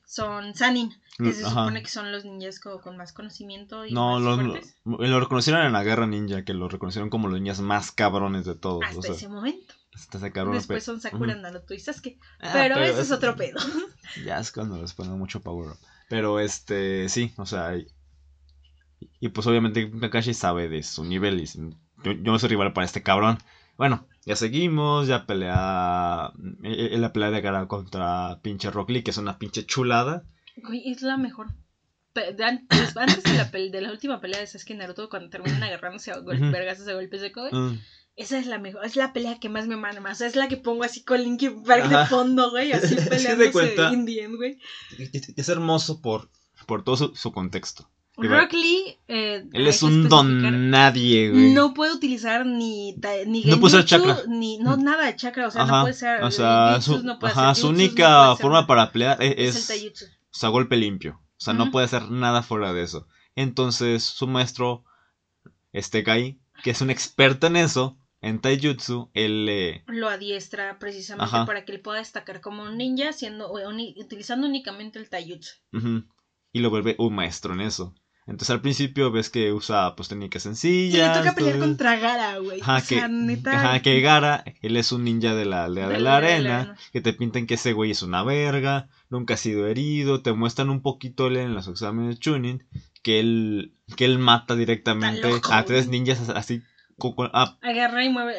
[0.07, 4.19] son Sanin, que mm, se supone que son los ninjas con, más conocimiento y no,
[4.19, 8.47] más lo reconocieron en la guerra ninja, que lo reconocieron como los ninjas más cabrones
[8.47, 8.83] de todos.
[8.83, 9.75] Hasta ese momento.
[9.93, 12.19] Hasta Después son Sakura, Naruto y Sasuke.
[12.41, 13.59] Ah, pero, ese es, otro pedo.
[14.25, 15.79] Ya es cuando les ponen mucho power up.
[16.11, 17.79] Pero este, sí, o sea,
[19.21, 21.47] y, pues obviamente Kakashi sabe de su nivel y
[22.03, 23.39] yo, no soy rival para este cabrón.
[23.77, 29.03] Bueno, ya seguimos, ya pelea, en e, la pelea de cara contra pinche Rock Lee,
[29.05, 30.25] que es una pinche chulada.
[30.57, 31.47] Güey, es la mejor.
[32.13, 36.11] Pues, antes de la, de la última pelea de Sasuke y Naruto, cuando terminan agarrándose
[36.11, 37.79] a golpes, vergas, a golpes de mm.
[38.21, 40.21] Esa es la mejor, es la pelea que más me manda más.
[40.21, 42.71] es la que pongo así con Linkin Park de fondo, güey.
[42.71, 44.59] Así peleándose Indian, güey.
[45.37, 46.29] Es hermoso por,
[46.67, 47.89] por todo su, contexto.
[48.19, 48.99] Rock Lee.
[49.09, 51.55] Eh, Él es un don nadie, güey.
[51.55, 52.95] No puede utilizar ni,
[53.27, 54.19] ni no puede ser chakra.
[54.29, 56.23] ni no nada de chakra, o sea, no puede ser.
[56.23, 61.23] O sea, su, ajá, su única forma para pelear es, es, o sea, golpe limpio.
[61.39, 63.09] O sea, no puede hacer nada fuera de eso.
[63.35, 64.85] Entonces, su maestro,
[65.73, 71.65] este Kai, que es un experto en eso, en taijutsu, él lo adiestra precisamente para
[71.65, 73.53] que él pueda destacar como un ninja siendo
[73.97, 75.55] utilizando únicamente el taijutsu.
[76.53, 77.95] Y lo vuelve un maestro en eso.
[78.27, 80.95] Entonces al principio ves que usa pues técnicas sencillas.
[80.95, 82.61] Y le toca pelear contra Gara, güey.
[82.61, 83.01] Ajá, que,
[83.51, 87.13] ajá, que Gara, él es un ninja de la aldea de, la, arena, que te
[87.13, 91.29] pintan que ese güey es una verga, nunca ha sido herido, te muestran un poquito
[91.29, 92.65] en los exámenes de Chunin
[93.03, 96.63] que él, que él mata directamente a tres ninjas así
[97.33, 97.59] Ah.
[97.63, 98.39] Agarra y mueve,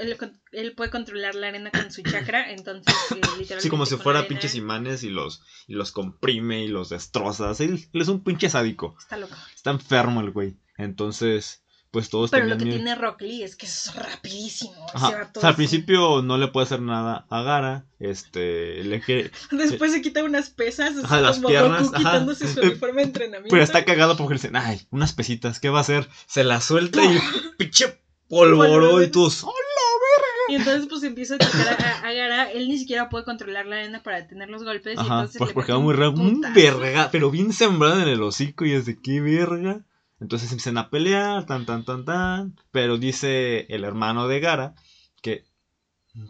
[0.52, 3.62] él, puede controlar la arena con su chakra, entonces eh, literalmente.
[3.62, 7.52] Sí, como si fuera pinches imanes y los, y los comprime y los destroza.
[7.60, 8.96] Él, es un pinche sádico.
[8.98, 9.36] Está loco.
[9.56, 10.58] Está enfermo el güey.
[10.78, 14.86] Entonces, pues todos Pero lo que tiene Rock Lee es que es rapidísimo.
[14.94, 17.86] o sea, al principio no le puede hacer nada a Gara.
[18.00, 19.02] Este, le
[19.52, 23.52] Después se quita unas pesas, así las como piernas, Goku quitándose su uniforme de entrenamiento.
[23.52, 26.10] Pero está cagado porque le dicen, ay, unas pesitas, ¿qué va a hacer?
[26.28, 27.20] Se la suelta y
[27.58, 28.01] pinche
[28.32, 29.44] polvoró y tus.
[29.44, 30.32] ¡Hola, verga!
[30.50, 32.52] Y entonces pues empieza a tocar a, Gara.
[32.52, 34.98] Él ni siquiera puede controlar la arena para detener los golpes.
[34.98, 36.12] y entonces pues porque va muy raro.
[36.12, 39.82] Un verga, pero bien sembrado en el hocico y es de qué verga.
[40.20, 42.56] Entonces empiezan a pelear, tan, tan, tan, tan.
[42.72, 44.76] Pero dice el hermano de Gara
[45.22, 45.46] que,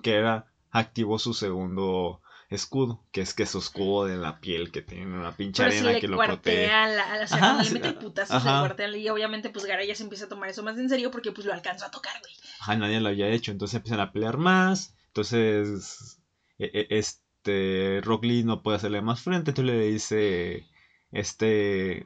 [0.01, 2.21] que era, activó su segundo
[2.51, 6.07] escudo, que es que su escudo de la piel que tiene una pinche arena que
[6.07, 6.67] lo protege.
[6.67, 10.25] La, o sea, le mete putazos, le cuartea y obviamente pues Gara ya se empieza
[10.25, 12.33] a tomar eso más en serio porque pues lo alcanzó a tocar, güey.
[12.59, 16.19] Ajá, nadie lo había hecho, entonces empiezan a pelear más, entonces
[16.59, 20.67] e, e, este Rock Lee no puede hacerle más frente, entonces le dice
[21.11, 22.05] este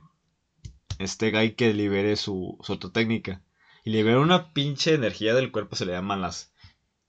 [0.99, 3.41] este guy que libere su, su técnica
[3.83, 6.53] y libera una pinche energía del cuerpo, se le llaman las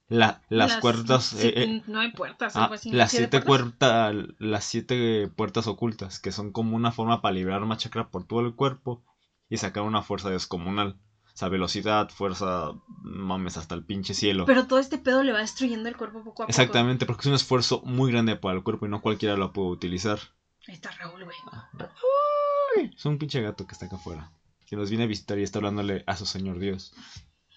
[0.09, 1.33] la, las, puertas.
[1.35, 6.53] Eh, eh, no hay puertas, ah, Las siete, puertas, las siete puertas ocultas, que son
[6.53, 9.05] como una forma para liberar más chakra por todo el cuerpo
[9.49, 11.01] y sacar una fuerza descomunal.
[11.35, 14.47] O sea, velocidad, fuerza, mames, hasta el pinche cielo.
[14.47, 16.49] Pero todo este pedo le va destruyendo el cuerpo poco a poco.
[16.49, 19.69] Exactamente, porque es un esfuerzo muy grande para el cuerpo y no cualquiera lo puede
[19.69, 20.19] utilizar.
[20.67, 21.37] Ahí está Raúl, güey.
[21.53, 21.69] Ah,
[22.95, 24.33] es un pinche gato que está acá afuera.
[24.67, 26.95] Que nos viene a visitar y está hablándole a su señor Dios.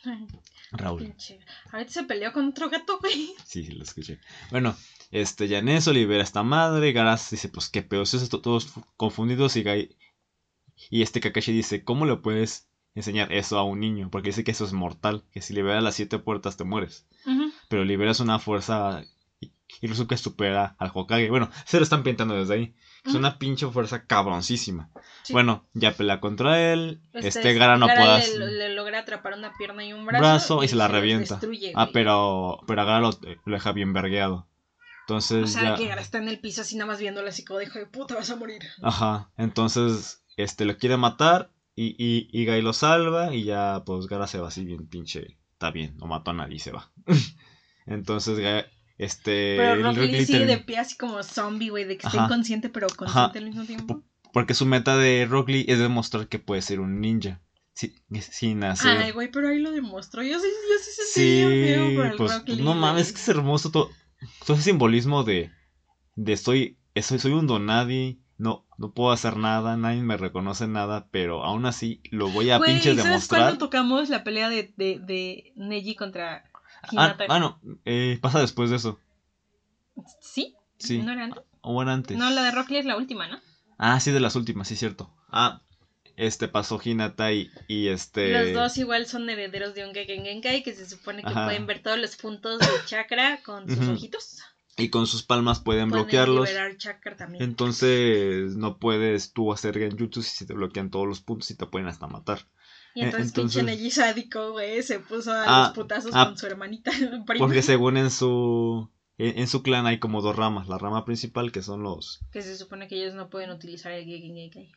[0.71, 1.01] Raúl.
[1.03, 1.39] Pinche.
[1.71, 3.33] Ahorita se peleó con otro gato, güey.
[3.45, 4.19] Sí, sí, lo escuché.
[4.51, 4.75] Bueno,
[5.11, 6.91] este, ya en eso libera a esta madre.
[6.91, 9.55] Garas dice, pues qué pedo, eso todos confundidos.
[9.55, 9.95] Y, Gai-
[10.89, 14.09] y este Kakashi dice, ¿cómo le puedes enseñar eso a un niño?
[14.11, 17.07] Porque dice que eso es mortal, que si liberas las siete puertas te mueres.
[17.25, 17.51] Ujú.
[17.69, 19.03] Pero liberas una fuerza
[19.81, 21.29] incluso que supera al Hokage.
[21.29, 22.75] Bueno, se lo están pintando desde ahí.
[23.05, 24.89] Es una pinche fuerza cabroncísima.
[25.23, 25.33] Sí.
[25.33, 27.01] Bueno, ya pelea contra él.
[27.13, 28.37] Este, Este, Gara no puede...
[28.37, 30.21] le, le logra atrapar una pierna y un brazo.
[30.21, 31.35] brazo y se la los revienta.
[31.35, 33.11] destruye, Ah, pero, pero a Gara lo,
[33.45, 34.47] lo deja bien vergueado.
[35.01, 35.75] Entonces O sea, ya...
[35.75, 37.87] que Gara está en el piso así nada más viéndolo así como de hijo de
[37.87, 38.61] puta, vas a morir.
[38.83, 44.05] Ajá, entonces este lo quiere matar y, y, y Gai lo salva y ya pues
[44.07, 46.91] Gara se va así bien pinche, está bien, no mató a nadie y se va.
[47.87, 48.37] entonces
[48.99, 49.55] este...
[49.57, 52.87] Pero Rock Lee sigue de pie así como zombie, güey, de que está inconsciente pero
[52.95, 54.03] consciente al mismo tiempo.
[54.31, 57.41] Porque su meta de Rock Lee es demostrar que puede ser un ninja.
[57.73, 58.97] si- sin hacer...
[58.97, 60.21] Ay, güey, pero ahí lo demostró.
[60.21, 63.13] Yo sí, yo sí sentí feo por Sí, el pues Rock Lee, no mames, güey.
[63.15, 63.89] que es hermoso todo,
[64.45, 65.49] todo ese simbolismo de,
[66.15, 71.07] de soy, soy, soy un donadi, no, no puedo hacer nada, nadie me reconoce nada,
[71.11, 73.41] pero aún así lo voy a Güey, pinches ¿sabes demostrar.
[73.43, 76.48] cuándo tocamos la pelea de, de, de Neji contra
[76.97, 78.99] Ah, ah, no, eh, pasa después de eso,
[80.21, 80.55] ¿Sí?
[80.77, 81.43] sí, ¿No era antes?
[81.61, 82.17] o bueno antes.
[82.17, 83.39] No, la de Rock Lee es la última, ¿no?
[83.77, 85.13] Ah, sí, de las últimas, sí, cierto.
[85.29, 85.61] Ah,
[86.15, 88.31] este pasó Hinata y, y este...
[88.31, 91.45] Los dos igual son herederos de un Geken Genkai que se supone que Ajá.
[91.45, 94.37] pueden ver todos los puntos de chakra con sus ojitos.
[94.77, 96.47] Y con sus palmas pueden Pueden bloquearlos.
[96.49, 97.43] liberar chakra también.
[97.43, 101.65] Entonces no puedes tú hacer genjutsu si se te bloquean todos los puntos y te
[101.65, 102.45] pueden hasta matar.
[102.95, 106.37] Y entonces, entonces- pinche Neji sádico, güey, se puso a Ah, los putazos ah, con
[106.37, 106.91] su hermanita
[107.39, 111.61] Porque según en su en, su clan hay como dos ramas, la rama principal que
[111.61, 114.71] son los que se supone que ellos no pueden utilizar el Geken Genkai.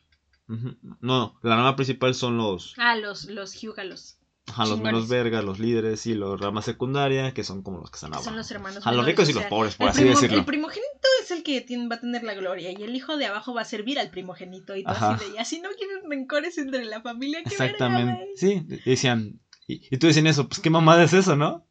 [0.49, 0.75] Ujú.
[0.99, 4.17] no, la rama principal son los Ah, los, los Hyugalos.
[4.47, 7.95] Ajá, los menos vergas, los líderes y la rama secundaria que son como los que
[7.95, 8.25] están abajo.
[8.25, 10.37] son los hermanos A los ricos y o los pobres, por así primo- decirlo.
[10.39, 13.25] El primogénito es el que tiene- va a tener la gloria y el hijo de
[13.27, 15.13] abajo va a servir al primogénito y todo Ajá.
[15.13, 17.39] así de, y así no quieren rencores entre la familia.
[17.43, 18.13] qué verga, Exactamente.
[18.23, 18.27] güey".
[18.35, 21.65] sí, de- decían y, y tú decían eso, pues qué mamada es eso, ¿no?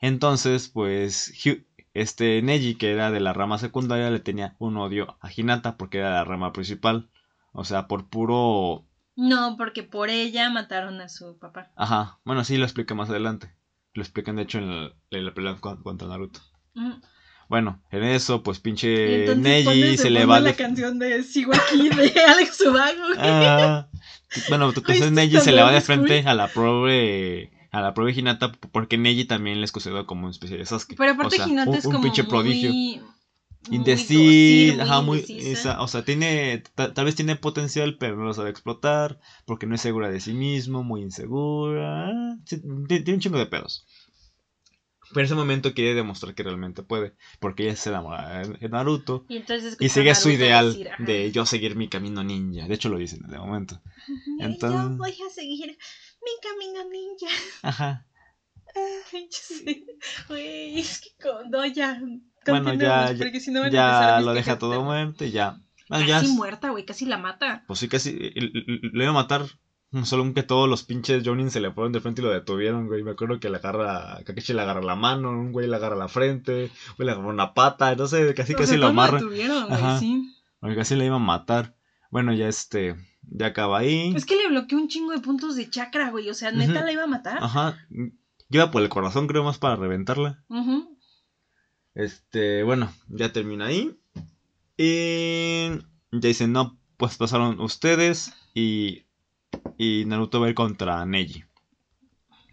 [0.00, 1.32] Entonces, pues
[1.92, 5.98] este Neji que era de la rama secundaria le tenía un odio a Hinata porque
[5.98, 7.10] era la rama principal.
[7.52, 8.86] O sea, por puro
[9.20, 11.70] No, porque por ella mataron a su papá.
[11.76, 13.54] Ajá, bueno, sí lo explica más adelante.
[13.92, 16.40] Lo explican de hecho en, el- en la pelea con- contra Naruto.
[16.74, 16.92] Mm.
[17.48, 20.54] Bueno, en eso, pues pinche entonces Neji se le va la de...
[20.54, 22.98] canción de Sigo aquí de Alex Subago.
[23.08, 23.18] güey.
[23.18, 23.88] Ah,
[24.48, 28.12] bueno, entonces esto Neji se le va de frente a la pobre a la pobre
[28.12, 30.94] Hinata porque Neji también le es considerado como una especie de Sasuke.
[30.96, 32.70] Pero aparte o sea, Hinata un, es un como pinche prodigio.
[32.70, 33.02] muy...
[33.70, 35.80] Indecisa, ajá, muy, indecisa.
[35.82, 39.74] o sea, tiene, ta- tal vez tiene potencial, pero no lo sabe explotar, porque no
[39.74, 43.84] es segura de sí mismo, muy insegura, ah, sí, tiene un chingo de pedos.
[45.10, 49.24] Pero en ese momento quiere demostrar que realmente puede, porque ella se enamora de Naruto
[49.28, 52.68] Y, entonces sigue su ideal decir, ajá, de yo seguir mi camino ninja.
[52.68, 53.80] De hecho lo dicen de momento.
[54.38, 55.76] entonces- Yo voy a seguir
[56.22, 57.26] mi camino ninja.
[57.62, 58.06] Ajá.
[59.30, 59.84] Sí,
[60.28, 62.00] Güey, es que con- no, ya.
[62.46, 65.30] Bueno, ya, ya, porque si no van a ya mis lo deja todo muerto y
[65.30, 65.60] ya.
[65.88, 67.64] Ya Casi es- muerta, güey, casi la mata.
[67.66, 69.42] Pues sí, casi l- l- le iba a matar.
[70.04, 73.02] Solo que todos los pinches Jonin se le fueron de frente y lo detuvieron, güey.
[73.02, 76.06] Me acuerdo que le agarra, Kakashi le agarra la mano, un güey le agarra la
[76.06, 79.18] frente, un güey le agarra una pata, no sé, casi O casi sea, lo amarra.
[79.18, 79.98] detuvieron, güey, Ajá.
[79.98, 80.32] sí.
[80.60, 81.74] Porque casi le iba a matar.
[82.12, 84.12] Bueno, ya este, ya acaba ahí.
[84.14, 86.30] Es que le bloqueó un chingo de puntos de chakra, güey.
[86.30, 86.84] O sea, neta Ujú.
[86.84, 87.38] la iba a matar.
[87.42, 87.76] Ajá.
[88.48, 90.44] Lleva por el corazón, creo, más para reventarla.
[90.48, 90.96] Ujú.
[92.02, 93.96] Este, bueno, ya termina ahí.
[94.76, 95.68] Y
[96.12, 99.04] ya dicen, no, pues pasaron ustedes y,
[99.78, 101.44] y Naruto va a ir contra Neji.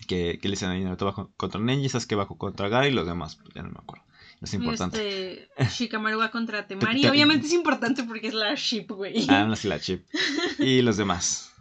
[0.07, 2.91] Que, que le dicen ahí, Naruto va con- contra Neji, Sasuke va contra Gara y
[2.91, 4.03] los demás, pues ya no me acuerdo.
[4.41, 5.49] Es importante.
[5.57, 7.01] Este, Shikamaru va contra Temari.
[7.01, 9.25] te- Obviamente es importante porque es la ship, güey.
[9.29, 10.05] Ah, no, sí, la chip.
[10.59, 11.51] Y los demás.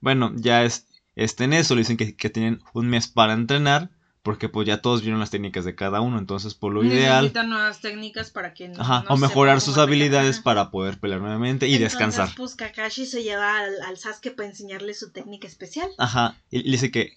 [0.00, 0.86] Bueno, ya es,
[1.16, 3.90] este en eso le dicen que, que tienen un mes para entrenar.
[4.24, 6.18] Porque pues ya todos vieron las técnicas de cada uno.
[6.18, 7.24] Entonces, por lo ideal.
[7.24, 11.68] Necesitan nuevas técnicas para que Ajá, no o mejorar sus habilidades para poder pelear nuevamente
[11.68, 12.34] y Entonces, descansar.
[12.34, 15.90] Pues Kakashi se lleva al, al Sasuke para enseñarle su técnica especial.
[15.98, 17.12] Ajá, y le dice que.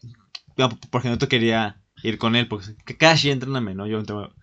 [0.91, 2.49] Porque no te quería ir con él.
[2.49, 3.87] Porque Kakashi, entréname, ¿no?
[3.87, 4.33] Yo, entreno-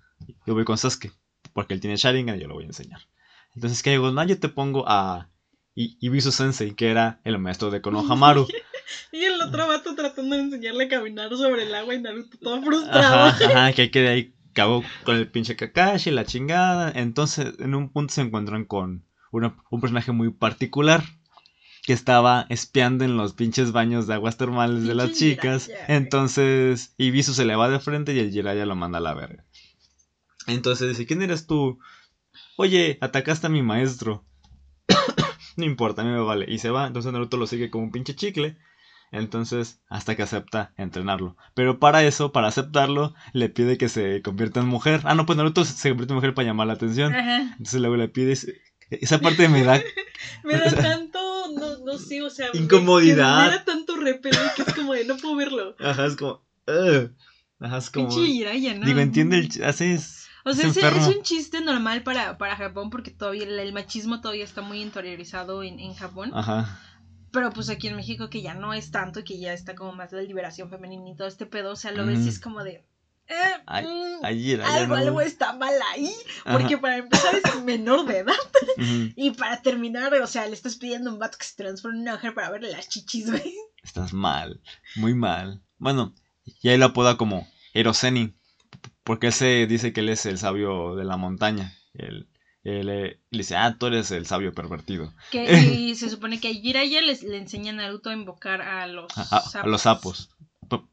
[0.46, 1.12] yo voy con Sasuke.
[1.52, 3.02] Porque él tiene Sharingan y yo lo voy a enseñar.
[3.54, 5.28] Entonces, que digo, no, yo te pongo a.
[5.76, 8.46] Ibisu Sensei, que era el maestro de Konohamaru.
[9.12, 12.62] y el otro vato tratando de enseñarle a caminar sobre el agua y Naruto todo
[12.62, 13.24] frustrado.
[13.26, 16.92] Ajá, ajá, que quede ahí acabó con el pinche Kakashi, la chingada.
[16.94, 21.02] Entonces, en un punto se encuentran con un personaje muy particular
[21.82, 25.70] que estaba espiando en los pinches baños de aguas termales de las chicas.
[25.88, 29.44] Entonces, Ibisu se le va de frente y el Jiraiya lo manda a la verga.
[30.46, 31.78] Entonces dice, ¿quién eres tú?
[32.56, 34.24] Oye, atacaste a mi maestro.
[35.56, 36.46] no importa, a mí me vale.
[36.48, 38.56] Y se va, entonces Naruto lo sigue como un pinche chicle.
[39.12, 41.36] Entonces, hasta que acepta entrenarlo.
[41.54, 45.02] Pero para eso, para aceptarlo, le pide que se convierta en mujer.
[45.04, 47.14] Ah, no, pues Naruto se convierte en mujer para llamar la atención.
[47.14, 48.32] Entonces luego le pide...
[48.90, 49.80] Esa parte me da...
[50.44, 51.18] me da tanto,
[51.56, 52.48] no, no sé, o sea...
[52.54, 53.46] Incomodidad.
[53.46, 55.76] Me, da tanto repelo que es como de no puedo verlo.
[55.78, 56.44] Ajá, es como...
[57.60, 58.08] Ajá, es como...
[58.08, 58.86] ¿no?
[58.86, 59.64] Digo, entiende el...
[59.64, 60.24] Haces...
[60.46, 64.44] O sea, es, es, un chiste normal para, para Japón porque todavía el, machismo todavía
[64.44, 66.32] está muy interiorizado en, en Japón.
[66.34, 66.78] Ajá.
[67.34, 69.92] Pero pues aquí en México que ya no es tanto y que ya está como
[69.92, 72.62] más la liberación femenina y todo este pedo, o sea, lo ves y es como
[72.62, 72.86] de...
[73.26, 76.12] Eh, mm, algo, algo está mal ahí,
[76.44, 78.34] porque para empezar es menor de edad.
[79.16, 82.02] Y para terminar, o sea, le estás pidiendo a un vato que se transforme en
[82.02, 83.54] una mujer para verle las chichis, güey.
[83.82, 84.60] Estás mal,
[84.94, 85.62] muy mal.
[85.78, 88.36] Bueno, y ahí lo apoda como Eroseni,
[89.02, 92.28] porque ese dice que él es el sabio de la montaña, el
[92.64, 95.12] eh, le, dice, ah, tú eres el sabio pervertido.
[95.30, 95.44] Que,
[95.78, 99.12] y se supone que a Jiraiya le, le enseña a Naruto a invocar a los
[99.12, 99.56] sapos.
[99.56, 100.30] A los sapos.
[100.70, 100.88] Lo,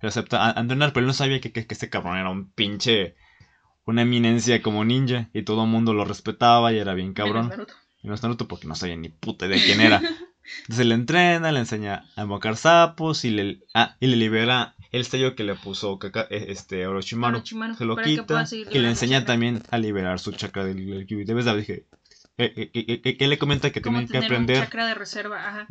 [0.00, 3.16] acepta a entrenar, pero él no sabía que, que, este cabrón era un pinche.
[3.84, 5.28] Una eminencia como ninja.
[5.32, 7.52] Y todo el mundo lo respetaba y era bien cabrón.
[8.00, 10.00] Y no es Naruto porque no sabía ni puta de quién era.
[10.62, 15.06] Entonces le entrena, le enseña a invocar sapos y le, ah, y le libera el
[15.06, 17.42] sello que le puso eh, este Orochimaru,
[17.76, 21.24] se lo quita y le enseña también a liberar su chakra del Kyuubi.
[21.24, 21.86] Debes de dije,
[22.36, 24.58] eh, eh, ¿qué le comenta que tienen que aprender?
[24.58, 25.66] Un chakra de reserva, ajá.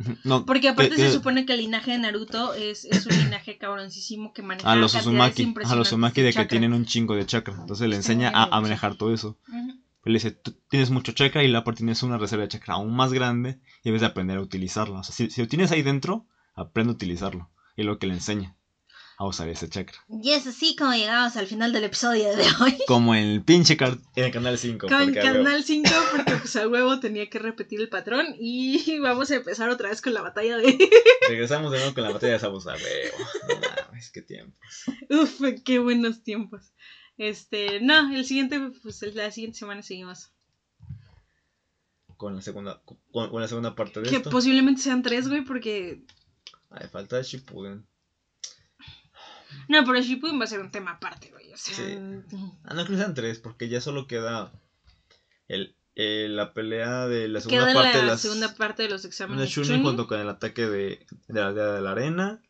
[0.46, 4.42] Porque aparte se supone que el linaje de Naruto es, es un linaje cabroncísimo que
[4.42, 7.56] maneja a los Uzumaki, a los Uzumaki de que tienen un chingo de chakra.
[7.60, 9.38] Entonces le enseña a, manejar todo eso.
[10.04, 12.96] Le dice, tú tienes mucho chakra y la parte tienes una reserva de chakra aún
[12.96, 15.02] más grande y debes de aprender a utilizarla.
[15.02, 16.26] O sea, si, si lo tienes ahí dentro,
[16.56, 17.52] aprende a utilizarlo.
[17.76, 18.56] Y es lo que le enseña
[19.22, 19.98] a usar ese chakra.
[20.10, 22.78] Y es así como llegamos al final del episodio de hoy.
[22.88, 23.78] Como el pinche
[24.16, 24.88] en el canal 5.
[24.88, 29.30] Como en canal 5 porque pues a huevo tenía que repetir el patrón y vamos
[29.30, 30.76] a empezar otra vez con la batalla de...
[31.30, 33.18] Regresamos de nuevo con la batalla de Sabos a huevo.
[33.48, 34.60] No mames, qué tiempos.
[35.08, 36.74] Uf, qué buenos tiempos.
[37.18, 40.32] Este, no, el siguiente, pues la siguiente semana seguimos.
[42.18, 42.82] Con la segunda,
[43.12, 44.30] con, la segunda parte de que esto.
[44.30, 46.04] Que posiblemente sean tres, güey, porque...
[46.72, 47.86] Ay, falta Shippuden.
[49.72, 51.54] No, pero Shippuden va a ser un tema aparte, güey.
[51.54, 51.74] O sea...
[51.74, 51.98] Sí.
[52.66, 54.52] Ah, no creo que sean tres, porque ya solo queda
[55.48, 59.42] el, la pelea de la segunda parte la de la segunda parte de los exámenes.
[59.42, 62.42] De Chunin, junto con el ataque de, de la de la arena.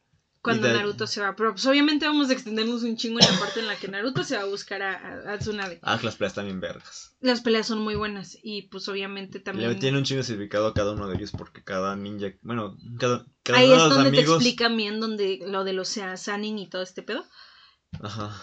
[0.42, 1.36] Cuando Naruto se va.
[1.36, 4.24] Pero pues obviamente vamos a extendernos un chingo en la parte en la que Naruto
[4.24, 5.80] se va a buscar a, a, Tsunade.
[5.84, 7.16] Ah, las peleas también vergas.
[7.20, 8.38] Las peleas son muy buenas.
[8.42, 9.70] Y pues obviamente también.
[9.70, 12.34] Le tiene un chingo de significado a cada uno de ellos porque cada ninja.
[12.42, 16.58] Bueno, cada, cada Ahí uno es donde te explican bien donde, lo de los Sanin
[16.58, 17.24] y todo este pedo.
[18.02, 18.42] Ajá.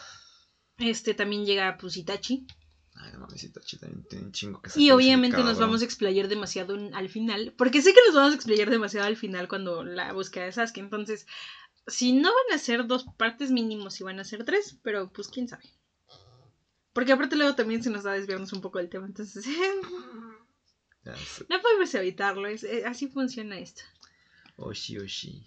[0.78, 2.46] Este también llega pues Itachi.
[2.94, 6.28] Ay, no mames, Itachi también tiene un chingo que Y obviamente nos vamos a explayar
[6.28, 7.54] demasiado al final.
[7.56, 10.78] Porque sé que nos vamos a explayar demasiado al final cuando la búsqueda de Sasuke.
[10.78, 11.26] Entonces,
[11.88, 15.28] si no van a ser dos partes mínimos, si van a ser tres, pero pues
[15.28, 15.64] quién sabe.
[16.92, 19.46] Porque aparte luego también se nos da desviarnos un poco del tema, entonces...
[21.04, 23.82] no podemos evitarlo, es, eh, así funciona esto.
[24.56, 25.46] Oshi, oshi.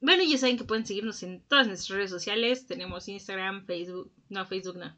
[0.00, 2.66] Bueno, ya saben que pueden seguirnos en todas nuestras redes sociales.
[2.66, 4.12] Tenemos Instagram, Facebook.
[4.28, 4.96] No, Facebook no.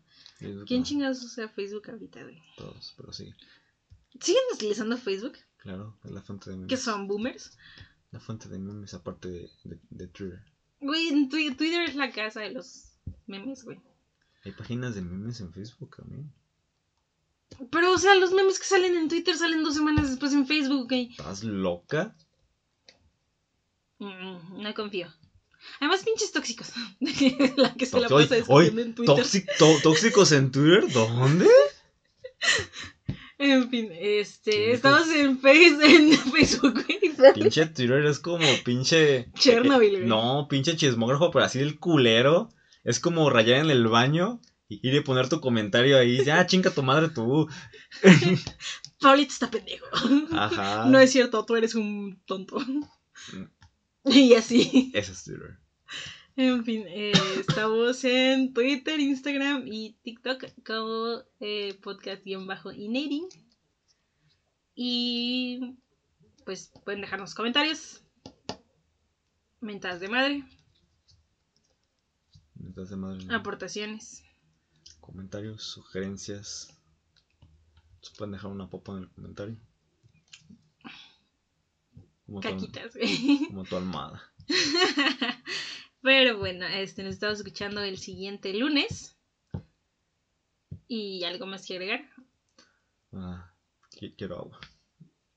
[0.67, 2.43] ¿Quién chingados usa Facebook ahorita, güey?
[2.59, 3.33] Todos, pero sí.
[4.21, 5.39] ¿Siguen utilizando Facebook?
[5.57, 6.69] Claro, es la fuente de memes.
[6.69, 7.57] ¿Qué son boomers?
[8.13, 10.43] La fuente de memes aparte de, de, Twitter.
[10.81, 12.97] Güey, Twitter es la casa de los
[13.27, 13.81] memes, güey.
[14.45, 16.33] Hay páginas de memes en Facebook también.
[17.71, 20.89] Pero, o sea, los memes que salen en Twitter salen dos semanas después en Facebook,
[20.89, 21.11] güey.
[21.11, 22.17] ¿Estás loca?
[23.99, 25.13] Mm, no confío.
[25.79, 26.73] Además, pinches tóxicos.
[27.57, 29.27] la que se la pasa escribiendo en Twitter.
[29.83, 30.91] ¿Tóxicos en Twitter?
[30.93, 31.49] ¿Dónde?
[33.51, 36.85] En fin, este, estamos en, face, en Facebook.
[37.35, 39.31] Pinche Twitter es como pinche...
[39.35, 40.07] Chernobyl, güey.
[40.07, 42.49] No, pinche chismógrafo, pero así el culero.
[42.85, 46.25] Es como rayar en el baño y ir a poner tu comentario ahí.
[46.25, 47.49] Ya, chinga tu madre tú.
[49.01, 49.87] Paulito está pendejo.
[50.33, 50.87] Ajá.
[50.87, 52.59] No es cierto, tú eres un tonto.
[52.61, 53.45] Mm.
[54.05, 54.91] Y así.
[54.95, 55.59] Ese es Twitter.
[56.43, 63.29] En fin, eh, estamos en Twitter, Instagram y TikTok como eh, podcast-inating.
[64.75, 65.77] Y
[66.47, 68.03] pues pueden dejarnos comentarios.
[69.61, 70.45] Mentadas de madre.
[72.55, 73.27] Mentadas de madre.
[73.35, 74.25] Aportaciones.
[74.99, 76.75] Comentarios, sugerencias.
[78.01, 79.57] Se pueden dejar una popa en el comentario.
[82.25, 84.23] Como Caquitas, Tu, como tu almada.
[86.03, 89.17] Pero bueno, este, nos estamos escuchando el siguiente lunes.
[90.89, 92.09] ¿Y algo más que agregar?
[93.13, 93.53] Ah,
[94.17, 94.61] quiero agua.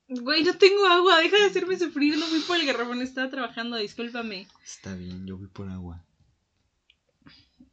[0.07, 3.77] Güey, no tengo agua, deja de hacerme sufrir, no fui por el garrafón, estaba trabajando,
[3.77, 4.47] discúlpame.
[4.63, 6.05] Está bien, yo voy por agua.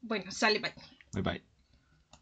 [0.00, 0.74] Bueno, sale, bye.
[1.12, 1.49] Bye bye.